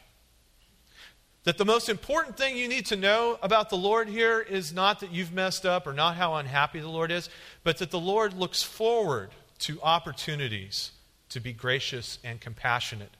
that 1.45 1.59
the 1.59 1.65
most 1.65 1.89
important 1.89 2.37
thing 2.37 2.57
you 2.57 2.69
need 2.69 2.87
to 2.87 2.97
know 2.97 3.39
about 3.43 3.71
the 3.71 3.77
Lord 3.77 4.09
here 4.09 4.41
is 4.41 4.73
not 4.73 5.01
that 5.01 5.13
you've 5.13 5.33
messed 5.33 5.65
up 5.65 5.87
or 5.87 5.93
not 5.93 6.17
how 6.17 6.35
unhappy 6.35 6.81
the 6.81 6.89
Lord 6.89 7.11
is, 7.11 7.31
but 7.65 7.79
that 7.79 7.91
the 7.91 8.01
Lord 8.01 8.35
looks 8.35 8.63
forward 8.63 9.31
to 9.61 9.81
opportunities 9.83 10.93
to 11.31 11.41
be 11.41 11.53
gracious 11.53 12.19
and 12.25 12.41
compassionate 12.41 13.17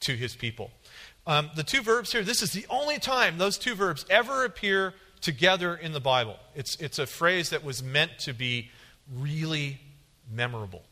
to 0.00 0.16
his 0.16 0.34
people. 0.34 0.70
Um, 1.26 1.50
the 1.54 1.62
two 1.62 1.82
verbs 1.82 2.12
here, 2.12 2.22
this 2.22 2.42
is 2.42 2.52
the 2.52 2.66
only 2.68 2.98
time 2.98 3.38
those 3.38 3.58
two 3.58 3.74
verbs 3.74 4.04
ever 4.10 4.44
appear 4.44 4.94
together 5.20 5.74
in 5.74 5.92
the 5.92 6.00
Bible. 6.00 6.36
It's, 6.54 6.76
it's 6.76 6.98
a 6.98 7.06
phrase 7.06 7.50
that 7.50 7.64
was 7.64 7.82
meant 7.82 8.18
to 8.20 8.32
be 8.32 8.70
really 9.12 9.80
memorable. 10.30 10.82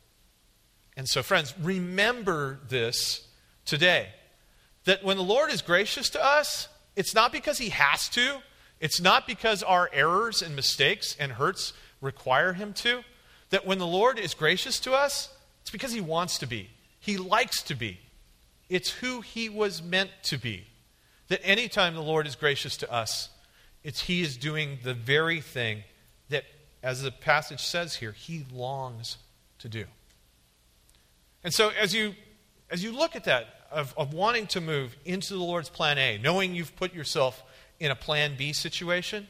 And 0.96 1.08
so, 1.08 1.22
friends, 1.22 1.54
remember 1.60 2.60
this 2.68 3.26
today 3.64 4.08
that 4.84 5.04
when 5.04 5.16
the 5.16 5.22
Lord 5.22 5.50
is 5.50 5.62
gracious 5.62 6.10
to 6.10 6.24
us, 6.24 6.68
it's 6.96 7.14
not 7.14 7.32
because 7.32 7.58
he 7.58 7.70
has 7.70 8.08
to, 8.10 8.38
it's 8.80 9.00
not 9.00 9.26
because 9.26 9.62
our 9.62 9.90
errors 9.92 10.42
and 10.42 10.56
mistakes 10.56 11.14
and 11.18 11.32
hurts 11.32 11.72
require 12.00 12.54
him 12.54 12.72
to. 12.72 13.02
That 13.50 13.66
when 13.66 13.78
the 13.78 13.86
Lord 13.86 14.18
is 14.18 14.32
gracious 14.32 14.80
to 14.80 14.92
us, 14.92 15.28
it's 15.60 15.70
because 15.70 15.92
he 15.92 16.00
wants 16.00 16.38
to 16.38 16.46
be. 16.46 16.70
He 16.98 17.16
likes 17.16 17.62
to 17.64 17.74
be. 17.74 18.00
It's 18.68 18.90
who 18.90 19.20
he 19.20 19.48
was 19.48 19.82
meant 19.82 20.10
to 20.24 20.38
be. 20.38 20.66
That 21.28 21.40
anytime 21.44 21.94
the 21.94 22.02
Lord 22.02 22.26
is 22.26 22.36
gracious 22.36 22.76
to 22.78 22.90
us, 22.90 23.28
it's 23.82 24.02
he 24.02 24.22
is 24.22 24.36
doing 24.36 24.78
the 24.82 24.94
very 24.94 25.40
thing 25.40 25.82
that, 26.28 26.44
as 26.82 27.02
the 27.02 27.10
passage 27.10 27.62
says 27.62 27.96
here, 27.96 28.12
he 28.12 28.46
longs 28.52 29.18
to 29.58 29.68
do. 29.68 29.84
And 31.42 31.52
so 31.52 31.70
as 31.70 31.94
you 31.94 32.14
as 32.70 32.84
you 32.84 32.92
look 32.92 33.16
at 33.16 33.24
that, 33.24 33.46
of, 33.70 33.94
of 33.96 34.12
wanting 34.12 34.46
to 34.48 34.60
move 34.60 34.96
into 35.04 35.34
the 35.34 35.40
Lord's 35.40 35.68
plan 35.68 35.98
A, 35.98 36.18
knowing 36.18 36.54
you've 36.54 36.74
put 36.76 36.94
yourself 36.94 37.42
in 37.78 37.90
a 37.90 37.96
plan 37.96 38.34
B 38.36 38.52
situation, 38.52 39.26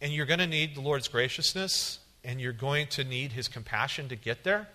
and 0.00 0.12
you're 0.12 0.26
going 0.26 0.38
to 0.38 0.46
need 0.46 0.74
the 0.74 0.80
Lord's 0.80 1.08
graciousness, 1.08 1.98
and 2.24 2.40
you're 2.40 2.52
going 2.52 2.86
to 2.88 3.04
need 3.04 3.32
his 3.32 3.48
compassion 3.48 4.08
to 4.08 4.16
get 4.16 4.44
there, 4.44 4.68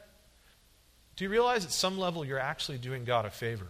do 1.15 1.26
you 1.26 1.30
realize 1.30 1.65
at 1.65 1.72
some 1.72 1.99
level 1.99 2.26
you're 2.26 2.39
actually 2.39 2.78
doing 2.78 3.03
God 3.03 3.26
a 3.26 3.30
favor 3.30 3.67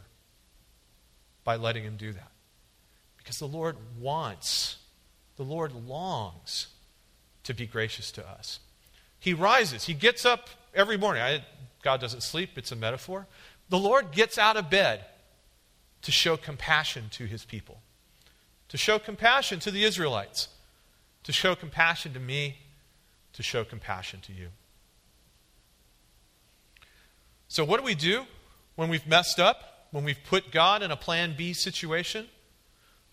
by 1.44 1.56
letting 1.56 1.84
him 1.84 1.98
do 1.98 2.14
that? 2.14 2.32
Because 3.18 3.40
the 3.40 3.48
Lord 3.48 3.76
wants, 4.00 4.78
the 5.36 5.44
Lord 5.44 5.74
longs 5.74 6.68
to 7.44 7.54
be 7.54 7.66
gracious 7.66 8.12
to 8.14 8.28
us. 8.28 8.60
He 9.20 9.34
rises, 9.34 9.86
he 9.86 9.94
gets 9.94 10.26
up 10.26 10.50
every 10.74 10.98
morning. 10.98 11.22
I, 11.22 11.44
God 11.82 12.00
doesn't 12.00 12.22
sleep, 12.22 12.52
it's 12.56 12.72
a 12.72 12.76
metaphor. 12.76 13.28
The 13.72 13.80
Lord 13.80 14.12
gets 14.12 14.38
out 14.38 14.58
of 14.58 14.70
bed 14.70 15.06
to 16.02 16.12
show 16.12 16.36
compassion 16.36 17.06
to 17.12 17.24
his 17.24 17.46
people, 17.46 17.80
to 18.68 18.76
show 18.76 19.00
compassion 19.00 19.62
to 19.62 19.72
the 19.72 19.86
Israelites, 19.86 20.50
to 21.24 21.32
show 21.32 21.56
compassion 21.56 22.12
to 22.12 22.20
me, 22.20 22.58
to 23.32 23.42
show 23.42 23.64
compassion 23.64 24.20
to 24.24 24.34
you. 24.34 24.50
So, 27.48 27.64
what 27.64 27.80
do 27.80 27.86
we 27.86 27.96
do 27.96 28.26
when 28.76 28.90
we've 28.90 29.08
messed 29.08 29.40
up, 29.40 29.88
when 29.92 30.04
we've 30.04 30.22
put 30.26 30.52
God 30.52 30.84
in 30.84 30.92
a 30.92 30.98
plan 30.98 31.36
B 31.38 31.54
situation? 31.54 32.28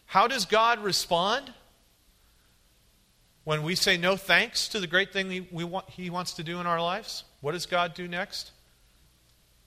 How 0.07 0.27
does 0.27 0.45
God 0.45 0.83
respond 0.83 1.53
when 3.45 3.63
we 3.63 3.77
say 3.77 3.97
no 3.97 4.17
thanks 4.17 4.67
to 4.71 4.81
the 4.81 4.89
great 4.89 5.13
thing 5.13 5.31
he, 5.31 5.47
we 5.53 5.63
want, 5.63 5.89
he 5.89 6.11
wants 6.11 6.33
to 6.33 6.43
do 6.43 6.59
in 6.59 6.67
our 6.67 6.83
lives? 6.83 7.23
What 7.43 7.53
does 7.53 7.67
God 7.67 7.95
do 7.95 8.09
next? 8.09 8.51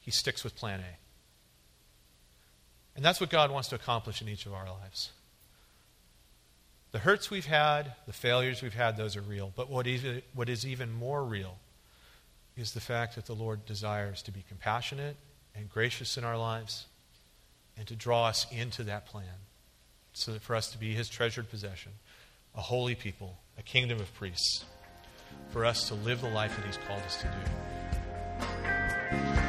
He 0.01 0.11
sticks 0.11 0.43
with 0.43 0.55
plan 0.55 0.81
A. 0.81 0.97
And 2.95 3.05
that's 3.05 3.21
what 3.21 3.29
God 3.29 3.51
wants 3.51 3.69
to 3.69 3.75
accomplish 3.75 4.21
in 4.21 4.27
each 4.27 4.45
of 4.45 4.53
our 4.53 4.69
lives. 4.69 5.11
The 6.91 6.99
hurts 6.99 7.31
we've 7.31 7.45
had, 7.45 7.93
the 8.05 8.13
failures 8.13 8.61
we've 8.61 8.73
had, 8.73 8.97
those 8.97 9.15
are 9.15 9.21
real. 9.21 9.53
But 9.55 9.69
what 9.69 9.87
is, 9.87 10.03
what 10.33 10.49
is 10.49 10.65
even 10.65 10.91
more 10.91 11.23
real 11.23 11.57
is 12.57 12.73
the 12.73 12.81
fact 12.81 13.15
that 13.15 13.27
the 13.27 13.35
Lord 13.35 13.65
desires 13.65 14.21
to 14.23 14.31
be 14.31 14.43
compassionate 14.47 15.15
and 15.55 15.69
gracious 15.69 16.17
in 16.17 16.25
our 16.25 16.37
lives 16.37 16.87
and 17.77 17.87
to 17.87 17.95
draw 17.95 18.27
us 18.27 18.45
into 18.51 18.83
that 18.83 19.05
plan 19.05 19.23
so 20.13 20.33
that 20.33 20.41
for 20.41 20.55
us 20.55 20.69
to 20.71 20.77
be 20.77 20.93
his 20.93 21.07
treasured 21.07 21.49
possession, 21.49 21.93
a 22.55 22.61
holy 22.61 22.95
people, 22.95 23.37
a 23.57 23.61
kingdom 23.61 24.01
of 24.01 24.13
priests, 24.15 24.65
for 25.51 25.63
us 25.63 25.87
to 25.87 25.93
live 25.93 26.19
the 26.19 26.29
life 26.29 26.53
that 26.57 26.65
he's 26.65 26.77
called 26.85 27.01
us 27.03 27.21
to 27.21 27.27
do. 27.27 29.40